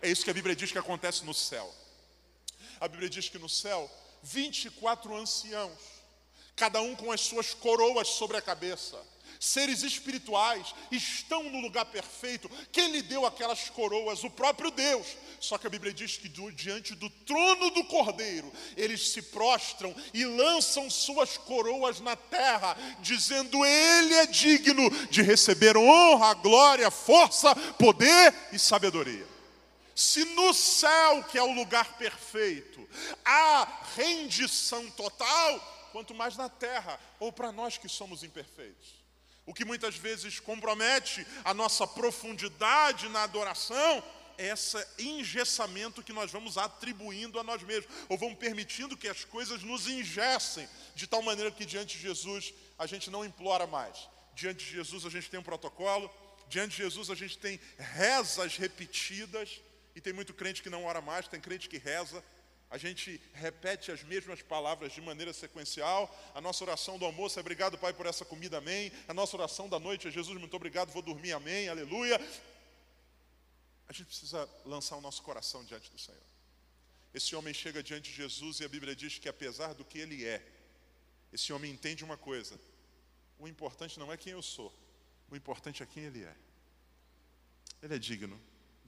É 0.01 0.09
isso 0.09 0.23
que 0.23 0.29
a 0.29 0.33
Bíblia 0.33 0.55
diz 0.55 0.71
que 0.71 0.77
acontece 0.77 1.23
no 1.25 1.33
céu. 1.33 1.73
A 2.83 2.87
Bíblia 2.89 3.09
diz 3.09 3.29
que 3.29 3.39
no 3.39 3.47
céu, 3.47 3.89
24 4.23 5.15
anciãos, 5.15 5.79
cada 6.53 6.81
um 6.81 6.93
com 6.93 7.13
as 7.13 7.21
suas 7.21 7.53
coroas 7.53 8.09
sobre 8.09 8.35
a 8.35 8.41
cabeça, 8.41 9.01
seres 9.39 9.83
espirituais, 9.83 10.75
estão 10.91 11.43
no 11.43 11.61
lugar 11.61 11.85
perfeito. 11.85 12.51
Quem 12.73 12.91
lhe 12.91 13.01
deu 13.01 13.25
aquelas 13.25 13.69
coroas? 13.69 14.25
O 14.25 14.29
próprio 14.29 14.69
Deus. 14.69 15.07
Só 15.39 15.57
que 15.57 15.65
a 15.65 15.69
Bíblia 15.69 15.93
diz 15.93 16.17
que 16.17 16.27
diante 16.27 16.93
do 16.93 17.09
trono 17.09 17.69
do 17.69 17.85
Cordeiro, 17.85 18.51
eles 18.75 19.13
se 19.13 19.21
prostram 19.21 19.95
e 20.13 20.25
lançam 20.25 20.89
suas 20.89 21.37
coroas 21.37 22.01
na 22.01 22.17
terra, 22.17 22.75
dizendo: 22.99 23.63
Ele 23.63 24.13
é 24.15 24.25
digno 24.25 24.89
de 25.07 25.21
receber 25.21 25.77
honra, 25.77 26.33
glória, 26.33 26.91
força, 26.91 27.55
poder 27.79 28.35
e 28.51 28.59
sabedoria. 28.59 29.32
Se 29.95 30.25
no 30.25 30.53
céu, 30.53 31.23
que 31.25 31.37
é 31.37 31.43
o 31.43 31.53
lugar 31.53 31.97
perfeito, 31.97 32.87
há 33.23 33.83
rendição 33.95 34.89
total, 34.91 35.89
quanto 35.91 36.15
mais 36.15 36.35
na 36.35 36.49
terra, 36.49 36.99
ou 37.19 37.31
para 37.31 37.51
nós 37.51 37.77
que 37.77 37.87
somos 37.87 38.23
imperfeitos. 38.23 39.03
O 39.45 39.53
que 39.53 39.65
muitas 39.65 39.95
vezes 39.95 40.39
compromete 40.39 41.25
a 41.43 41.53
nossa 41.53 41.85
profundidade 41.85 43.09
na 43.09 43.23
adoração 43.23 44.03
é 44.37 44.47
esse 44.47 44.83
engessamento 44.97 46.01
que 46.01 46.13
nós 46.13 46.31
vamos 46.31 46.57
atribuindo 46.57 47.39
a 47.39 47.43
nós 47.43 47.61
mesmos, 47.61 47.93
ou 48.09 48.17
vamos 48.17 48.37
permitindo 48.37 48.97
que 48.97 49.07
as 49.07 49.23
coisas 49.23 49.61
nos 49.61 49.87
engessem, 49.87 50.67
de 50.95 51.05
tal 51.05 51.21
maneira 51.21 51.51
que 51.51 51.65
diante 51.65 51.97
de 51.97 52.03
Jesus 52.03 52.53
a 52.79 52.87
gente 52.87 53.09
não 53.11 53.23
implora 53.23 53.67
mais. 53.67 54.09
Diante 54.33 54.65
de 54.65 54.71
Jesus 54.71 55.05
a 55.05 55.09
gente 55.09 55.29
tem 55.29 55.39
um 55.39 55.43
protocolo, 55.43 56.09
diante 56.47 56.71
de 56.71 56.77
Jesus 56.77 57.09
a 57.09 57.15
gente 57.15 57.37
tem 57.37 57.59
rezas 57.77 58.57
repetidas, 58.57 59.61
e 59.95 60.01
tem 60.01 60.13
muito 60.13 60.33
crente 60.33 60.61
que 60.61 60.69
não 60.69 60.85
ora 60.85 61.01
mais, 61.01 61.27
tem 61.27 61.39
crente 61.39 61.69
que 61.69 61.77
reza, 61.77 62.23
a 62.73 62.77
gente 62.79 63.21
repete 63.33 63.91
as 63.91 64.01
mesmas 64.01 64.41
palavras 64.41 64.91
de 64.93 64.99
maneira 64.99 65.31
sequencial. 65.31 66.11
A 66.33 66.41
nossa 66.41 66.63
oração 66.63 66.97
do 66.97 67.05
almoço 67.05 67.37
é 67.37 67.41
obrigado, 67.41 67.77
Pai, 67.77 67.93
por 67.93 68.07
essa 68.07 68.25
comida, 68.25 68.57
amém. 68.57 68.91
A 69.07 69.13
nossa 69.13 69.37
oração 69.37 69.69
da 69.69 69.79
noite 69.79 70.07
é 70.07 70.11
Jesus, 70.11 70.39
muito 70.39 70.55
obrigado, 70.55 70.91
vou 70.91 71.03
dormir, 71.03 71.33
amém, 71.33 71.69
aleluia. 71.69 72.19
A 73.87 73.93
gente 73.93 74.07
precisa 74.07 74.49
lançar 74.65 74.95
o 74.95 75.01
nosso 75.01 75.21
coração 75.21 75.63
diante 75.63 75.91
do 75.91 75.99
Senhor. 75.99 76.19
Esse 77.13 77.35
homem 77.35 77.53
chega 77.53 77.83
diante 77.83 78.09
de 78.09 78.17
Jesus 78.17 78.59
e 78.59 78.65
a 78.65 78.67
Bíblia 78.67 78.95
diz 78.95 79.19
que 79.19 79.29
apesar 79.29 79.75
do 79.75 79.85
que 79.85 79.99
ele 79.99 80.25
é, 80.25 80.43
esse 81.31 81.53
homem 81.53 81.71
entende 81.71 82.03
uma 82.03 82.17
coisa: 82.17 82.59
o 83.37 83.47
importante 83.47 83.99
não 83.99 84.11
é 84.11 84.17
quem 84.17 84.33
eu 84.33 84.41
sou, 84.41 84.73
o 85.29 85.35
importante 85.35 85.83
é 85.83 85.85
quem 85.85 86.05
ele 86.05 86.23
é. 86.23 86.35
Ele 87.83 87.93
é 87.93 87.99
digno 87.99 88.41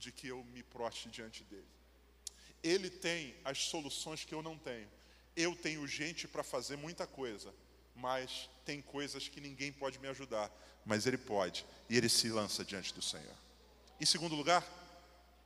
de 0.05 0.11
que 0.11 0.27
eu 0.27 0.43
me 0.53 0.61
proste 0.61 1.09
diante 1.09 1.43
dele. 1.45 1.65
Ele 2.61 2.91
tem 2.91 3.35
as 3.43 3.57
soluções 3.57 4.23
que 4.23 4.35
eu 4.35 4.43
não 4.43 4.55
tenho. 4.55 4.87
Eu 5.35 5.55
tenho 5.55 5.87
gente 5.87 6.27
para 6.27 6.43
fazer 6.43 6.77
muita 6.77 7.07
coisa, 7.07 7.51
mas 7.95 8.47
tem 8.63 8.83
coisas 8.83 9.27
que 9.27 9.41
ninguém 9.41 9.71
pode 9.71 9.97
me 9.97 10.07
ajudar, 10.07 10.51
mas 10.85 11.07
ele 11.07 11.17
pode, 11.17 11.65
e 11.89 11.97
ele 11.97 12.07
se 12.07 12.29
lança 12.29 12.63
diante 12.63 12.93
do 12.93 13.01
Senhor. 13.01 13.35
Em 13.99 14.05
segundo 14.05 14.35
lugar, 14.35 14.63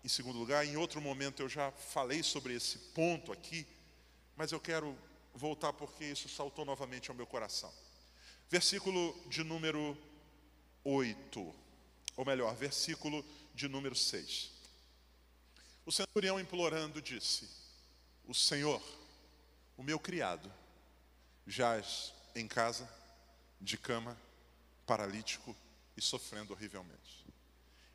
em 0.03 0.09
segundo 0.09 0.37
lugar, 0.37 0.65
em 0.65 0.75
outro 0.75 0.99
momento 0.99 1.41
eu 1.41 1.47
já 1.47 1.71
falei 1.71 2.21
sobre 2.21 2.53
esse 2.53 2.77
ponto 2.93 3.31
aqui, 3.31 3.65
mas 4.35 4.51
eu 4.51 4.59
quero 4.59 4.93
voltar 5.33 5.71
porque 5.71 6.03
isso 6.03 6.27
saltou 6.27 6.65
novamente 6.65 7.09
ao 7.09 7.15
meu 7.15 7.25
coração. 7.25 7.73
Versículo 8.49 9.17
de 9.27 9.41
número 9.41 9.97
8, 10.83 11.55
ou 12.17 12.25
melhor, 12.25 12.53
versículo 12.55 13.23
de 13.59 13.67
número 13.67 13.93
6. 13.93 14.51
O 15.85 15.91
centurião 15.91 16.39
implorando 16.39 17.01
disse: 17.01 17.49
O 18.25 18.33
Senhor, 18.33 18.81
o 19.75 19.83
meu 19.83 19.99
criado, 19.99 20.49
jaz 21.45 22.13
em 22.33 22.47
casa, 22.47 22.89
de 23.59 23.77
cama, 23.77 24.17
paralítico 24.87 25.53
e 25.97 26.01
sofrendo 26.01 26.53
horrivelmente. 26.53 27.25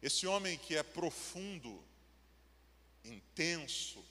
Esse 0.02 0.26
homem 0.26 0.58
que 0.58 0.76
é 0.76 0.82
profundo 0.82 1.82
intenso 3.02 4.04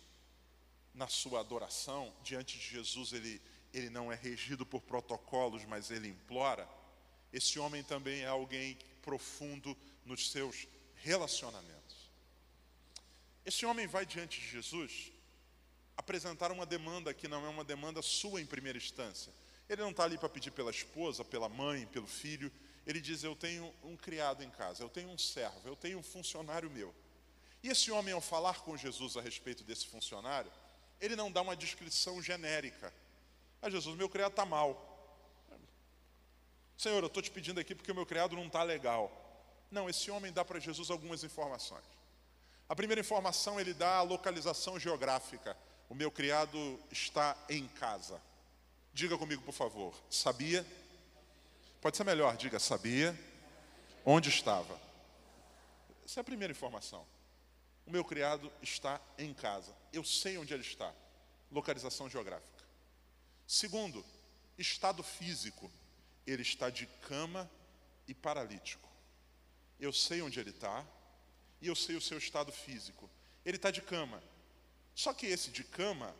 na 0.91 1.07
sua 1.07 1.39
adoração, 1.39 2.11
diante 2.23 2.57
de 2.57 2.65
Jesus 2.65 3.13
ele, 3.13 3.39
ele 3.71 3.91
não 3.91 4.11
é 4.11 4.15
regido 4.15 4.65
por 4.65 4.81
protocolos, 4.81 5.63
mas 5.65 5.91
ele 5.91 6.07
implora. 6.07 6.67
Esse 7.31 7.59
homem 7.59 7.83
também 7.83 8.21
é 8.21 8.27
alguém 8.27 8.75
profundo 9.03 9.77
nos 10.03 10.31
seus 10.31 10.67
relacionamentos. 11.03 12.09
Esse 13.45 13.65
homem 13.65 13.85
vai 13.85 14.05
diante 14.05 14.39
de 14.39 14.47
Jesus 14.47 15.11
apresentar 15.97 16.51
uma 16.51 16.65
demanda 16.65 17.13
que 17.13 17.27
não 17.27 17.45
é 17.45 17.49
uma 17.49 17.63
demanda 17.63 18.01
sua 18.01 18.41
em 18.41 18.45
primeira 18.45 18.77
instância. 18.77 19.33
Ele 19.69 19.81
não 19.81 19.91
está 19.91 20.05
ali 20.05 20.17
para 20.17 20.29
pedir 20.29 20.51
pela 20.51 20.71
esposa, 20.71 21.23
pela 21.25 21.49
mãe, 21.49 21.85
pelo 21.87 22.07
filho. 22.07 22.51
Ele 22.87 23.01
diz: 23.01 23.23
Eu 23.23 23.35
tenho 23.35 23.73
um 23.83 23.97
criado 23.97 24.43
em 24.43 24.49
casa, 24.49 24.81
eu 24.81 24.89
tenho 24.89 25.09
um 25.09 25.17
servo, 25.17 25.67
eu 25.67 25.75
tenho 25.75 25.99
um 25.99 26.03
funcionário 26.03 26.69
meu. 26.69 26.93
E 27.61 27.69
esse 27.69 27.91
homem, 27.91 28.13
ao 28.13 28.21
falar 28.21 28.61
com 28.61 28.77
Jesus 28.77 29.15
a 29.17 29.21
respeito 29.21 29.63
desse 29.63 29.87
funcionário, 29.87 30.51
ele 30.99 31.15
não 31.15 31.31
dá 31.31 31.41
uma 31.41 31.55
descrição 31.55 32.21
genérica. 32.21 32.93
Ah, 33.61 33.69
Jesus, 33.69 33.95
meu 33.97 34.09
criado 34.09 34.31
está 34.31 34.45
mal. 34.45 34.89
Senhor, 36.77 37.01
eu 37.01 37.07
estou 37.07 37.23
te 37.23 37.31
pedindo 37.31 37.59
aqui 37.59 37.75
porque 37.75 37.91
o 37.91 37.95
meu 37.95 38.05
criado 38.05 38.35
não 38.35 38.47
está 38.47 38.63
legal. 38.63 39.22
Não, 39.73 39.89
esse 39.89 40.11
homem 40.11 40.31
dá 40.31 40.45
para 40.45 40.59
Jesus 40.59 40.91
algumas 40.91 41.23
informações. 41.23 41.83
A 42.69 42.75
primeira 42.75 43.01
informação 43.01 43.59
ele 43.59 43.73
dá 43.73 43.97
a 43.97 44.01
localização 44.03 44.79
geográfica. 44.79 45.57
O 45.89 45.95
meu 45.95 46.11
criado 46.11 46.79
está 46.91 47.35
em 47.49 47.67
casa. 47.67 48.21
Diga 48.93 49.17
comigo, 49.17 49.41
por 49.41 49.51
favor. 49.51 49.99
Sabia? 50.11 50.63
Pode 51.81 51.97
ser 51.97 52.03
melhor, 52.03 52.37
diga, 52.37 52.59
sabia? 52.59 53.19
Onde 54.05 54.29
estava? 54.29 54.79
Essa 56.05 56.19
é 56.19 56.21
a 56.21 56.23
primeira 56.23 56.51
informação. 56.51 57.03
O 57.87 57.91
meu 57.91 58.05
criado 58.05 58.53
está 58.61 59.01
em 59.17 59.33
casa. 59.33 59.75
Eu 59.91 60.03
sei 60.03 60.37
onde 60.37 60.53
ele 60.53 60.61
está. 60.61 60.93
Localização 61.51 62.07
geográfica. 62.07 62.63
Segundo, 63.47 64.05
estado 64.55 65.01
físico. 65.01 65.71
Ele 66.27 66.43
está 66.43 66.69
de 66.69 66.85
cama 67.07 67.49
e 68.07 68.13
paralítico. 68.13 68.92
Eu 69.79 69.91
sei 69.91 70.21
onde 70.21 70.39
ele 70.39 70.51
está 70.51 70.85
e 71.61 71.67
eu 71.67 71.75
sei 71.75 71.95
o 71.95 72.01
seu 72.01 72.17
estado 72.17 72.51
físico. 72.51 73.09
Ele 73.45 73.57
está 73.57 73.71
de 73.71 73.81
cama. 73.81 74.21
Só 74.95 75.13
que 75.13 75.25
esse 75.25 75.49
de 75.49 75.63
cama, 75.63 76.15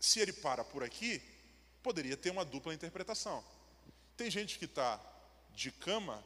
se 0.00 0.20
ele 0.20 0.32
para 0.32 0.64
por 0.64 0.82
aqui, 0.82 1.22
poderia 1.82 2.16
ter 2.16 2.30
uma 2.30 2.44
dupla 2.44 2.74
interpretação. 2.74 3.44
Tem 4.16 4.30
gente 4.30 4.58
que 4.58 4.64
está 4.64 5.00
de 5.54 5.70
cama 5.70 6.24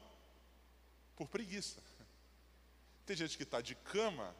por 1.16 1.28
preguiça. 1.28 1.80
Tem 3.04 3.16
gente 3.16 3.36
que 3.36 3.42
está 3.42 3.60
de 3.60 3.74
cama 3.74 4.34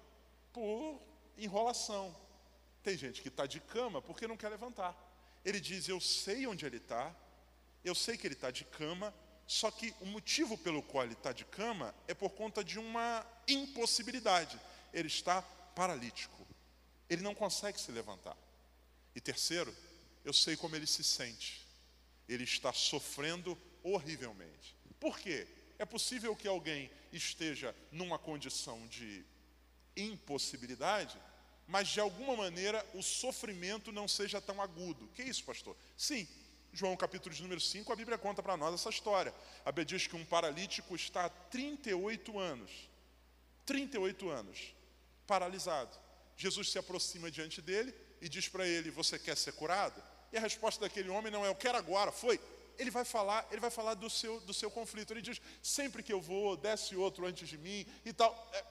por 0.53 1.01
enrolação. 1.37 2.15
Tem 2.83 2.97
gente 2.97 3.21
que 3.23 3.29
está 3.29 3.47
de 3.47 3.61
cama 3.61 4.01
porque 4.01 4.27
não 4.27 4.37
quer 4.37 4.49
levantar. 4.49 4.97
Ele 5.45 5.61
diz: 5.61 5.89
Eu 5.89 6.01
sei 6.01 6.47
onde 6.47 6.65
ele 6.65 6.79
está, 6.79 7.15
eu 7.85 7.95
sei 7.95 8.17
que 8.17 8.27
ele 8.27 8.35
está 8.35 8.51
de 8.51 8.65
cama, 8.65 9.15
só 9.53 9.71
que 9.71 9.95
o 10.01 10.07
motivo 10.07 10.57
pelo 10.57 10.83
qual 10.83 11.05
ele 11.05 11.13
está 11.13 11.31
de 11.31 11.45
cama 11.45 11.95
é 12.09 12.15
por 12.15 12.31
conta 12.31 12.65
de 12.65 12.79
uma 12.79 13.23
impossibilidade. 13.47 14.59
Ele 14.95 15.09
está 15.09 15.43
paralítico. 15.43 16.47
Ele 17.07 17.21
não 17.21 17.35
consegue 17.35 17.79
se 17.79 17.93
levantar. 17.93 18.35
E 19.15 19.21
terceiro, 19.21 19.77
eu 20.25 20.33
sei 20.33 20.57
como 20.57 20.75
ele 20.75 20.87
se 20.87 21.05
sente. 21.05 21.69
Ele 22.27 22.45
está 22.45 22.73
sofrendo 22.73 23.61
horrivelmente. 23.83 24.75
Por 24.99 25.19
quê? 25.19 25.47
É 25.79 25.85
possível 25.85 26.35
que 26.35 26.49
alguém 26.49 26.91
esteja 27.13 27.77
numa 27.91 28.19
condição 28.19 28.87
de 28.89 29.23
impossibilidade, 29.95 31.21
mas 31.67 31.89
de 31.89 32.01
alguma 32.01 32.35
maneira 32.35 32.83
o 32.95 33.03
sofrimento 33.03 33.93
não 33.93 34.09
seja 34.09 34.41
tão 34.41 34.63
agudo. 34.63 35.09
Que 35.09 35.23
isso, 35.23 35.45
pastor? 35.45 35.77
Sim, 35.95 36.27
João 36.73 36.97
capítulo 36.97 37.35
de 37.35 37.43
número 37.43 37.61
5, 37.61 37.93
a 37.93 37.97
Bíblia 37.97 38.17
conta 38.17 38.43
para 38.43 38.57
nós 38.57 38.75
essa 38.75 38.89
história. 38.89 39.35
A 39.63 39.71
Bíblia 39.71 39.85
diz 39.85 40.07
que 40.07 40.17
um 40.17 40.25
paralítico 40.25 40.97
está 40.97 41.27
há 41.27 41.29
38 41.29 42.39
anos, 42.39 42.71
38 43.67 44.31
anos, 44.31 44.75
paralisado. 45.27 45.95
Jesus 46.35 46.71
se 46.71 46.79
aproxima 46.79 47.31
diante 47.31 47.61
dele 47.61 47.95
e 48.23 48.29
diz 48.29 48.49
para 48.49 48.67
ele: 48.67 48.91
Você 48.91 49.19
quer 49.19 49.37
ser 49.37 49.53
curado? 49.53 50.03
E 50.33 50.39
a 50.39 50.41
resposta 50.41 50.81
daquele 50.81 51.11
homem 51.11 51.31
não 51.31 51.45
é: 51.45 51.49
Eu 51.49 51.55
quero 51.55 51.77
agora. 51.77 52.11
Foi. 52.11 52.41
Ele 52.79 52.91
vai 52.91 53.05
falar, 53.05 53.47
ele 53.51 53.61
vai 53.61 53.71
falar 53.71 53.93
do 53.93 54.09
seu, 54.09 54.41
do 54.41 54.55
seu 54.55 54.71
conflito. 54.71 55.13
Ele 55.13 55.21
diz: 55.21 55.43
Sempre 55.63 56.03
que 56.03 56.13
eu 56.13 56.23
vou, 56.23 56.57
desce 56.57 56.97
outro 56.97 57.27
antes 57.27 57.47
de 57.47 57.59
mim 57.59 57.87
e 58.03 58.15
tal. 58.15 58.51
É, 58.55 58.65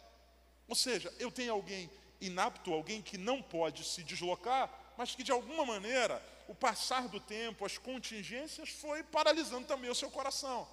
ou 0.67 0.75
seja, 0.75 1.13
eu 1.19 1.31
tenho 1.31 1.53
alguém 1.53 1.87
inapto, 2.19 2.73
alguém 2.73 2.99
que 2.99 3.17
não 3.17 3.43
pode 3.43 3.83
se 3.83 4.03
deslocar, 4.03 4.93
mas 4.97 5.13
que 5.13 5.23
de 5.23 5.31
alguma 5.31 5.65
maneira 5.65 6.30
o 6.51 6.55
passar 6.55 7.07
do 7.07 7.17
tempo, 7.17 7.65
as 7.65 7.77
contingências, 7.77 8.67
foi 8.67 9.01
paralisando 9.03 9.65
também 9.65 9.89
o 9.89 9.95
seu 9.95 10.11
coração. 10.11 10.67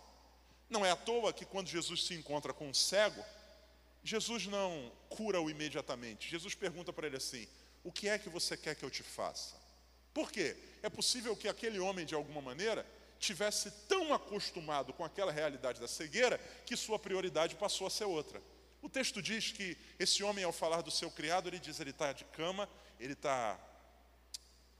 Não 0.68 0.84
é 0.84 0.90
à 0.90 0.96
toa 0.96 1.32
que 1.32 1.44
quando 1.44 1.68
Jesus 1.68 2.04
se 2.04 2.14
encontra 2.14 2.52
com 2.52 2.68
um 2.68 2.74
cego, 2.74 3.24
Jesus 4.02 4.46
não 4.46 4.90
cura-o 5.08 5.48
imediatamente. 5.48 6.28
Jesus 6.28 6.52
pergunta 6.52 6.92
para 6.92 7.06
ele 7.06 7.16
assim: 7.16 7.46
O 7.84 7.92
que 7.92 8.08
é 8.08 8.18
que 8.18 8.28
você 8.28 8.56
quer 8.56 8.74
que 8.74 8.84
eu 8.84 8.90
te 8.90 9.04
faça? 9.04 9.54
Por 10.12 10.32
quê? 10.32 10.56
É 10.82 10.90
possível 10.90 11.36
que 11.36 11.46
aquele 11.46 11.78
homem, 11.78 12.04
de 12.04 12.16
alguma 12.16 12.42
maneira, 12.42 12.84
tivesse 13.20 13.70
tão 13.86 14.12
acostumado 14.12 14.92
com 14.92 15.04
aquela 15.04 15.30
realidade 15.30 15.80
da 15.80 15.86
cegueira 15.86 16.38
que 16.66 16.76
sua 16.76 16.98
prioridade 16.98 17.54
passou 17.54 17.86
a 17.86 17.90
ser 17.90 18.04
outra. 18.04 18.42
O 18.82 18.88
texto 18.88 19.22
diz 19.22 19.52
que 19.52 19.78
esse 19.96 20.24
homem, 20.24 20.42
ao 20.44 20.52
falar 20.52 20.82
do 20.82 20.90
seu 20.90 21.08
criado, 21.08 21.48
ele 21.48 21.60
diz: 21.60 21.78
ele 21.78 21.90
está 21.90 22.12
de 22.12 22.24
cama, 22.24 22.68
ele 22.98 23.12
está 23.12 23.56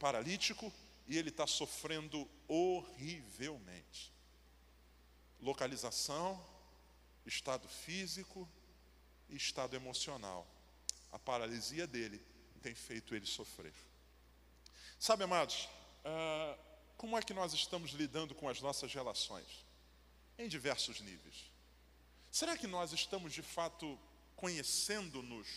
paralítico, 0.00 0.72
e 1.08 1.16
ele 1.16 1.30
está 1.30 1.46
sofrendo 1.46 2.28
horrivelmente. 2.46 4.12
Localização, 5.40 6.44
estado 7.24 7.66
físico 7.66 8.46
e 9.28 9.36
estado 9.36 9.74
emocional. 9.74 10.46
A 11.10 11.18
paralisia 11.18 11.86
dele 11.86 12.22
tem 12.60 12.74
feito 12.74 13.14
ele 13.14 13.24
sofrer. 13.24 13.72
Sabe, 15.00 15.24
amados, 15.24 15.66
uh, 16.04 16.58
como 16.98 17.16
é 17.16 17.22
que 17.22 17.32
nós 17.32 17.54
estamos 17.54 17.92
lidando 17.92 18.34
com 18.34 18.48
as 18.48 18.60
nossas 18.60 18.92
relações? 18.92 19.46
Em 20.36 20.48
diversos 20.48 21.00
níveis. 21.00 21.50
Será 22.30 22.56
que 22.56 22.66
nós 22.66 22.92
estamos 22.92 23.32
de 23.32 23.42
fato 23.42 23.98
conhecendo-nos? 24.36 25.48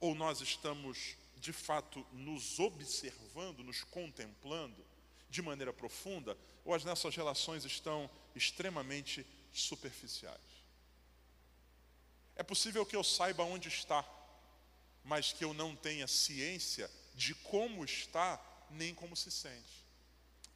Ou 0.00 0.14
nós 0.14 0.40
estamos 0.40 1.16
de 1.44 1.52
fato 1.52 2.06
nos 2.10 2.58
observando, 2.58 3.62
nos 3.62 3.84
contemplando 3.84 4.82
de 5.28 5.42
maneira 5.42 5.74
profunda, 5.74 6.38
ou 6.64 6.72
as 6.72 6.84
nossas 6.84 7.14
relações 7.14 7.66
estão 7.66 8.10
extremamente 8.34 9.26
superficiais? 9.52 10.40
É 12.34 12.42
possível 12.42 12.86
que 12.86 12.96
eu 12.96 13.04
saiba 13.04 13.44
onde 13.44 13.68
está, 13.68 14.02
mas 15.04 15.34
que 15.34 15.44
eu 15.44 15.52
não 15.52 15.76
tenha 15.76 16.08
ciência 16.08 16.90
de 17.14 17.34
como 17.34 17.84
está, 17.84 18.40
nem 18.70 18.94
como 18.94 19.14
se 19.14 19.30
sente. 19.30 19.84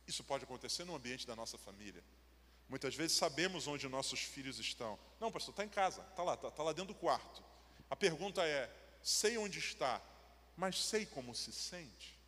Isso 0.07 0.25
pode 0.25 0.45
acontecer 0.45 0.85
no 0.85 0.97
ambiente 0.97 1.27
da 1.27 1.37
nossa 1.37 1.59
família. 1.59 2.03
Muitas 2.67 2.95
vezes 2.95 3.19
sabemos 3.19 3.67
onde 3.67 3.87
nossos 3.89 4.21
filhos 4.21 4.59
estão. 4.59 4.99
Não, 5.21 5.31
pastor, 5.31 5.53
está 5.53 5.65
em 5.67 5.69
casa, 5.69 6.01
está 6.11 6.23
lá, 6.23 6.33
está 6.33 6.51
tá 6.51 6.63
lá 6.63 6.73
dentro 6.73 6.95
do 6.95 6.99
quarto. 6.99 7.45
A 7.91 7.95
pergunta 7.95 8.43
é: 8.43 8.71
sei 9.03 9.37
onde 9.37 9.59
está, 9.59 10.01
mas 10.59 10.77
sei 10.83 11.07
como 11.07 11.37
se 11.37 11.53
sente. 11.53 12.19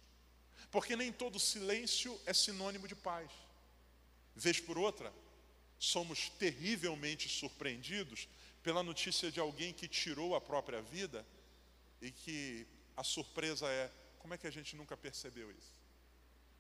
Porque 0.70 0.94
nem 0.94 1.12
todo 1.12 1.40
silêncio 1.40 2.18
é 2.24 2.32
sinônimo 2.32 2.86
de 2.86 2.94
paz. 2.94 3.28
Vez 4.36 4.60
por 4.60 4.78
outra, 4.78 5.12
somos 5.76 6.28
terrivelmente 6.38 7.28
surpreendidos 7.28 8.28
pela 8.62 8.84
notícia 8.84 9.32
de 9.32 9.40
alguém 9.40 9.72
que 9.72 9.88
tirou 9.88 10.36
a 10.36 10.40
própria 10.40 10.80
vida 10.80 11.26
e 12.00 12.12
que 12.12 12.64
a 12.96 13.02
surpresa 13.02 13.66
é: 13.66 13.90
como 14.20 14.32
é 14.32 14.38
que 14.38 14.46
a 14.46 14.52
gente 14.52 14.76
nunca 14.76 14.96
percebeu 14.96 15.50
isso? 15.50 15.80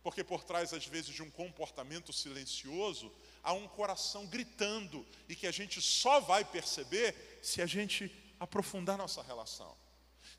Porque 0.02 0.24
por 0.24 0.42
trás, 0.42 0.72
às 0.72 0.86
vezes, 0.86 1.14
de 1.14 1.22
um 1.22 1.30
comportamento 1.30 2.12
silencioso, 2.12 3.12
há 3.44 3.52
um 3.52 3.68
coração 3.68 4.26
gritando 4.26 5.06
e 5.28 5.36
que 5.36 5.46
a 5.46 5.52
gente 5.52 5.80
só 5.80 6.18
vai 6.18 6.44
perceber 6.44 7.38
se 7.40 7.62
a 7.62 7.66
gente 7.66 8.10
aprofundar 8.40 8.98
nossa 8.98 9.22
relação. 9.22 9.76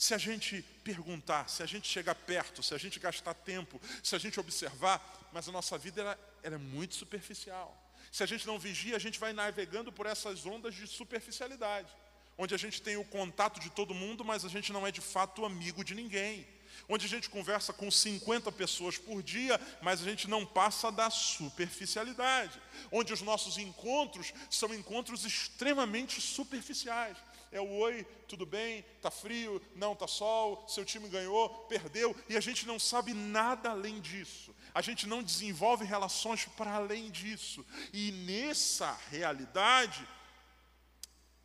Se 0.02 0.16
a 0.16 0.18
gente 0.18 0.64
perguntar, 0.84 1.48
se 1.48 1.62
a 1.62 1.66
gente 1.68 1.88
chegar 1.88 2.16
perto, 2.16 2.64
se 2.64 2.74
a 2.74 2.78
gente 2.80 3.00
gastar 3.00 3.36
tempo, 3.36 3.80
se 4.02 4.16
a 4.16 4.18
gente 4.18 4.40
observar, 4.40 5.00
mas 5.32 5.48
a 5.48 5.52
nossa 5.52 5.78
vida 5.78 6.02
ela, 6.02 6.20
ela 6.42 6.56
é 6.56 6.58
muito 6.58 6.96
superficial. 6.96 7.70
Se 8.12 8.24
a 8.24 8.26
gente 8.26 8.48
não 8.48 8.58
vigia, 8.58 8.96
a 8.96 9.00
gente 9.00 9.20
vai 9.20 9.32
navegando 9.32 9.92
por 9.92 10.08
essas 10.08 10.44
ondas 10.44 10.74
de 10.74 10.88
superficialidade, 10.88 11.88
onde 12.36 12.56
a 12.56 12.58
gente 12.58 12.82
tem 12.82 12.98
o 12.98 13.06
contato 13.06 13.60
de 13.60 13.70
todo 13.70 13.94
mundo, 13.94 14.26
mas 14.26 14.44
a 14.44 14.50
gente 14.50 14.74
não 14.74 14.88
é 14.88 14.92
de 14.92 15.02
fato 15.02 15.46
amigo 15.46 15.84
de 15.84 15.94
ninguém. 15.94 16.48
Onde 16.90 17.06
a 17.06 17.10
gente 17.10 17.30
conversa 17.30 17.72
com 17.72 17.92
50 17.92 18.52
pessoas 18.54 18.98
por 18.98 19.22
dia, 19.22 19.62
mas 19.84 20.02
a 20.02 20.06
gente 20.06 20.28
não 20.28 20.48
passa 20.48 20.92
da 20.92 21.12
superficialidade. 21.12 22.60
Onde 22.92 23.14
os 23.14 23.22
nossos 23.22 23.60
encontros 23.60 24.34
são 24.50 24.74
encontros 24.74 25.26
extremamente 25.26 26.20
superficiais. 26.20 27.18
É 27.52 27.60
o 27.60 27.70
oi, 27.70 28.06
tudo 28.28 28.46
bem, 28.46 28.84
tá 29.02 29.12
frio, 29.12 29.62
não 29.76 29.94
tá 29.94 30.08
sol, 30.08 30.66
seu 30.70 30.86
time 30.86 31.10
ganhou, 31.10 31.50
perdeu, 31.66 32.16
e 32.30 32.38
a 32.38 32.40
gente 32.40 32.66
não 32.66 32.80
sabe 32.80 33.14
nada 33.14 33.72
além 33.72 34.00
disso. 34.00 34.56
A 34.74 34.82
gente 34.82 35.06
não 35.06 35.22
desenvolve 35.22 35.84
relações 35.84 36.46
para 36.46 36.76
além 36.76 37.12
disso. 37.12 37.66
E 37.92 38.12
nessa 38.12 38.94
realidade, 39.10 40.08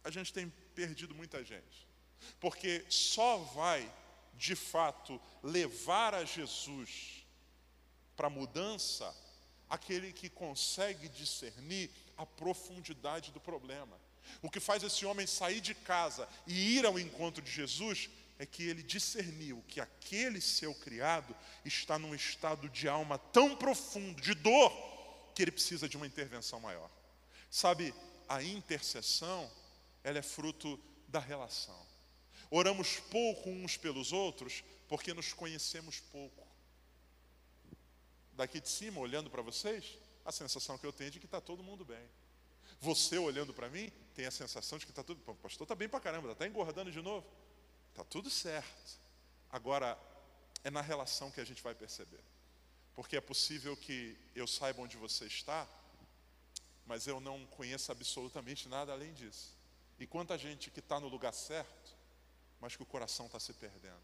a 0.05 0.11
gente 0.11 0.33
tem 0.33 0.49
perdido 0.77 1.15
muita 1.15 1.43
gente. 1.45 1.89
Porque 2.39 2.85
só 2.89 3.39
vai, 3.39 3.93
de 4.35 4.55
fato, 4.55 5.21
levar 5.43 6.15
a 6.15 6.25
Jesus 6.25 7.27
para 8.15 8.31
mudança 8.31 9.15
aquele 9.69 10.13
que 10.13 10.31
consegue 10.31 11.09
discernir 11.09 11.91
a 12.17 12.25
profundidade 12.25 13.33
do 13.33 13.41
problema. 13.41 13.99
O 14.43 14.51
que 14.51 14.61
faz 14.61 14.83
esse 14.83 15.05
homem 15.07 15.27
sair 15.27 15.61
de 15.61 15.75
casa 15.75 16.29
e 16.47 16.77
ir 16.77 16.87
ao 16.87 16.99
encontro 16.99 17.43
de 17.43 17.51
Jesus 17.51 18.09
é 18.39 18.45
que 18.45 18.63
ele 18.63 18.83
discerniu 18.83 19.65
que 19.67 19.81
aquele 19.81 20.41
seu 20.41 20.75
criado 20.75 21.35
está 21.65 21.99
num 21.99 22.15
estado 22.15 22.69
de 22.69 22.89
alma 22.89 23.19
tão 23.19 23.57
profundo, 23.57 24.21
de 24.21 24.35
dor, 24.35 24.71
que 25.35 25.43
ele 25.43 25.51
precisa 25.51 25.89
de 25.89 25.97
uma 25.97 26.07
intervenção 26.07 26.61
maior. 26.61 26.91
Sabe, 27.51 27.95
a 28.29 28.43
intercessão, 28.43 29.51
ela 30.03 30.19
é 30.19 30.23
fruto 30.23 30.79
da 31.09 31.19
relação. 31.19 31.87
Oramos 32.51 32.99
pouco 33.11 33.51
uns 33.51 33.77
pelos 33.77 34.13
outros 34.13 34.63
porque 34.89 35.13
nos 35.15 35.33
conhecemos 35.33 36.01
pouco. 36.01 36.47
Daqui 38.33 38.61
de 38.61 38.69
cima, 38.69 39.01
olhando 39.01 39.31
para 39.31 39.43
vocês, 39.43 39.99
a 40.25 40.31
sensação 40.31 40.77
que 40.77 40.87
eu 40.87 40.93
tenho 40.93 41.09
é 41.09 41.11
de 41.11 41.21
que 41.21 41.27
está 41.27 41.41
todo 41.41 41.63
mundo 41.63 41.85
bem. 41.85 42.09
Você 42.81 43.17
olhando 43.17 43.55
para 43.55 43.69
mim, 43.71 43.91
tem 44.17 44.25
a 44.25 44.31
sensação 44.31 44.79
de 44.79 44.87
que 44.87 44.93
está 44.93 45.05
tudo. 45.05 45.21
O 45.31 45.35
pastor 45.35 45.67
está 45.67 45.75
bem 45.75 45.89
para 45.89 46.01
caramba, 46.01 46.33
está 46.33 46.47
engordando 46.47 46.91
de 46.91 47.03
novo. 47.03 47.27
Está 47.91 48.03
tudo 48.03 48.31
certo. 48.31 48.99
Agora, 49.51 49.97
é 50.65 50.71
na 50.71 50.81
relação 50.81 51.31
que 51.31 51.41
a 51.41 51.45
gente 51.45 51.63
vai 51.63 51.75
perceber. 51.75 52.25
Porque 52.95 53.15
é 53.15 53.21
possível 53.21 53.77
que 53.77 54.19
eu 54.35 54.47
saiba 54.47 54.81
onde 54.81 54.97
você 54.97 55.27
está, 55.27 55.69
mas 56.87 57.07
eu 57.07 57.21
não 57.21 57.45
conheça 57.47 57.93
absolutamente 57.93 58.69
nada 58.69 58.91
além 58.91 59.13
disso. 59.13 59.55
E 59.99 60.07
quanta 60.07 60.39
gente 60.39 60.71
que 60.71 60.81
está 60.81 60.99
no 60.99 61.09
lugar 61.09 61.35
certo, 61.35 61.95
mas 62.59 62.75
que 62.75 62.83
o 62.83 62.87
coração 62.87 63.27
está 63.27 63.39
se 63.39 63.53
perdendo. 63.53 64.01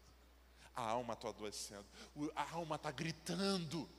A 0.75 0.83
alma 0.83 1.15
está 1.15 1.29
adoecendo, 1.29 1.85
a 2.35 2.51
alma 2.51 2.75
está 2.75 2.91
gritando. 2.91 3.89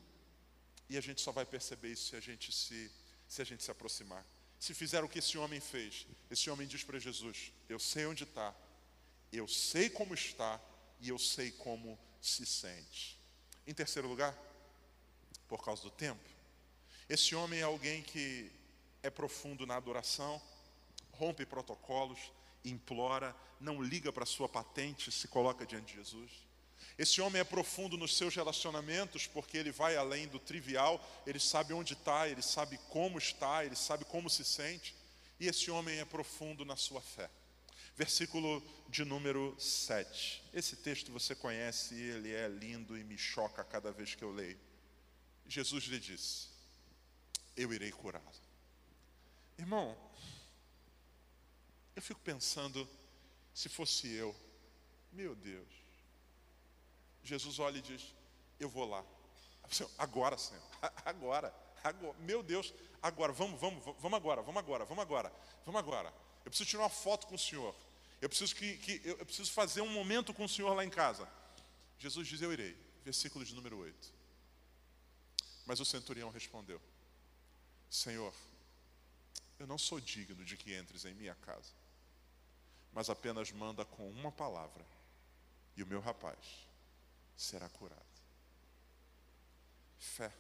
E 0.89 0.97
a 0.97 1.01
gente 1.01 1.21
só 1.21 1.33
vai 1.33 1.45
perceber 1.45 1.89
isso 1.89 2.11
se 2.11 2.17
a 2.17 2.21
gente 2.21 2.53
se, 2.53 2.91
se 3.27 3.43
a 3.43 3.45
gente 3.45 3.65
se 3.65 3.71
aproximar. 3.71 4.25
Se 4.59 4.73
fizer 4.75 5.05
o 5.05 5.09
que 5.09 5.19
esse 5.19 5.37
homem 5.37 5.61
fez, 5.61 6.07
esse 6.31 6.49
homem 6.51 6.67
diz 6.67 6.83
para 6.83 6.99
Jesus: 6.99 7.53
Eu 7.69 7.79
sei 7.79 8.07
onde 8.07 8.25
está, 8.25 8.55
eu 9.33 9.47
sei 9.47 9.91
como 9.91 10.15
está 10.15 10.61
e 11.01 11.09
eu 11.09 11.19
sei 11.19 11.51
como 11.51 11.99
se 12.21 12.47
sente. 12.47 13.19
Em 13.67 13.75
terceiro 13.75 14.09
lugar, 14.09 14.37
por 15.49 15.63
causa 15.63 15.83
do 15.83 15.91
tempo, 15.91 16.23
esse 17.09 17.35
homem 17.35 17.61
é 17.61 17.65
alguém 17.65 18.03
que 18.03 18.51
é 19.03 19.11
profundo 19.11 19.67
na 19.67 19.77
adoração, 19.77 20.41
rompe 21.13 21.45
protocolos, 21.45 22.33
implora, 22.65 23.37
não 23.61 23.83
liga 23.83 24.13
para 24.13 24.25
sua 24.25 24.49
patente, 24.49 25.13
se 25.13 25.29
coloca 25.29 25.67
diante 25.67 25.93
de 25.93 25.99
Jesus. 25.99 26.31
Esse 26.97 27.21
homem 27.21 27.41
é 27.41 27.45
profundo 27.45 27.97
nos 27.97 28.17
seus 28.17 28.35
relacionamentos, 28.35 29.27
porque 29.27 29.57
ele 29.57 29.73
vai 29.73 29.97
além 29.97 30.29
do 30.29 30.39
trivial, 30.39 31.05
ele 31.27 31.41
sabe 31.41 31.73
onde 31.73 31.95
está, 31.95 32.29
ele 32.29 32.43
sabe 32.43 32.79
como 32.89 33.19
está, 33.19 33.65
ele 33.65 33.77
sabe 33.77 34.05
como 34.05 34.31
se 34.31 34.45
sente. 34.45 34.95
E 35.41 35.49
esse 35.49 35.71
homem 35.71 35.99
é 35.99 36.05
profundo 36.05 36.65
na 36.65 36.77
sua 36.77 37.01
fé 37.01 37.29
versículo 37.97 38.63
de 38.89 39.05
número 39.05 39.55
7. 39.59 40.43
Esse 40.53 40.77
texto 40.77 41.13
você 41.13 41.35
conhece, 41.35 41.95
ele 41.95 42.33
é 42.33 42.49
lindo 42.49 42.97
e 42.99 43.05
me 43.05 43.17
choca 43.17 43.65
cada 43.65 43.93
vez 43.93 44.15
que 44.15 44.25
eu 44.25 44.33
leio. 44.33 44.59
Jesus 45.47 45.85
lhe 45.85 45.99
disse: 45.99 46.49
Eu 47.57 47.73
irei 47.73 47.91
curá-lo. 47.91 48.25
Irmão, 49.59 49.97
eu 51.95 52.03
fico 52.03 52.21
pensando, 52.21 52.89
se 53.55 53.69
fosse 53.69 54.11
eu, 54.13 54.35
meu 55.13 55.35
Deus. 55.35 55.84
Jesus 57.25 57.59
olha 57.59 57.79
e 57.79 57.83
diz: 57.83 58.15
Eu 58.61 58.69
vou 58.69 58.87
lá. 58.87 59.05
Agora, 59.99 60.37
Senhor, 60.37 60.63
agora, 61.05 61.55
agora, 61.83 62.15
meu 62.21 62.43
Deus, 62.43 62.73
agora, 63.03 63.33
vamos, 63.33 63.59
vamos, 63.59 63.83
vamos 63.99 64.17
agora, 64.17 64.43
vamos 64.43 64.59
agora, 64.59 64.85
vamos 64.85 65.03
agora, 65.03 65.33
vamos 65.65 65.79
agora. 65.79 66.15
Eu 66.45 66.51
preciso 66.51 66.69
tirar 66.69 66.83
uma 66.83 66.91
foto 66.91 67.27
com 67.27 67.35
o 67.35 67.39
Senhor. 67.39 67.75
Eu 68.21 68.29
preciso, 68.29 68.55
que, 68.55 68.77
que, 68.77 69.01
eu 69.05 69.25
preciso 69.25 69.51
fazer 69.51 69.81
um 69.81 69.89
momento 69.89 70.33
com 70.35 70.45
o 70.45 70.49
Senhor 70.49 70.73
lá 70.75 70.85
em 70.85 70.91
casa. 70.91 71.27
Jesus 71.99 72.29
diz: 72.29 72.43
Eu 72.43 72.53
irei. 72.53 72.77
Versículo 73.03 73.45
de 73.45 73.55
número 73.55 73.79
8. 73.79 74.13
Mas 75.65 75.81
o 75.81 75.85
centurião 75.85 76.31
respondeu: 76.31 76.81
Senhor, 77.89 78.35
eu 79.59 79.67
não 79.67 79.79
sou 79.79 79.99
digno 79.99 80.45
de 80.45 80.57
que 80.59 80.77
entres 80.77 81.07
em 81.07 81.15
minha 81.15 81.35
casa, 81.37 81.73
mas 82.93 83.09
apenas 83.09 83.51
manda 83.51 83.85
com 83.85 84.11
uma 84.11 84.31
palavra, 84.31 84.85
e 85.75 85.83
o 85.83 85.87
meu 85.87 86.01
rapaz 86.01 86.39
será 87.37 87.69
curado. 87.69 88.03
Fé. 89.99 90.33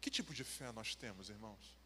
Que 0.00 0.10
tipo 0.10 0.34
de 0.34 0.44
fé 0.44 0.72
nós 0.72 0.94
temos, 0.94 1.28
irmãos? 1.28 1.76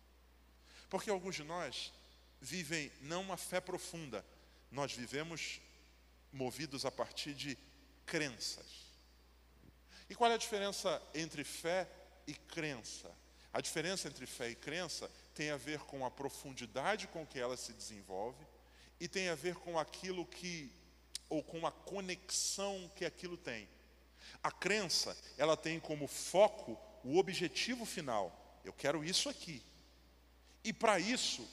Porque 0.88 1.10
alguns 1.10 1.34
de 1.34 1.44
nós 1.44 1.92
vivem 2.40 2.90
não 3.00 3.22
uma 3.22 3.36
fé 3.36 3.60
profunda, 3.60 4.24
nós 4.70 4.92
vivemos 4.92 5.60
movidos 6.32 6.84
a 6.84 6.90
partir 6.90 7.34
de 7.34 7.58
crenças. 8.04 8.86
E 10.08 10.14
qual 10.14 10.30
é 10.30 10.34
a 10.34 10.38
diferença 10.38 11.02
entre 11.14 11.44
fé 11.44 11.88
e 12.26 12.34
crença? 12.34 13.12
A 13.52 13.60
diferença 13.60 14.08
entre 14.08 14.26
fé 14.26 14.50
e 14.50 14.54
crença 14.54 15.10
tem 15.34 15.50
a 15.50 15.56
ver 15.56 15.80
com 15.80 16.04
a 16.04 16.10
profundidade 16.10 17.08
com 17.08 17.26
que 17.26 17.38
ela 17.38 17.56
se 17.56 17.72
desenvolve 17.72 18.46
e 19.00 19.08
tem 19.08 19.28
a 19.28 19.34
ver 19.34 19.56
com 19.56 19.78
aquilo 19.78 20.24
que 20.24 20.72
ou 21.28 21.42
com 21.42 21.66
a 21.66 21.72
conexão 21.72 22.90
que 22.94 23.04
aquilo 23.04 23.36
tem. 23.36 23.68
A 24.42 24.50
crença, 24.50 25.16
ela 25.36 25.56
tem 25.56 25.80
como 25.80 26.06
foco 26.06 26.78
o 27.02 27.18
objetivo 27.18 27.84
final. 27.84 28.58
Eu 28.64 28.72
quero 28.72 29.04
isso 29.04 29.28
aqui. 29.28 29.62
E 30.64 30.72
para 30.72 30.98
isso, 30.98 31.48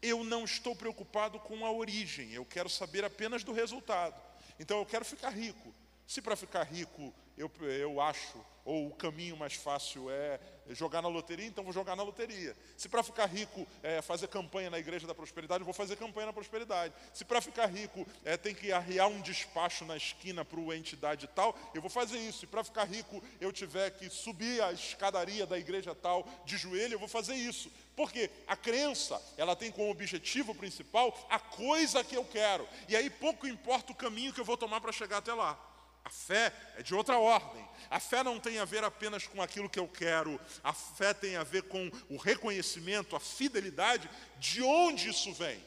eu 0.00 0.24
não 0.24 0.44
estou 0.44 0.74
preocupado 0.74 1.38
com 1.40 1.66
a 1.66 1.70
origem, 1.70 2.32
eu 2.32 2.44
quero 2.44 2.68
saber 2.68 3.04
apenas 3.04 3.44
do 3.44 3.52
resultado. 3.52 4.20
Então 4.58 4.78
eu 4.78 4.86
quero 4.86 5.04
ficar 5.04 5.30
rico. 5.30 5.74
Se 6.06 6.22
para 6.22 6.36
ficar 6.36 6.62
rico 6.62 7.12
eu, 7.36 7.50
eu 7.68 8.00
acho, 8.00 8.38
ou 8.64 8.88
o 8.88 8.94
caminho 8.94 9.36
mais 9.36 9.54
fácil 9.54 10.10
é 10.10 10.40
jogar 10.70 11.00
na 11.00 11.08
loteria, 11.08 11.46
então 11.46 11.62
vou 11.62 11.72
jogar 11.72 11.94
na 11.94 12.02
loteria. 12.02 12.56
Se 12.76 12.88
para 12.88 13.02
ficar 13.02 13.26
rico 13.26 13.66
é 13.82 14.02
fazer 14.02 14.26
campanha 14.26 14.70
na 14.70 14.78
igreja 14.78 15.06
da 15.06 15.14
prosperidade, 15.14 15.62
vou 15.62 15.72
fazer 15.72 15.96
campanha 15.96 16.26
na 16.26 16.32
prosperidade. 16.32 16.92
Se 17.12 17.24
para 17.24 17.40
ficar 17.40 17.66
rico 17.66 18.06
é, 18.24 18.36
tem 18.36 18.54
que 18.54 18.72
arriar 18.72 19.06
um 19.06 19.20
despacho 19.20 19.84
na 19.84 19.96
esquina 19.96 20.44
para 20.44 20.58
uma 20.58 20.76
entidade 20.76 21.28
tal, 21.28 21.56
eu 21.74 21.80
vou 21.80 21.90
fazer 21.90 22.18
isso. 22.18 22.40
Se 22.40 22.46
para 22.46 22.64
ficar 22.64 22.84
rico 22.84 23.22
eu 23.40 23.52
tiver 23.52 23.90
que 23.90 24.10
subir 24.10 24.60
a 24.62 24.72
escadaria 24.72 25.46
da 25.46 25.58
igreja 25.58 25.94
tal 25.94 26.26
de 26.44 26.56
joelho, 26.56 26.94
eu 26.94 26.98
vou 26.98 27.08
fazer 27.08 27.34
isso. 27.34 27.70
Porque 27.94 28.30
a 28.46 28.56
crença, 28.56 29.22
ela 29.36 29.54
tem 29.54 29.70
como 29.70 29.90
objetivo 29.90 30.54
principal 30.54 31.16
a 31.30 31.38
coisa 31.38 32.02
que 32.02 32.16
eu 32.16 32.24
quero. 32.24 32.68
E 32.88 32.96
aí 32.96 33.08
pouco 33.08 33.46
importa 33.46 33.92
o 33.92 33.96
caminho 33.96 34.32
que 34.32 34.40
eu 34.40 34.44
vou 34.44 34.56
tomar 34.56 34.80
para 34.80 34.90
chegar 34.90 35.18
até 35.18 35.32
lá. 35.32 35.75
A 36.06 36.08
fé 36.08 36.52
é 36.76 36.84
de 36.84 36.94
outra 36.94 37.18
ordem. 37.18 37.68
A 37.90 37.98
fé 37.98 38.22
não 38.22 38.38
tem 38.38 38.60
a 38.60 38.64
ver 38.64 38.84
apenas 38.84 39.26
com 39.26 39.42
aquilo 39.42 39.68
que 39.68 39.80
eu 39.80 39.88
quero. 39.88 40.40
A 40.62 40.72
fé 40.72 41.12
tem 41.12 41.34
a 41.34 41.42
ver 41.42 41.64
com 41.64 41.90
o 42.08 42.16
reconhecimento, 42.16 43.16
a 43.16 43.20
fidelidade 43.20 44.08
de 44.38 44.62
onde 44.62 45.08
isso 45.08 45.32
vem. 45.32 45.60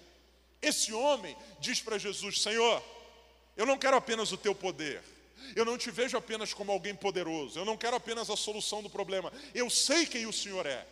Esse 0.61 0.93
homem 0.93 1.35
diz 1.59 1.81
para 1.81 1.97
Jesus: 1.97 2.41
Senhor, 2.41 2.81
eu 3.57 3.65
não 3.65 3.77
quero 3.77 3.97
apenas 3.97 4.31
o 4.31 4.37
teu 4.37 4.55
poder. 4.55 5.03
Eu 5.57 5.65
não 5.65 5.77
te 5.77 5.91
vejo 5.91 6.15
apenas 6.15 6.53
como 6.53 6.71
alguém 6.71 6.95
poderoso. 6.95 7.59
Eu 7.59 7.65
não 7.65 7.75
quero 7.75 7.97
apenas 7.97 8.29
a 8.29 8.37
solução 8.37 8.81
do 8.81 8.89
problema. 8.89 9.33
Eu 9.53 9.69
sei 9.69 10.05
quem 10.05 10.25
o 10.25 10.31
Senhor 10.31 10.65
é. 10.65 10.87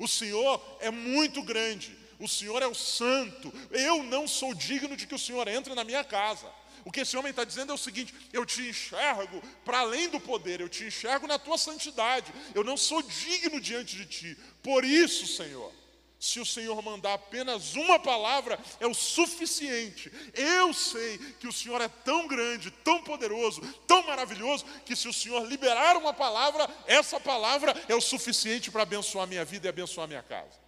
O 0.00 0.08
Senhor 0.08 0.60
é 0.80 0.90
muito 0.90 1.44
grande. 1.44 1.96
O 2.18 2.26
Senhor 2.26 2.60
é 2.60 2.66
o 2.66 2.74
santo. 2.74 3.52
Eu 3.70 4.02
não 4.02 4.26
sou 4.26 4.52
digno 4.52 4.96
de 4.96 5.06
que 5.06 5.14
o 5.14 5.18
Senhor 5.18 5.46
entre 5.46 5.76
na 5.76 5.84
minha 5.84 6.02
casa. 6.02 6.52
O 6.84 6.92
que 6.92 7.00
esse 7.00 7.16
homem 7.16 7.30
está 7.30 7.44
dizendo 7.44 7.72
é 7.72 7.74
o 7.74 7.78
seguinte: 7.78 8.14
eu 8.32 8.44
te 8.44 8.62
enxergo 8.68 9.42
para 9.64 9.80
além 9.80 10.08
do 10.08 10.20
poder, 10.20 10.60
eu 10.60 10.68
te 10.68 10.84
enxergo 10.84 11.26
na 11.26 11.38
tua 11.38 11.58
santidade, 11.58 12.32
eu 12.54 12.64
não 12.64 12.76
sou 12.76 13.02
digno 13.02 13.60
diante 13.60 13.96
de 13.96 14.06
ti. 14.06 14.38
Por 14.62 14.84
isso, 14.84 15.26
Senhor, 15.26 15.72
se 16.20 16.38
o 16.38 16.44
Senhor 16.44 16.80
mandar 16.82 17.14
apenas 17.14 17.74
uma 17.74 17.98
palavra, 17.98 18.60
é 18.78 18.86
o 18.86 18.92
suficiente. 18.92 20.12
Eu 20.34 20.74
sei 20.74 21.16
que 21.16 21.48
o 21.48 21.52
Senhor 21.52 21.80
é 21.80 21.88
tão 21.88 22.28
grande, 22.28 22.70
tão 22.70 23.02
poderoso, 23.02 23.62
tão 23.86 24.02
maravilhoso, 24.06 24.66
que 24.84 24.94
se 24.94 25.08
o 25.08 25.14
Senhor 25.14 25.46
liberar 25.46 25.96
uma 25.96 26.12
palavra, 26.12 26.68
essa 26.86 27.18
palavra 27.18 27.72
é 27.88 27.94
o 27.94 28.02
suficiente 28.02 28.70
para 28.70 28.82
abençoar 28.82 29.26
minha 29.26 29.46
vida 29.46 29.66
e 29.66 29.70
abençoar 29.70 30.06
minha 30.06 30.22
casa. 30.22 30.60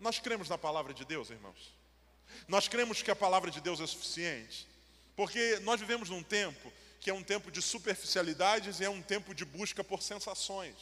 Nós 0.00 0.18
cremos 0.18 0.48
na 0.48 0.58
palavra 0.58 0.92
de 0.92 1.04
Deus, 1.04 1.30
irmãos? 1.30 1.75
Nós 2.48 2.68
cremos 2.68 3.02
que 3.02 3.10
a 3.10 3.16
palavra 3.16 3.50
de 3.50 3.60
Deus 3.60 3.80
é 3.80 3.86
suficiente, 3.86 4.66
porque 5.14 5.58
nós 5.60 5.80
vivemos 5.80 6.10
num 6.10 6.22
tempo 6.22 6.72
que 7.00 7.10
é 7.10 7.14
um 7.14 7.22
tempo 7.22 7.50
de 7.50 7.62
superficialidades 7.62 8.80
e 8.80 8.84
é 8.84 8.90
um 8.90 9.02
tempo 9.02 9.34
de 9.34 9.44
busca 9.44 9.84
por 9.84 10.02
sensações, 10.02 10.74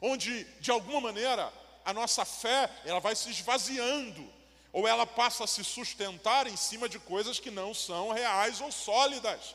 onde 0.00 0.44
de 0.60 0.70
alguma 0.70 1.00
maneira 1.00 1.52
a 1.84 1.92
nossa 1.92 2.24
fé 2.24 2.70
ela 2.84 3.00
vai 3.00 3.16
se 3.16 3.30
esvaziando 3.30 4.30
ou 4.72 4.86
ela 4.86 5.06
passa 5.06 5.44
a 5.44 5.46
se 5.46 5.64
sustentar 5.64 6.46
em 6.46 6.56
cima 6.56 6.88
de 6.88 6.98
coisas 6.98 7.40
que 7.40 7.50
não 7.50 7.72
são 7.72 8.12
reais 8.12 8.60
ou 8.60 8.70
sólidas. 8.70 9.54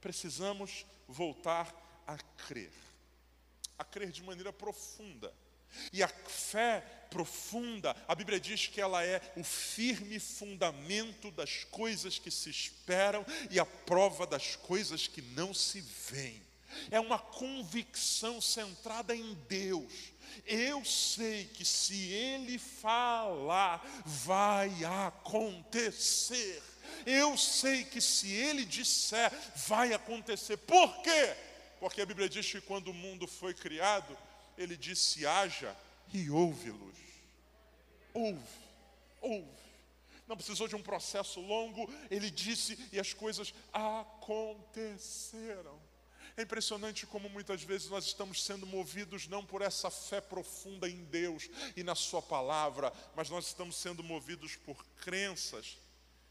Precisamos 0.00 0.86
voltar 1.06 1.70
a 2.06 2.16
crer, 2.46 2.72
a 3.78 3.84
crer 3.84 4.10
de 4.10 4.22
maneira 4.22 4.52
profunda. 4.52 5.32
E 5.92 6.02
a 6.02 6.08
fé 6.08 6.84
profunda, 7.10 7.94
a 8.08 8.14
Bíblia 8.14 8.40
diz 8.40 8.66
que 8.66 8.80
ela 8.80 9.04
é 9.04 9.20
o 9.36 9.44
firme 9.44 10.18
fundamento 10.18 11.30
das 11.30 11.64
coisas 11.64 12.18
que 12.18 12.30
se 12.30 12.48
esperam 12.48 13.24
e 13.50 13.60
a 13.60 13.66
prova 13.66 14.26
das 14.26 14.56
coisas 14.56 15.06
que 15.06 15.20
não 15.20 15.52
se 15.52 15.82
veem. 16.10 16.42
É 16.90 16.98
uma 16.98 17.18
convicção 17.18 18.40
centrada 18.40 19.14
em 19.14 19.34
Deus. 19.48 19.92
Eu 20.46 20.82
sei 20.84 21.44
que 21.44 21.64
se 21.64 22.08
Ele 22.08 22.58
falar, 22.58 23.84
vai 24.06 24.72
acontecer. 24.84 26.62
Eu 27.04 27.36
sei 27.36 27.84
que 27.84 28.00
se 28.00 28.30
Ele 28.30 28.64
disser, 28.64 29.30
vai 29.66 29.92
acontecer. 29.92 30.56
Por 30.56 31.02
quê? 31.02 31.36
Porque 31.78 32.00
a 32.00 32.06
Bíblia 32.06 32.28
diz 32.28 32.50
que 32.50 32.60
quando 32.60 32.88
o 32.88 32.94
mundo 32.94 33.26
foi 33.26 33.52
criado, 33.52 34.16
Ele 34.62 34.76
disse: 34.76 35.26
haja 35.26 35.76
e 36.12 36.30
ouve-los. 36.30 37.02
Ouve, 38.14 38.40
ouve. 39.20 39.62
Não 40.26 40.36
precisou 40.36 40.68
de 40.68 40.76
um 40.76 40.82
processo 40.82 41.40
longo, 41.40 41.92
ele 42.10 42.30
disse 42.30 42.78
e 42.92 43.00
as 43.00 43.12
coisas 43.12 43.52
aconteceram. 43.72 45.80
É 46.36 46.42
impressionante 46.42 47.06
como 47.06 47.28
muitas 47.28 47.62
vezes 47.62 47.90
nós 47.90 48.06
estamos 48.06 48.42
sendo 48.42 48.66
movidos 48.66 49.28
não 49.28 49.44
por 49.44 49.60
essa 49.60 49.90
fé 49.90 50.20
profunda 50.20 50.88
em 50.88 51.04
Deus 51.04 51.50
e 51.76 51.82
na 51.82 51.94
Sua 51.94 52.22
palavra, 52.22 52.92
mas 53.14 53.28
nós 53.28 53.48
estamos 53.48 53.76
sendo 53.76 54.02
movidos 54.02 54.56
por 54.56 54.82
crenças 55.02 55.76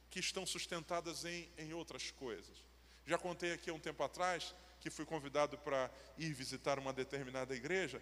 que 0.09 0.19
estão 0.19 0.45
sustentadas 0.45 1.23
em, 1.23 1.47
em 1.57 1.73
outras 1.73 2.09
coisas. 2.11 2.57
Já 3.05 3.17
contei 3.17 3.53
aqui 3.53 3.69
há 3.69 3.73
um 3.73 3.79
tempo 3.79 4.03
atrás 4.03 4.55
que 4.79 4.89
fui 4.89 5.05
convidado 5.05 5.57
para 5.59 5.91
ir 6.17 6.33
visitar 6.33 6.79
uma 6.79 6.91
determinada 6.91 7.55
igreja 7.55 8.01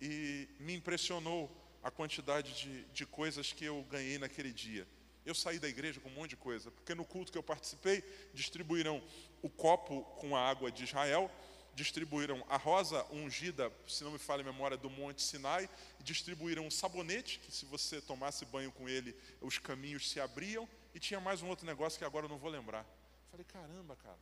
e 0.00 0.48
me 0.60 0.74
impressionou 0.74 1.50
a 1.82 1.90
quantidade 1.90 2.54
de, 2.54 2.84
de 2.86 3.06
coisas 3.06 3.52
que 3.52 3.64
eu 3.64 3.82
ganhei 3.90 4.18
naquele 4.18 4.52
dia. 4.52 4.86
Eu 5.24 5.34
saí 5.34 5.58
da 5.58 5.68
igreja 5.68 6.00
com 6.00 6.08
um 6.08 6.14
monte 6.14 6.30
de 6.30 6.36
coisa, 6.36 6.70
porque 6.70 6.94
no 6.94 7.04
culto 7.04 7.32
que 7.32 7.38
eu 7.38 7.42
participei, 7.42 8.02
distribuíram 8.32 9.02
o 9.42 9.48
copo 9.48 10.02
com 10.18 10.36
a 10.36 10.40
água 10.40 10.70
de 10.70 10.84
Israel, 10.84 11.30
distribuíram 11.74 12.44
a 12.48 12.56
rosa 12.56 13.04
ungida, 13.10 13.72
se 13.86 14.04
não 14.04 14.12
me 14.12 14.18
falha 14.18 14.42
a 14.42 14.44
memória, 14.44 14.76
do 14.76 14.88
Monte 14.88 15.22
Sinai, 15.22 15.68
distribuíram 16.00 16.66
um 16.66 16.70
sabonete, 16.70 17.38
que 17.40 17.52
se 17.52 17.64
você 17.66 18.00
tomasse 18.00 18.44
banho 18.44 18.70
com 18.72 18.88
ele, 18.88 19.14
os 19.40 19.58
caminhos 19.58 20.10
se 20.10 20.20
abriam, 20.20 20.68
e 20.94 21.00
tinha 21.00 21.18
mais 21.20 21.42
um 21.42 21.48
outro 21.48 21.66
negócio 21.66 21.98
que 21.98 22.04
agora 22.04 22.26
eu 22.26 22.30
não 22.30 22.38
vou 22.38 22.50
lembrar. 22.50 22.86
Falei, 23.30 23.44
caramba, 23.44 23.96
cara. 23.96 24.18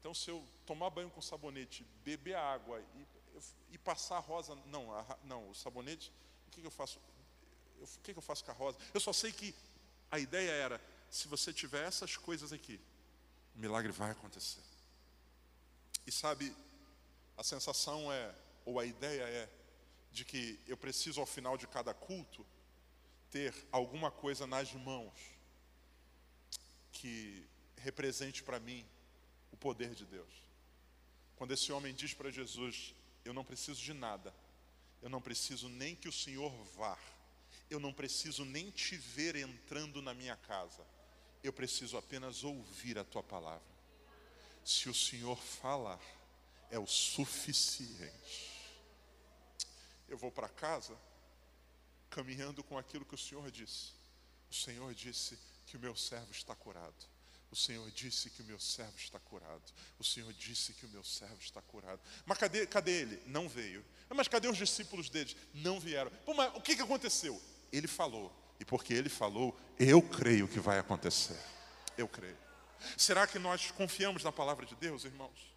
Então, 0.00 0.12
se 0.12 0.30
eu 0.30 0.44
tomar 0.64 0.90
banho 0.90 1.10
com 1.10 1.20
sabonete, 1.20 1.84
beber 2.04 2.34
água 2.36 2.80
e, 2.96 3.06
e 3.70 3.78
passar 3.78 4.16
a 4.16 4.20
rosa, 4.20 4.54
não, 4.66 4.92
a, 4.92 5.18
não, 5.24 5.50
o 5.50 5.54
sabonete, 5.54 6.12
o 6.46 6.50
que, 6.50 6.60
que 6.60 6.66
eu 6.66 6.70
faço? 6.70 7.00
Eu, 7.78 7.84
o 7.84 8.00
que, 8.02 8.12
que 8.12 8.18
eu 8.18 8.22
faço 8.22 8.44
com 8.44 8.50
a 8.50 8.54
rosa? 8.54 8.78
Eu 8.94 9.00
só 9.00 9.12
sei 9.12 9.32
que 9.32 9.54
a 10.10 10.18
ideia 10.18 10.50
era: 10.50 10.80
se 11.10 11.28
você 11.28 11.52
tiver 11.52 11.86
essas 11.86 12.16
coisas 12.16 12.52
aqui, 12.52 12.80
o 13.54 13.58
milagre 13.58 13.92
vai 13.92 14.10
acontecer. 14.10 14.62
E 16.06 16.12
sabe, 16.12 16.54
a 17.36 17.42
sensação 17.42 18.12
é, 18.12 18.34
ou 18.64 18.78
a 18.78 18.86
ideia 18.86 19.22
é, 19.22 19.48
de 20.12 20.24
que 20.24 20.58
eu 20.66 20.76
preciso 20.76 21.20
ao 21.20 21.26
final 21.26 21.56
de 21.56 21.66
cada 21.66 21.92
culto 21.92 22.46
ter 23.30 23.54
alguma 23.70 24.10
coisa 24.10 24.46
nas 24.46 24.72
mãos 24.72 25.12
que 26.92 27.46
represente 27.76 28.42
para 28.42 28.58
mim 28.58 28.86
o 29.52 29.56
poder 29.56 29.94
de 29.94 30.06
Deus. 30.06 30.32
Quando 31.36 31.52
esse 31.52 31.70
homem 31.72 31.94
diz 31.94 32.14
para 32.14 32.30
Jesus: 32.30 32.94
Eu 33.26 33.34
não 33.34 33.44
preciso 33.44 33.82
de 33.82 33.92
nada, 33.92 34.32
eu 35.02 35.08
não 35.08 35.20
preciso 35.20 35.68
nem 35.68 35.96
que 35.96 36.08
o 36.08 36.12
Senhor 36.12 36.52
vá, 36.76 36.96
eu 37.68 37.80
não 37.80 37.92
preciso 37.92 38.44
nem 38.44 38.70
te 38.70 38.96
ver 38.96 39.34
entrando 39.34 40.00
na 40.00 40.14
minha 40.14 40.36
casa, 40.36 40.86
eu 41.42 41.52
preciso 41.52 41.96
apenas 41.96 42.44
ouvir 42.44 42.96
a 42.98 43.04
tua 43.04 43.24
palavra. 43.24 43.66
Se 44.64 44.88
o 44.88 44.94
Senhor 44.94 45.36
falar, 45.36 46.00
é 46.70 46.78
o 46.78 46.86
suficiente. 46.86 48.52
Eu 50.08 50.16
vou 50.16 50.30
para 50.30 50.48
casa 50.48 50.96
caminhando 52.08 52.62
com 52.62 52.78
aquilo 52.78 53.04
que 53.04 53.14
o 53.16 53.18
Senhor 53.18 53.50
disse. 53.50 53.92
O 54.48 54.54
Senhor 54.54 54.94
disse 54.94 55.36
que 55.66 55.76
o 55.76 55.80
meu 55.80 55.96
servo 55.96 56.30
está 56.30 56.54
curado. 56.54 57.15
O 57.50 57.56
Senhor 57.56 57.90
disse 57.90 58.28
que 58.30 58.42
o 58.42 58.44
meu 58.44 58.58
servo 58.58 58.96
está 58.96 59.18
curado. 59.18 59.62
O 59.98 60.04
Senhor 60.04 60.32
disse 60.32 60.72
que 60.72 60.84
o 60.84 60.88
meu 60.88 61.04
servo 61.04 61.38
está 61.40 61.62
curado. 61.62 62.00
Mas 62.24 62.38
cadê, 62.38 62.66
cadê 62.66 63.02
ele? 63.02 63.22
Não 63.26 63.48
veio. 63.48 63.84
Mas 64.10 64.28
cadê 64.28 64.48
os 64.48 64.56
discípulos 64.56 65.08
deles? 65.08 65.36
Não 65.54 65.78
vieram. 65.78 66.10
Pô, 66.24 66.34
mas 66.34 66.54
o 66.54 66.60
que, 66.60 66.76
que 66.76 66.82
aconteceu? 66.82 67.40
Ele 67.72 67.86
falou. 67.86 68.32
E 68.58 68.64
porque 68.64 68.94
ele 68.94 69.08
falou, 69.08 69.58
eu 69.78 70.02
creio 70.02 70.48
que 70.48 70.58
vai 70.58 70.78
acontecer. 70.78 71.38
Eu 71.96 72.08
creio. 72.08 72.38
Será 72.96 73.26
que 73.26 73.38
nós 73.38 73.70
confiamos 73.70 74.22
na 74.22 74.32
palavra 74.32 74.66
de 74.66 74.74
Deus, 74.74 75.04
irmãos? 75.04 75.54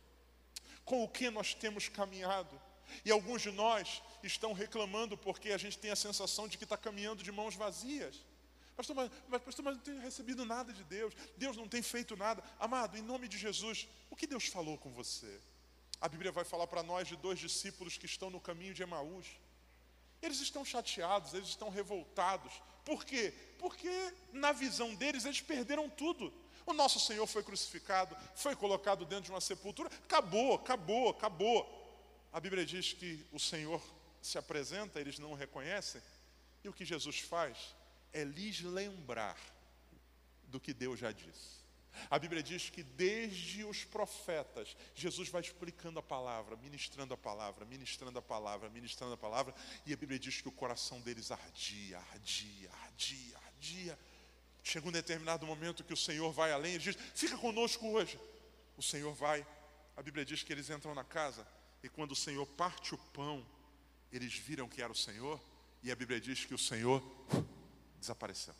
Com 0.85 1.03
o 1.03 1.07
que 1.07 1.29
nós 1.29 1.53
temos 1.53 1.87
caminhado? 1.87 2.59
E 3.05 3.11
alguns 3.11 3.41
de 3.41 3.51
nós 3.51 4.01
estão 4.23 4.53
reclamando 4.53 5.17
porque 5.17 5.51
a 5.51 5.57
gente 5.57 5.77
tem 5.77 5.91
a 5.91 5.95
sensação 5.95 6.47
de 6.47 6.57
que 6.57 6.63
está 6.63 6.77
caminhando 6.77 7.23
de 7.23 7.31
mãos 7.31 7.55
vazias. 7.55 8.23
Pastor 8.79 8.95
mas, 8.95 9.11
mas, 9.27 9.41
pastor, 9.41 9.65
mas 9.65 9.75
não 9.75 9.83
tenho 9.83 9.99
recebido 9.99 10.45
nada 10.45 10.71
de 10.71 10.85
Deus. 10.85 11.13
Deus 11.35 11.57
não 11.57 11.67
tem 11.67 11.81
feito 11.81 12.15
nada. 12.15 12.41
Amado, 12.57 12.97
em 12.97 13.01
nome 13.01 13.27
de 13.27 13.37
Jesus, 13.37 13.89
o 14.09 14.15
que 14.15 14.25
Deus 14.25 14.45
falou 14.45 14.77
com 14.77 14.89
você? 14.93 15.41
A 15.99 16.07
Bíblia 16.07 16.31
vai 16.31 16.45
falar 16.45 16.65
para 16.65 16.81
nós 16.81 17.05
de 17.05 17.17
dois 17.17 17.37
discípulos 17.39 17.97
que 17.97 18.05
estão 18.05 18.29
no 18.29 18.39
caminho 18.39 18.73
de 18.73 18.81
Emaús. 18.81 19.25
Eles 20.21 20.39
estão 20.39 20.63
chateados, 20.63 21.33
eles 21.33 21.49
estão 21.49 21.69
revoltados. 21.69 22.53
Por 22.85 23.03
quê? 23.03 23.33
Porque 23.57 24.13
na 24.31 24.53
visão 24.53 24.95
deles 24.95 25.25
eles 25.25 25.41
perderam 25.41 25.89
tudo. 25.89 26.31
O 26.65 26.71
nosso 26.71 27.01
Senhor 27.01 27.27
foi 27.27 27.43
crucificado, 27.43 28.15
foi 28.33 28.55
colocado 28.55 29.03
dentro 29.03 29.25
de 29.25 29.31
uma 29.31 29.41
sepultura, 29.41 29.89
acabou, 30.05 30.53
acabou, 30.53 31.09
acabou. 31.09 32.29
A 32.31 32.39
Bíblia 32.39 32.65
diz 32.65 32.93
que 32.93 33.27
o 33.33 33.39
Senhor 33.41 33.81
se 34.21 34.37
apresenta, 34.37 35.01
eles 35.01 35.19
não 35.19 35.33
o 35.33 35.35
reconhecem, 35.35 36.01
e 36.63 36.69
o 36.69 36.73
que 36.73 36.85
Jesus 36.85 37.19
faz 37.19 37.77
é 38.13 38.23
lhes 38.23 38.61
lembrar 38.61 39.37
do 40.43 40.59
que 40.59 40.73
Deus 40.73 40.99
já 40.99 41.11
disse. 41.11 41.59
A 42.09 42.19
Bíblia 42.19 42.41
diz 42.41 42.69
que 42.69 42.83
desde 42.83 43.63
os 43.63 43.83
profetas, 43.83 44.75
Jesus 44.93 45.29
vai 45.29 45.41
explicando 45.41 45.99
a 45.99 46.03
palavra, 46.03 46.55
ministrando 46.57 47.13
a 47.13 47.17
palavra, 47.17 47.65
ministrando 47.65 48.19
a 48.19 48.21
palavra, 48.21 48.69
ministrando 48.69 49.13
a 49.13 49.17
palavra, 49.17 49.53
e 49.85 49.93
a 49.93 49.97
Bíblia 49.97 50.19
diz 50.19 50.39
que 50.41 50.47
o 50.47 50.51
coração 50.51 51.01
deles 51.01 51.31
ardia, 51.31 51.99
ardia, 52.11 52.69
ardia, 52.83 53.37
ardia. 53.37 53.99
Chega 54.63 54.87
um 54.87 54.91
determinado 54.91 55.45
momento 55.45 55.83
que 55.83 55.93
o 55.93 55.97
Senhor 55.97 56.31
vai 56.31 56.51
além, 56.51 56.73
ele 56.73 56.83
diz: 56.83 56.97
Fica 57.15 57.37
conosco 57.37 57.87
hoje. 57.87 58.19
O 58.77 58.83
Senhor 58.83 59.13
vai. 59.13 59.45
A 59.97 60.01
Bíblia 60.01 60.23
diz 60.23 60.43
que 60.43 60.53
eles 60.53 60.69
entram 60.69 60.95
na 60.95 61.03
casa, 61.03 61.45
e 61.83 61.89
quando 61.89 62.11
o 62.13 62.15
Senhor 62.15 62.45
parte 62.45 62.93
o 62.93 62.97
pão, 62.97 63.45
eles 64.11 64.33
viram 64.33 64.67
que 64.67 64.81
era 64.81 64.91
o 64.91 64.95
Senhor, 64.95 65.41
e 65.83 65.91
a 65.91 65.95
Bíblia 65.95 66.19
diz 66.19 66.45
que 66.45 66.53
o 66.53 66.57
Senhor 66.57 67.03
desapareceu. 67.99 68.55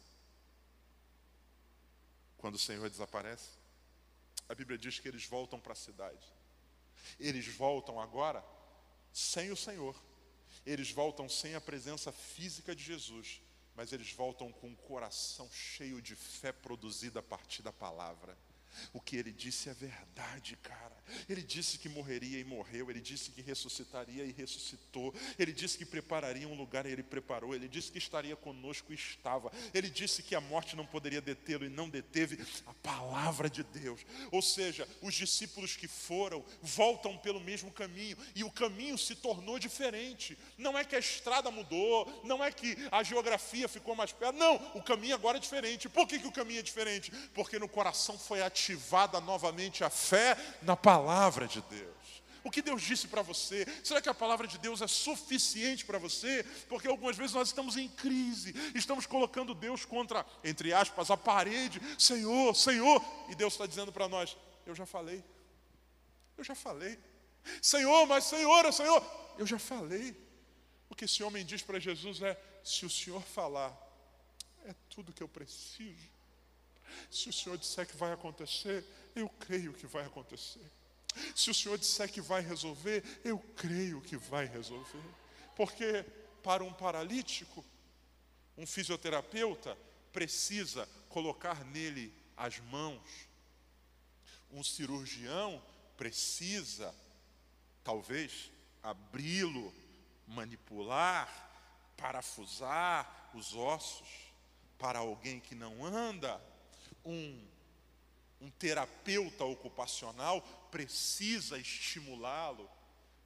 Quando 2.38 2.56
o 2.56 2.60
Senhor 2.60 2.90
desaparece, 2.90 3.50
a 4.48 4.56
Bíblia 4.56 4.78
diz 4.78 5.00
que 5.00 5.08
eles 5.08 5.26
voltam 5.26 5.60
para 5.60 5.74
a 5.74 5.76
cidade. 5.76 6.26
Eles 7.20 7.48
voltam 7.48 8.00
agora 8.00 8.44
sem 9.12 9.52
o 9.52 9.58
Senhor. 9.58 9.96
Eles 10.66 10.92
voltam 10.92 11.28
sem 11.28 11.56
a 11.56 11.62
presença 11.62 12.12
física 12.12 12.76
de 12.76 12.84
Jesus, 12.84 13.42
mas 13.76 13.92
eles 13.92 14.12
voltam 14.12 14.52
com 14.52 14.72
o 14.72 14.76
coração 14.76 15.50
cheio 15.52 16.02
de 16.02 16.16
fé 16.16 16.52
produzida 16.52 17.20
a 17.20 17.24
partir 17.24 17.62
da 17.62 17.72
palavra. 17.72 18.38
O 18.94 19.00
que 19.00 19.16
ele 19.16 19.32
disse 19.32 19.70
é 19.70 19.74
verdade, 19.74 20.58
cara. 20.58 20.98
Ele 21.28 21.42
disse 21.42 21.78
que 21.78 21.90
morreria 21.90 22.40
e 22.40 22.44
morreu. 22.44 22.90
Ele 22.90 23.02
disse 23.02 23.32
que 23.32 23.42
ressuscitaria 23.42 24.24
e 24.24 24.32
ressuscitou. 24.32 25.14
Ele 25.38 25.52
disse 25.52 25.78
que 25.78 25.86
prepararia 25.86 26.48
um 26.48 26.56
lugar 26.56 26.86
e 26.86 26.92
ele 26.92 27.04
preparou. 27.04 27.56
Ele 27.56 27.68
disse 27.68 27.92
que 27.92 27.98
estaria 27.98 28.36
conosco 28.36 28.92
e 28.92 28.96
estava. 28.96 29.52
Ele 29.74 29.90
disse 29.90 30.24
que 30.24 30.36
a 30.36 30.42
morte 30.42 30.76
não 30.76 30.86
poderia 30.86 31.22
detê-lo 31.22 31.66
e 31.66 31.70
não 31.70 31.90
deteve 31.90 32.40
a 32.66 32.74
palavra 32.76 33.50
de 33.50 33.64
Deus. 33.64 34.02
Ou 34.32 34.42
seja, 34.42 34.88
os 35.02 35.14
discípulos 35.14 35.76
que 35.76 35.88
foram 35.88 36.44
voltam 36.62 37.18
pelo 37.18 37.40
mesmo 37.40 37.72
caminho 37.72 38.18
e 38.36 38.44
o 38.44 38.52
caminho 38.52 38.98
se 38.98 39.16
tornou 39.16 39.60
diferente. 39.60 40.38
Não 40.58 40.78
é 40.78 40.84
que 40.84 40.96
a 40.96 41.00
estrada 41.00 41.52
mudou, 41.52 42.22
não 42.24 42.44
é 42.44 42.52
que 42.52 42.78
a 42.92 43.04
geografia 43.04 43.68
ficou 43.68 43.96
mais 43.96 44.12
perto. 44.12 44.36
Não, 44.36 44.56
o 44.76 44.82
caminho 44.82 45.16
agora 45.16 45.38
é 45.38 45.42
diferente. 45.42 45.90
Por 45.90 46.08
que, 46.08 46.20
que 46.20 46.28
o 46.28 46.32
caminho 46.32 46.60
é 46.60 46.64
diferente? 46.64 47.12
Porque 47.34 47.60
no 47.60 47.68
coração 47.68 48.18
foi 48.18 48.42
ativada 48.60 49.22
novamente 49.22 49.84
a 49.84 49.90
fé 49.90 50.38
na 50.62 50.76
palavra 50.76 51.48
de 51.48 51.62
Deus. 51.62 51.98
O 52.44 52.52
que 52.52 52.62
Deus 52.62 52.82
disse 52.82 53.08
para 53.08 53.22
você? 53.22 53.66
Será 53.84 54.02
que 54.02 54.10
a 54.10 54.14
palavra 54.14 54.48
de 54.48 54.58
Deus 54.58 54.82
é 54.82 54.88
suficiente 54.88 55.86
para 55.86 55.98
você? 55.98 56.44
Porque 56.68 56.88
algumas 56.88 57.16
vezes 57.16 57.34
nós 57.34 57.50
estamos 57.50 57.78
em 57.78 57.88
crise, 57.88 58.54
estamos 58.76 59.06
colocando 59.06 59.54
Deus 59.54 59.86
contra, 59.86 60.26
entre 60.44 60.74
aspas, 60.74 61.12
a 61.12 61.18
parede. 61.18 61.82
Senhor, 61.98 62.56
Senhor. 62.56 63.04
E 63.30 63.36
Deus 63.36 63.54
está 63.54 63.66
dizendo 63.66 63.92
para 63.92 64.08
nós: 64.08 64.38
Eu 64.66 64.74
já 64.74 64.86
falei. 64.86 65.24
Eu 66.38 66.44
já 66.44 66.56
falei. 66.56 66.98
Senhor, 67.62 68.06
mas 68.08 68.24
Senhor, 68.26 68.72
Senhor. 68.74 69.04
Eu 69.38 69.46
já 69.46 69.60
falei. 69.60 70.16
O 70.90 70.96
que 70.96 71.06
esse 71.06 71.22
homem 71.22 71.46
diz 71.46 71.62
para 71.62 71.78
Jesus 71.78 72.22
é: 72.22 72.40
Se 72.64 72.86
o 72.86 72.90
Senhor 72.90 73.22
falar, 73.22 73.78
é 74.66 74.74
tudo 74.90 75.14
que 75.14 75.22
eu 75.22 75.28
preciso. 75.28 76.19
Se 77.10 77.30
o 77.30 77.34
Senhor 77.34 77.58
disser 77.58 77.88
que 77.88 77.96
vai 77.96 78.12
acontecer, 78.14 78.86
eu 79.16 79.30
creio 79.30 79.74
que 79.74 79.88
vai 79.88 80.06
acontecer. 80.06 80.66
Se 81.36 81.50
o 81.50 81.54
Senhor 81.54 81.78
disser 81.78 82.12
que 82.12 82.22
vai 82.22 82.42
resolver, 82.42 83.04
eu 83.24 83.40
creio 83.56 84.02
que 84.02 84.18
vai 84.18 84.46
resolver. 84.46 85.04
Porque 85.56 86.06
para 86.44 86.64
um 86.64 86.74
paralítico, 86.74 87.66
um 88.58 88.66
fisioterapeuta 88.66 89.78
precisa 90.12 90.88
colocar 91.10 91.66
nele 91.66 92.14
as 92.38 92.60
mãos. 92.60 93.28
Um 94.52 94.64
cirurgião 94.64 95.62
precisa, 95.98 96.96
talvez, 97.84 98.52
abri-lo, 98.82 99.74
manipular, 100.28 101.50
parafusar 101.98 103.30
os 103.34 103.54
ossos. 103.54 104.08
Para 104.78 105.00
alguém 105.00 105.42
que 105.42 105.54
não 105.54 105.86
anda, 105.86 106.42
um 107.06 107.50
um 108.42 108.50
terapeuta 108.50 109.44
ocupacional 109.44 110.42
precisa 110.72 111.58
estimulá-lo, 111.58 112.70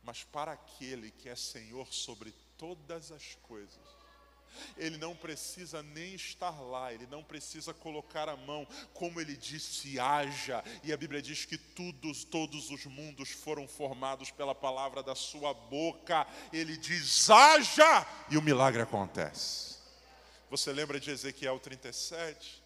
mas 0.03 0.23
para 0.23 0.53
aquele 0.53 1.11
que 1.11 1.29
é 1.29 1.35
Senhor 1.35 1.93
sobre 1.93 2.33
todas 2.57 3.11
as 3.11 3.35
coisas, 3.43 3.79
ele 4.77 4.97
não 4.97 5.15
precisa 5.15 5.81
nem 5.81 6.13
estar 6.13 6.59
lá, 6.61 6.93
ele 6.93 7.07
não 7.07 7.23
precisa 7.23 7.73
colocar 7.73 8.29
a 8.29 8.35
mão, 8.35 8.67
como 8.93 9.19
ele 9.19 9.35
disse, 9.35 9.99
haja, 9.99 10.63
e 10.83 10.93
a 10.93 10.97
Bíblia 10.97 11.21
diz 11.21 11.45
que 11.45 11.57
todos, 11.57 12.23
todos 12.23 12.69
os 12.69 12.85
mundos 12.85 13.31
foram 13.31 13.67
formados 13.67 14.29
pela 14.29 14.53
palavra 14.53 15.01
da 15.01 15.15
sua 15.15 15.53
boca, 15.53 16.27
ele 16.51 16.77
diz, 16.77 17.29
haja, 17.29 18.05
e 18.29 18.37
o 18.37 18.41
milagre 18.41 18.81
acontece. 18.81 19.77
Você 20.49 20.71
lembra 20.71 20.99
de 20.99 21.09
Ezequiel 21.09 21.59
37? 21.59 22.62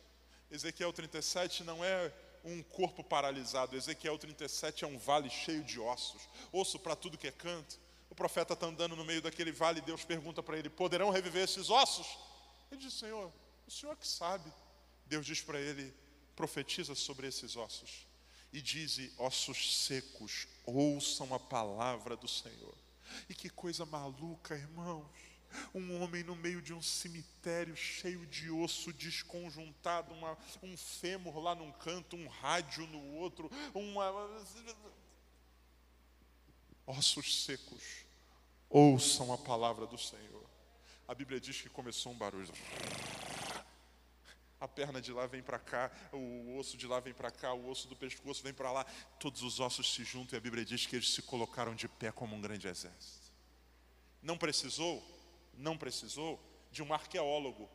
Ezequiel 0.49 0.93
37 0.93 1.63
não 1.63 1.83
é 1.83 2.13
um 2.43 2.63
corpo 2.63 3.03
paralisado. 3.03 3.75
Ezequiel 3.75 4.17
37 4.17 4.85
é 4.85 4.87
um 4.87 4.97
vale 4.97 5.29
cheio 5.29 5.63
de 5.63 5.79
ossos, 5.79 6.21
osso 6.51 6.79
para 6.79 6.95
tudo 6.95 7.17
que 7.17 7.27
é 7.27 7.31
canto. 7.31 7.79
O 8.09 8.15
profeta 8.15 8.53
está 8.53 8.65
andando 8.65 8.95
no 8.95 9.03
meio 9.03 9.21
daquele 9.21 9.51
vale 9.51 9.79
e 9.79 9.81
Deus 9.81 10.05
pergunta 10.05 10.41
para 10.41 10.57
ele: 10.57 10.69
Poderão 10.69 11.09
reviver 11.09 11.43
esses 11.43 11.69
ossos? 11.69 12.07
Ele 12.71 12.81
diz: 12.81 12.93
Senhor, 12.93 13.31
o 13.67 13.71
Senhor 13.71 13.95
que 13.97 14.07
sabe. 14.07 14.51
Deus 15.05 15.25
diz 15.25 15.41
para 15.41 15.59
ele: 15.59 15.93
Profetiza 16.35 16.95
sobre 16.95 17.27
esses 17.27 17.55
ossos 17.55 18.07
e 18.53 18.61
diz: 18.61 19.11
Ossos 19.17 19.85
secos, 19.85 20.47
ouçam 20.65 21.33
a 21.33 21.39
palavra 21.39 22.15
do 22.15 22.27
Senhor. 22.27 22.75
E 23.29 23.33
que 23.33 23.49
coisa 23.49 23.85
maluca, 23.85 24.55
irmãos. 24.55 25.26
Um 25.73 26.01
homem 26.01 26.23
no 26.23 26.35
meio 26.35 26.61
de 26.61 26.73
um 26.73 26.81
cemitério 26.81 27.75
cheio 27.75 28.25
de 28.27 28.49
osso 28.51 28.91
desconjuntado, 28.93 30.13
uma, 30.13 30.37
um 30.61 30.75
fêmur 30.77 31.39
lá 31.39 31.55
num 31.55 31.71
canto, 31.71 32.15
um 32.15 32.27
rádio 32.27 32.85
no 32.87 33.15
outro, 33.15 33.49
uma. 33.73 34.11
Ossos 36.85 37.43
secos, 37.43 38.05
ouçam 38.69 39.33
a 39.33 39.37
palavra 39.37 39.85
do 39.85 39.97
Senhor. 39.97 40.47
A 41.07 41.13
Bíblia 41.13 41.39
diz 41.39 41.61
que 41.61 41.69
começou 41.69 42.11
um 42.11 42.17
barulho. 42.17 42.53
A 44.59 44.67
perna 44.67 44.99
de 44.99 45.11
lá 45.11 45.27
vem 45.27 45.43
para 45.43 45.59
cá, 45.59 45.91
o 46.11 46.57
osso 46.57 46.75
de 46.75 46.87
lá 46.87 46.99
vem 46.99 47.13
para 47.13 47.29
cá, 47.29 47.53
o 47.53 47.69
osso 47.69 47.87
do 47.87 47.95
pescoço 47.95 48.41
vem 48.41 48.53
para 48.53 48.71
lá. 48.71 48.85
Todos 49.19 49.43
os 49.43 49.59
ossos 49.59 49.93
se 49.93 50.03
juntam 50.03 50.35
e 50.35 50.37
a 50.37 50.41
Bíblia 50.41 50.65
diz 50.65 50.85
que 50.85 50.95
eles 50.95 51.13
se 51.13 51.21
colocaram 51.21 51.75
de 51.75 51.87
pé 51.87 52.11
como 52.11 52.35
um 52.35 52.41
grande 52.41 52.67
exército. 52.67 53.31
Não 54.21 54.37
precisou 54.37 55.05
não 55.57 55.77
precisou 55.77 56.39
de 56.71 56.83
um 56.83 56.93
arqueólogo 56.93 57.69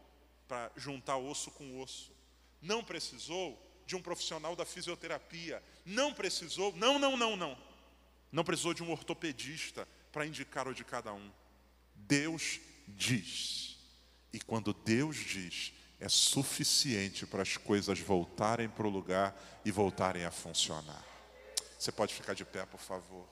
para 0.46 0.70
juntar 0.76 1.16
osso 1.16 1.50
com 1.50 1.80
osso. 1.80 2.12
Não 2.60 2.84
precisou 2.84 3.58
de 3.86 3.96
um 3.96 4.02
profissional 4.02 4.54
da 4.54 4.64
fisioterapia. 4.64 5.62
Não 5.84 6.14
precisou, 6.14 6.74
não, 6.76 6.98
não, 6.98 7.16
não, 7.16 7.36
não. 7.36 7.58
Não 8.30 8.44
precisou 8.44 8.72
de 8.72 8.82
um 8.82 8.90
ortopedista 8.90 9.86
para 10.10 10.26
indicar 10.26 10.68
o 10.68 10.74
de 10.74 10.84
cada 10.84 11.12
um. 11.12 11.30
Deus 11.94 12.60
diz. 12.88 13.78
E 14.32 14.40
quando 14.40 14.72
Deus 14.72 15.16
diz, 15.16 15.72
é 16.00 16.08
suficiente 16.08 17.26
para 17.26 17.42
as 17.42 17.56
coisas 17.56 17.98
voltarem 17.98 18.68
para 18.68 18.86
o 18.86 18.90
lugar 18.90 19.36
e 19.64 19.70
voltarem 19.70 20.24
a 20.24 20.30
funcionar. 20.30 21.04
Você 21.78 21.92
pode 21.92 22.14
ficar 22.14 22.34
de 22.34 22.44
pé, 22.44 22.64
por 22.64 22.80
favor. 22.80 23.28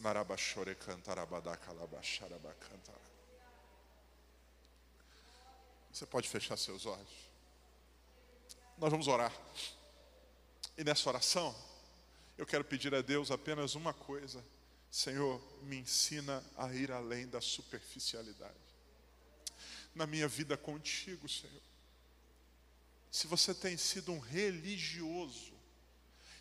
Narabachore 0.00 0.74
cantarabadakalabacharabacantara. 0.74 3.09
Você 5.92 6.06
pode 6.06 6.28
fechar 6.28 6.56
seus 6.56 6.86
olhos. 6.86 7.30
Nós 8.78 8.90
vamos 8.90 9.08
orar. 9.08 9.32
E 10.76 10.84
nessa 10.84 11.08
oração, 11.08 11.54
eu 12.38 12.46
quero 12.46 12.64
pedir 12.64 12.94
a 12.94 13.02
Deus 13.02 13.30
apenas 13.30 13.74
uma 13.74 13.92
coisa: 13.92 14.44
Senhor, 14.90 15.40
me 15.62 15.76
ensina 15.76 16.42
a 16.56 16.72
ir 16.72 16.90
além 16.90 17.28
da 17.28 17.40
superficialidade. 17.40 18.54
Na 19.94 20.06
minha 20.06 20.26
vida 20.26 20.56
contigo, 20.56 21.28
Senhor. 21.28 21.62
Se 23.10 23.26
você 23.26 23.52
tem 23.52 23.76
sido 23.76 24.12
um 24.12 24.20
religioso, 24.20 25.52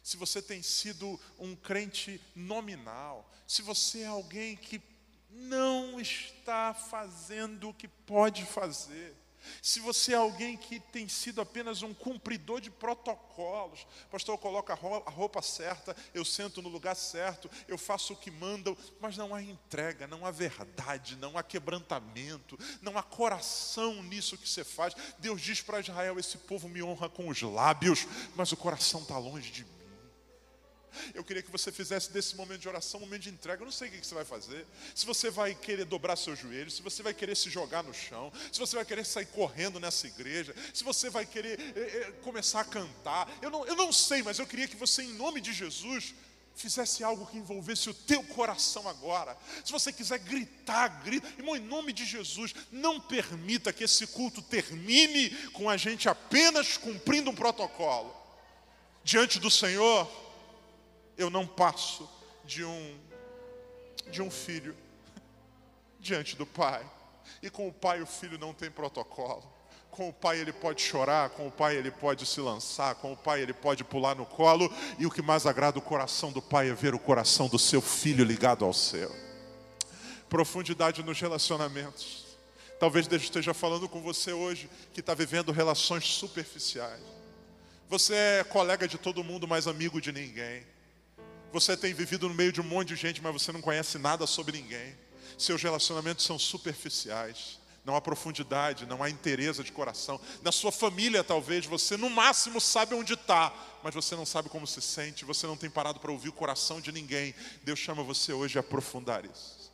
se 0.03 0.15
você 0.15 0.41
tem 0.41 0.61
sido 0.61 1.19
um 1.37 1.55
crente 1.55 2.21
nominal, 2.35 3.29
se 3.47 3.61
você 3.61 4.01
é 4.01 4.07
alguém 4.07 4.55
que 4.55 4.81
não 5.29 5.99
está 5.99 6.73
fazendo 6.73 7.69
o 7.69 7.73
que 7.73 7.87
pode 7.87 8.45
fazer, 8.45 9.15
se 9.61 9.79
você 9.79 10.13
é 10.13 10.17
alguém 10.17 10.57
que 10.57 10.79
tem 10.79 11.07
sido 11.07 11.41
apenas 11.41 11.81
um 11.81 11.93
cumpridor 11.93 12.61
de 12.61 12.69
protocolos, 12.69 13.85
pastor, 14.11 14.35
eu 14.35 14.39
coloco 14.39 14.71
a 14.71 14.75
roupa 15.09 15.41
certa, 15.41 15.95
eu 16.13 16.23
sento 16.23 16.61
no 16.61 16.69
lugar 16.69 16.95
certo, 16.95 17.49
eu 17.67 17.77
faço 17.77 18.13
o 18.13 18.17
que 18.17 18.31
mandam, 18.31 18.77
mas 18.99 19.17
não 19.17 19.33
há 19.33 19.41
entrega, 19.41 20.07
não 20.07 20.25
há 20.25 20.31
verdade, 20.31 21.15
não 21.15 21.37
há 21.37 21.43
quebrantamento, 21.43 22.57
não 22.81 22.97
há 22.97 23.03
coração 23.03 24.01
nisso 24.03 24.37
que 24.37 24.47
você 24.47 24.63
faz. 24.63 24.93
Deus 25.19 25.41
diz 25.41 25.61
para 25.61 25.79
Israel: 25.79 26.19
esse 26.19 26.37
povo 26.37 26.67
me 26.67 26.81
honra 26.83 27.09
com 27.09 27.27
os 27.27 27.41
lábios, 27.41 28.07
mas 28.35 28.51
o 28.51 28.57
coração 28.57 29.01
está 29.01 29.17
longe 29.17 29.51
de 29.51 29.63
mim. 29.63 29.78
Eu 31.13 31.23
queria 31.23 31.41
que 31.41 31.51
você 31.51 31.71
fizesse 31.71 32.11
desse 32.11 32.35
momento 32.35 32.61
de 32.61 32.67
oração 32.67 32.99
um 32.99 33.03
momento 33.03 33.23
de 33.23 33.29
entrega. 33.29 33.61
Eu 33.61 33.65
não 33.65 33.71
sei 33.71 33.89
o 33.89 33.91
que 33.91 34.05
você 34.05 34.15
vai 34.15 34.25
fazer. 34.25 34.65
Se 34.93 35.05
você 35.05 35.29
vai 35.29 35.55
querer 35.55 35.85
dobrar 35.85 36.15
seus 36.15 36.39
joelhos, 36.39 36.75
se 36.75 36.81
você 36.81 37.03
vai 37.03 37.13
querer 37.13 37.35
se 37.35 37.49
jogar 37.49 37.83
no 37.83 37.93
chão, 37.93 38.31
se 38.51 38.59
você 38.59 38.75
vai 38.75 38.85
querer 38.85 39.05
sair 39.05 39.27
correndo 39.27 39.79
nessa 39.79 40.07
igreja, 40.07 40.55
se 40.73 40.83
você 40.83 41.09
vai 41.09 41.25
querer 41.25 41.59
é, 41.75 41.79
é, 41.79 42.11
começar 42.23 42.61
a 42.61 42.65
cantar. 42.65 43.29
Eu 43.41 43.49
não, 43.49 43.65
eu 43.65 43.75
não 43.75 43.91
sei, 43.91 44.23
mas 44.23 44.39
eu 44.39 44.47
queria 44.47 44.67
que 44.67 44.75
você, 44.75 45.03
em 45.03 45.13
nome 45.13 45.41
de 45.41 45.53
Jesus, 45.53 46.13
fizesse 46.59 47.03
algo 47.03 47.25
que 47.25 47.37
envolvesse 47.37 47.89
o 47.89 47.93
teu 47.93 48.21
coração 48.21 48.87
agora. 48.87 49.37
Se 49.63 49.71
você 49.71 49.93
quiser 49.93 50.19
gritar, 50.19 51.03
grita. 51.03 51.27
Irmão, 51.37 51.55
em 51.55 51.61
nome 51.61 51.93
de 51.93 52.05
Jesus, 52.05 52.53
não 52.71 52.99
permita 52.99 53.71
que 53.71 53.85
esse 53.85 54.05
culto 54.07 54.41
termine 54.41 55.29
com 55.53 55.69
a 55.69 55.77
gente 55.77 56.09
apenas 56.09 56.77
cumprindo 56.77 57.29
um 57.29 57.35
protocolo. 57.35 58.13
Diante 59.03 59.39
do 59.39 59.49
Senhor, 59.49 60.05
eu 61.19 61.29
não 61.29 61.45
passo 61.45 62.09
de 62.45 62.63
um 62.63 62.97
de 64.09 64.21
um 64.23 64.31
filho 64.31 64.75
diante 65.99 66.35
do 66.35 66.45
pai. 66.45 66.83
E 67.43 67.49
com 67.49 67.67
o 67.67 67.73
pai 67.73 68.01
o 68.01 68.07
filho 68.07 68.39
não 68.39 68.53
tem 68.53 68.71
protocolo. 68.71 69.43
Com 69.91 70.09
o 70.09 70.13
pai 70.13 70.39
ele 70.39 70.53
pode 70.53 70.81
chorar, 70.81 71.29
com 71.31 71.47
o 71.47 71.51
pai 71.51 71.75
ele 71.75 71.91
pode 71.91 72.25
se 72.25 72.39
lançar, 72.39 72.95
com 72.95 73.11
o 73.11 73.17
pai 73.17 73.41
ele 73.41 73.53
pode 73.53 73.83
pular 73.83 74.15
no 74.15 74.25
colo, 74.25 74.71
e 74.97 75.05
o 75.05 75.11
que 75.11 75.21
mais 75.21 75.45
agrada 75.45 75.77
o 75.77 75.81
coração 75.81 76.31
do 76.31 76.41
pai 76.41 76.69
é 76.69 76.73
ver 76.73 76.95
o 76.95 76.99
coração 76.99 77.47
do 77.47 77.59
seu 77.59 77.81
filho 77.81 78.23
ligado 78.23 78.63
ao 78.63 78.73
céu. 78.73 79.11
Profundidade 80.29 81.03
nos 81.03 81.19
relacionamentos. 81.19 82.25
Talvez 82.79 83.07
Deus 83.07 83.23
esteja 83.23 83.53
falando 83.53 83.89
com 83.89 84.01
você 84.01 84.31
hoje 84.31 84.69
que 84.93 85.01
está 85.01 85.13
vivendo 85.13 85.51
relações 85.51 86.05
superficiais. 86.05 87.01
Você 87.89 88.13
é 88.13 88.43
colega 88.43 88.87
de 88.87 88.97
todo 88.97 89.23
mundo, 89.23 89.47
mas 89.47 89.67
amigo 89.67 89.99
de 89.99 90.11
ninguém. 90.11 90.65
Você 91.51 91.75
tem 91.75 91.93
vivido 91.93 92.29
no 92.29 92.35
meio 92.35 92.51
de 92.51 92.61
um 92.61 92.63
monte 92.63 92.89
de 92.89 92.95
gente, 92.95 93.21
mas 93.21 93.33
você 93.33 93.51
não 93.51 93.61
conhece 93.61 93.97
nada 93.97 94.27
sobre 94.27 94.59
ninguém. 94.61 94.95
Seus 95.37 95.61
relacionamentos 95.61 96.25
são 96.25 96.37
superficiais. 96.37 97.59
Não 97.83 97.95
há 97.95 98.01
profundidade, 98.01 98.85
não 98.85 99.01
há 99.01 99.09
interesse 99.09 99.63
de 99.63 99.71
coração. 99.71 100.19
Na 100.43 100.51
sua 100.51 100.71
família, 100.71 101.23
talvez, 101.23 101.65
você 101.65 101.97
no 101.97 102.09
máximo 102.09 102.61
sabe 102.61 102.93
onde 102.93 103.13
está, 103.13 103.51
mas 103.81 103.95
você 103.95 104.15
não 104.15 104.25
sabe 104.25 104.49
como 104.49 104.67
se 104.67 104.81
sente, 104.81 105.25
você 105.25 105.47
não 105.47 105.57
tem 105.57 105.69
parado 105.69 105.99
para 105.99 106.11
ouvir 106.11 106.29
o 106.29 106.33
coração 106.33 106.79
de 106.79 106.91
ninguém. 106.91 107.33
Deus 107.63 107.79
chama 107.79 108.03
você 108.03 108.31
hoje 108.33 108.57
a 108.57 108.61
aprofundar 108.61 109.25
isso. 109.25 109.71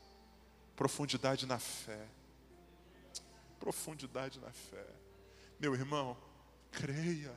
Profundidade 0.76 1.45
na 1.45 1.59
fé. 1.59 2.05
Profundidade 3.59 4.39
na 4.39 4.51
fé. 4.51 4.86
Meu 5.59 5.73
irmão, 5.73 6.15
creia. 6.71 7.34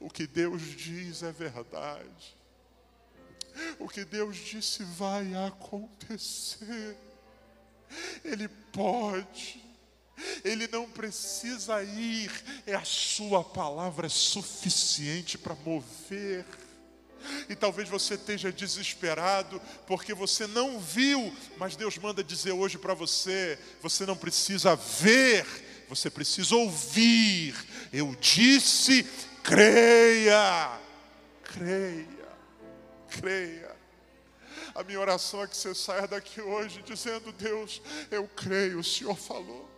O 0.00 0.10
que 0.10 0.26
Deus 0.26 0.60
diz 0.76 1.22
é 1.22 1.30
verdade. 1.32 2.37
O 3.78 3.88
que 3.88 4.04
Deus 4.04 4.36
disse 4.36 4.82
vai 4.84 5.34
acontecer. 5.34 6.96
Ele 8.24 8.48
pode. 8.72 9.62
Ele 10.44 10.66
não 10.68 10.88
precisa 10.90 11.82
ir, 11.82 12.30
é 12.66 12.74
a 12.74 12.84
sua 12.84 13.44
palavra 13.44 14.08
suficiente 14.08 15.38
para 15.38 15.54
mover. 15.54 16.44
E 17.48 17.54
talvez 17.54 17.88
você 17.88 18.14
esteja 18.14 18.52
desesperado 18.52 19.60
porque 19.86 20.14
você 20.14 20.46
não 20.46 20.78
viu, 20.78 21.32
mas 21.56 21.76
Deus 21.76 21.98
manda 21.98 22.22
dizer 22.22 22.52
hoje 22.52 22.78
para 22.78 22.94
você: 22.94 23.58
você 23.80 24.06
não 24.06 24.16
precisa 24.16 24.76
ver, 24.76 25.46
você 25.88 26.10
precisa 26.10 26.54
ouvir. 26.54 27.54
Eu 27.92 28.14
disse, 28.20 29.04
creia, 29.42 30.78
creia, 31.42 32.17
creia. 33.10 33.76
A 34.74 34.82
minha 34.82 35.00
oração 35.00 35.42
é 35.42 35.46
que 35.46 35.56
você 35.56 35.74
saia 35.74 36.06
daqui 36.06 36.40
hoje 36.40 36.82
dizendo: 36.82 37.32
Deus, 37.32 37.82
eu 38.10 38.28
creio, 38.28 38.78
o 38.78 38.84
Senhor 38.84 39.16
falou. 39.16 39.77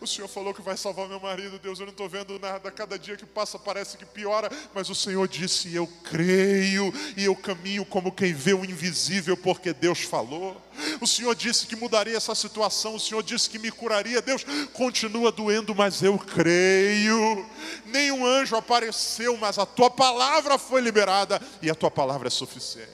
O 0.00 0.06
Senhor 0.06 0.28
falou 0.28 0.54
que 0.54 0.62
vai 0.62 0.76
salvar 0.76 1.08
meu 1.08 1.20
marido, 1.20 1.58
Deus, 1.58 1.78
eu 1.78 1.86
não 1.86 1.92
estou 1.92 2.08
vendo 2.08 2.38
nada. 2.38 2.70
Cada 2.70 2.98
dia 2.98 3.16
que 3.16 3.26
passa 3.26 3.58
parece 3.58 3.96
que 3.96 4.04
piora, 4.04 4.50
mas 4.74 4.88
o 4.90 4.94
Senhor 4.94 5.26
disse: 5.28 5.74
Eu 5.74 5.86
creio 6.04 6.92
e 7.16 7.24
eu 7.24 7.36
caminho 7.36 7.84
como 7.84 8.12
quem 8.12 8.32
vê 8.32 8.54
o 8.54 8.64
invisível, 8.64 9.36
porque 9.36 9.72
Deus 9.72 10.00
falou. 10.00 10.60
O 11.00 11.06
Senhor 11.06 11.34
disse 11.34 11.66
que 11.66 11.76
mudaria 11.76 12.16
essa 12.16 12.34
situação, 12.34 12.94
o 12.94 13.00
Senhor 13.00 13.22
disse 13.22 13.48
que 13.48 13.58
me 13.58 13.70
curaria. 13.70 14.22
Deus 14.22 14.44
continua 14.72 15.30
doendo, 15.30 15.74
mas 15.74 16.02
eu 16.02 16.18
creio. 16.18 17.46
Nenhum 17.86 18.24
anjo 18.24 18.56
apareceu, 18.56 19.36
mas 19.36 19.58
a 19.58 19.66
tua 19.66 19.90
palavra 19.90 20.58
foi 20.58 20.80
liberada 20.80 21.40
e 21.62 21.70
a 21.70 21.74
tua 21.74 21.90
palavra 21.90 22.28
é 22.28 22.30
suficiente. 22.30 22.90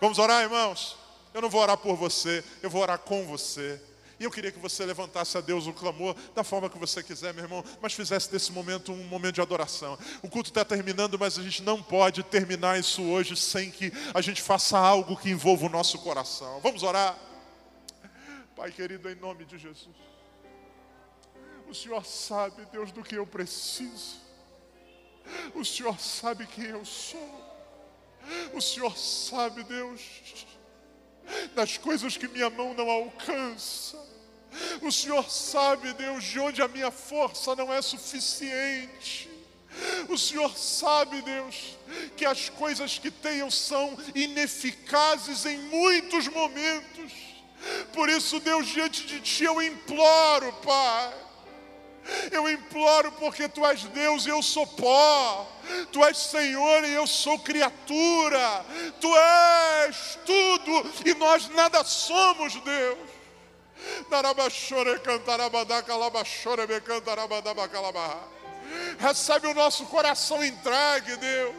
Vamos 0.00 0.18
orar, 0.18 0.42
irmãos? 0.42 0.96
Eu 1.34 1.40
não 1.40 1.48
vou 1.48 1.62
orar 1.62 1.78
por 1.78 1.96
você, 1.96 2.44
eu 2.62 2.68
vou 2.68 2.82
orar 2.82 2.98
com 2.98 3.26
você. 3.26 3.80
E 4.22 4.24
eu 4.24 4.30
queria 4.30 4.52
que 4.52 4.58
você 4.60 4.86
levantasse 4.86 5.36
a 5.36 5.40
Deus 5.40 5.66
o 5.66 5.72
clamor 5.72 6.14
da 6.32 6.44
forma 6.44 6.70
que 6.70 6.78
você 6.78 7.02
quiser, 7.02 7.34
meu 7.34 7.42
irmão, 7.42 7.64
mas 7.80 7.92
fizesse 7.92 8.30
desse 8.30 8.52
momento 8.52 8.92
um 8.92 9.02
momento 9.02 9.34
de 9.34 9.40
adoração. 9.40 9.98
O 10.22 10.28
culto 10.28 10.48
está 10.48 10.64
terminando, 10.64 11.18
mas 11.18 11.36
a 11.40 11.42
gente 11.42 11.60
não 11.60 11.82
pode 11.82 12.22
terminar 12.22 12.78
isso 12.78 13.02
hoje 13.02 13.36
sem 13.36 13.68
que 13.68 13.92
a 14.14 14.20
gente 14.20 14.40
faça 14.40 14.78
algo 14.78 15.16
que 15.16 15.28
envolva 15.28 15.66
o 15.66 15.68
nosso 15.68 15.98
coração. 15.98 16.60
Vamos 16.60 16.84
orar? 16.84 17.18
Pai 18.54 18.70
querido, 18.70 19.10
em 19.10 19.16
nome 19.16 19.44
de 19.44 19.58
Jesus. 19.58 19.96
O 21.68 21.74
Senhor 21.74 22.06
sabe, 22.06 22.64
Deus, 22.66 22.92
do 22.92 23.02
que 23.02 23.16
eu 23.16 23.26
preciso. 23.26 24.18
O 25.52 25.64
Senhor 25.64 25.98
sabe 25.98 26.46
quem 26.46 26.66
eu 26.66 26.84
sou. 26.84 27.58
O 28.54 28.60
Senhor 28.60 28.96
sabe, 28.96 29.64
Deus, 29.64 30.00
das 31.56 31.76
coisas 31.76 32.16
que 32.16 32.28
minha 32.28 32.48
mão 32.50 32.72
não 32.72 32.88
alcança. 32.88 34.11
O 34.82 34.90
Senhor 34.92 35.30
sabe, 35.30 35.92
Deus, 35.94 36.24
de 36.24 36.38
onde 36.38 36.62
a 36.62 36.68
minha 36.68 36.90
força 36.90 37.54
não 37.56 37.72
é 37.72 37.80
suficiente. 37.80 39.30
O 40.08 40.18
Senhor 40.18 40.56
sabe, 40.56 41.22
Deus, 41.22 41.78
que 42.16 42.24
as 42.24 42.48
coisas 42.48 42.98
que 42.98 43.10
tenho 43.10 43.50
são 43.50 43.96
ineficazes 44.14 45.46
em 45.46 45.58
muitos 45.58 46.28
momentos. 46.28 47.12
Por 47.92 48.08
isso, 48.08 48.40
Deus, 48.40 48.66
diante 48.66 49.06
de 49.06 49.20
Ti 49.20 49.44
eu 49.44 49.62
imploro, 49.62 50.52
Pai. 50.64 51.14
Eu 52.30 52.50
imploro 52.50 53.12
porque 53.12 53.48
Tu 53.48 53.64
és 53.64 53.84
Deus 53.84 54.26
e 54.26 54.28
eu 54.28 54.42
sou 54.42 54.66
pó. 54.66 55.48
Tu 55.92 56.04
és 56.04 56.18
Senhor 56.18 56.84
e 56.84 56.92
eu 56.92 57.06
sou 57.06 57.38
criatura. 57.38 58.66
Tu 59.00 59.16
és 59.16 60.18
tudo 60.26 60.92
e 61.06 61.14
nós 61.14 61.48
nada 61.50 61.84
somos, 61.84 62.54
Deus. 62.56 63.11
Recebe 68.98 69.46
o 69.46 69.54
nosso 69.54 69.86
coração 69.86 70.44
entregue, 70.44 71.16
Deus. 71.16 71.54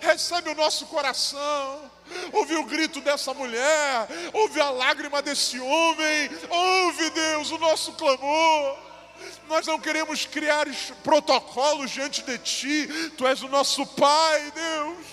Recebe 0.00 0.50
o 0.50 0.54
nosso 0.54 0.86
coração. 0.86 1.90
Ouve 2.32 2.56
o 2.56 2.64
grito 2.64 3.00
dessa 3.00 3.32
mulher. 3.32 4.08
Ouve 4.32 4.60
a 4.60 4.70
lágrima 4.70 5.22
desse 5.22 5.58
homem. 5.60 6.30
Ouve, 6.48 7.10
Deus, 7.10 7.50
o 7.50 7.58
nosso 7.58 7.92
clamor. 7.92 8.78
Nós 9.48 9.66
não 9.66 9.78
queremos 9.78 10.26
criar 10.26 10.66
protocolos 11.02 11.90
diante 11.90 12.22
de 12.22 12.38
Ti. 12.38 12.88
Tu 13.16 13.26
és 13.26 13.42
o 13.42 13.48
nosso 13.48 13.86
Pai, 13.86 14.52
Deus. 14.52 15.06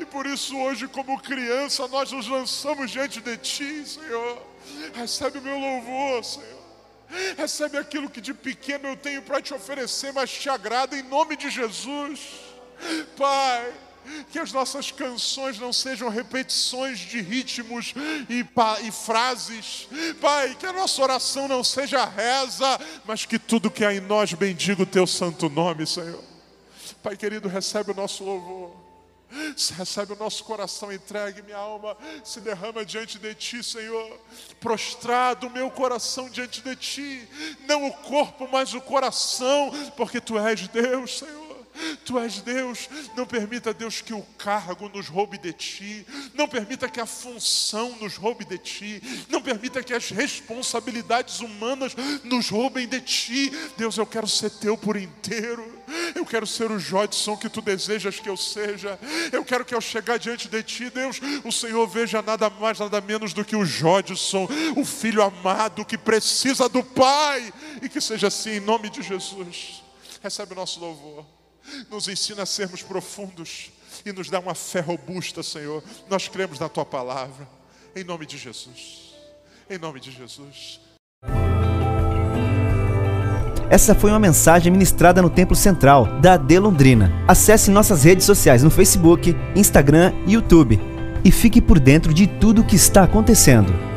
E 0.00 0.06
por 0.06 0.26
isso, 0.26 0.56
hoje, 0.56 0.88
como 0.88 1.20
criança, 1.20 1.86
nós 1.88 2.10
nos 2.10 2.26
lançamos 2.26 2.90
diante 2.90 3.20
de 3.20 3.36
Ti, 3.36 3.84
Senhor 3.86 4.55
Recebe 4.96 5.38
o 5.38 5.42
meu 5.42 5.58
louvor, 5.58 6.24
Senhor. 6.24 6.66
Recebe 7.36 7.78
aquilo 7.78 8.10
que 8.10 8.20
de 8.20 8.34
pequeno 8.34 8.88
eu 8.88 8.96
tenho 8.96 9.22
para 9.22 9.40
te 9.40 9.54
oferecer, 9.54 10.12
mas 10.12 10.30
te 10.30 10.48
agrada 10.48 10.96
em 10.96 11.02
nome 11.02 11.36
de 11.36 11.50
Jesus. 11.50 12.20
Pai, 13.16 13.72
que 14.30 14.38
as 14.38 14.52
nossas 14.52 14.90
canções 14.90 15.58
não 15.58 15.72
sejam 15.72 16.08
repetições 16.08 16.98
de 16.98 17.20
ritmos 17.20 17.94
e, 18.28 18.44
e, 18.86 18.90
frases. 18.90 19.88
Pai, 20.20 20.56
que 20.58 20.66
a 20.66 20.72
nossa 20.72 21.00
oração 21.02 21.46
não 21.46 21.62
seja 21.62 22.04
reza, 22.04 22.80
mas 23.04 23.24
que 23.24 23.38
tudo 23.38 23.70
que 23.70 23.84
há 23.84 23.94
em 23.94 24.00
nós 24.00 24.32
bendiga 24.32 24.82
o 24.82 24.86
teu 24.86 25.06
santo 25.06 25.48
nome, 25.48 25.86
Senhor. 25.86 26.22
Pai 27.02 27.16
querido, 27.16 27.48
recebe 27.48 27.92
o 27.92 27.94
nosso 27.94 28.24
louvor. 28.24 28.85
Recebe 29.76 30.12
o 30.12 30.16
nosso 30.16 30.44
coração 30.44 30.92
entregue, 30.92 31.42
minha 31.42 31.56
alma 31.56 31.96
se 32.24 32.40
derrama 32.40 32.84
diante 32.84 33.18
de 33.18 33.34
Ti, 33.34 33.62
Senhor. 33.62 34.18
Prostrado 34.60 35.46
o 35.48 35.50
meu 35.50 35.70
coração 35.70 36.30
diante 36.30 36.62
de 36.62 36.76
Ti, 36.76 37.28
não 37.66 37.86
o 37.86 37.92
corpo, 37.92 38.48
mas 38.50 38.72
o 38.72 38.80
coração, 38.80 39.72
porque 39.96 40.20
Tu 40.20 40.38
és 40.38 40.68
Deus, 40.68 41.18
Senhor. 41.18 41.45
Tu 42.04 42.18
és 42.18 42.40
Deus, 42.40 42.88
não 43.16 43.26
permita, 43.26 43.74
Deus, 43.74 44.00
que 44.00 44.14
o 44.14 44.22
cargo 44.38 44.88
nos 44.88 45.08
roube 45.08 45.38
de 45.38 45.52
ti, 45.52 46.06
não 46.34 46.48
permita 46.48 46.88
que 46.88 47.00
a 47.00 47.06
função 47.06 47.96
nos 48.00 48.16
roube 48.16 48.44
de 48.44 48.58
ti, 48.58 49.02
não 49.28 49.40
permita 49.40 49.82
que 49.82 49.94
as 49.94 50.10
responsabilidades 50.10 51.40
humanas 51.40 51.94
nos 52.24 52.48
roubem 52.48 52.86
de 52.86 53.00
ti. 53.00 53.52
Deus, 53.76 53.96
eu 53.96 54.06
quero 54.06 54.28
ser 54.28 54.50
teu 54.50 54.76
por 54.76 54.96
inteiro, 54.96 55.82
eu 56.14 56.24
quero 56.24 56.46
ser 56.46 56.70
o 56.70 56.78
Jodson 56.78 57.36
que 57.36 57.48
tu 57.48 57.60
desejas 57.60 58.18
que 58.18 58.28
eu 58.28 58.36
seja, 58.36 58.98
eu 59.32 59.44
quero 59.44 59.64
que 59.64 59.74
ao 59.74 59.80
chegar 59.80 60.18
diante 60.18 60.48
de 60.48 60.62
ti, 60.62 60.90
Deus, 60.90 61.20
o 61.44 61.52
Senhor 61.52 61.86
veja 61.86 62.22
nada 62.22 62.48
mais, 62.48 62.78
nada 62.78 63.00
menos 63.00 63.32
do 63.32 63.44
que 63.44 63.56
o 63.56 63.64
Jodson, 63.64 64.48
o 64.76 64.84
filho 64.84 65.22
amado 65.22 65.84
que 65.84 65.98
precisa 65.98 66.68
do 66.68 66.82
Pai, 66.82 67.52
e 67.82 67.88
que 67.88 68.00
seja 68.00 68.28
assim 68.28 68.52
em 68.52 68.60
nome 68.60 68.88
de 68.90 69.02
Jesus. 69.02 69.82
Recebe 70.22 70.52
o 70.52 70.56
nosso 70.56 70.80
louvor. 70.80 71.35
Nos 71.90 72.08
ensina 72.08 72.42
a 72.42 72.46
sermos 72.46 72.82
profundos 72.82 73.70
e 74.04 74.12
nos 74.12 74.30
dá 74.30 74.38
uma 74.38 74.54
fé 74.54 74.80
robusta, 74.80 75.42
Senhor. 75.42 75.82
Nós 76.08 76.28
cremos 76.28 76.58
na 76.58 76.68
tua 76.68 76.84
palavra. 76.84 77.48
Em 77.94 78.04
nome 78.04 78.26
de 78.26 78.36
Jesus. 78.36 79.14
Em 79.68 79.78
nome 79.78 80.00
de 80.00 80.10
Jesus. 80.10 80.80
Essa 83.68 83.96
foi 83.96 84.10
uma 84.10 84.20
mensagem 84.20 84.70
ministrada 84.70 85.20
no 85.20 85.28
Templo 85.28 85.56
Central 85.56 86.20
da 86.20 86.34
AD 86.34 86.58
Londrina. 86.60 87.10
Acesse 87.26 87.70
nossas 87.70 88.04
redes 88.04 88.24
sociais 88.24 88.62
no 88.62 88.70
Facebook, 88.70 89.34
Instagram 89.56 90.12
e 90.26 90.34
YouTube 90.34 90.96
e 91.26 91.32
fique 91.32 91.60
por 91.60 91.80
dentro 91.80 92.14
de 92.14 92.28
tudo 92.28 92.62
o 92.62 92.64
que 92.64 92.76
está 92.76 93.02
acontecendo. 93.02 93.95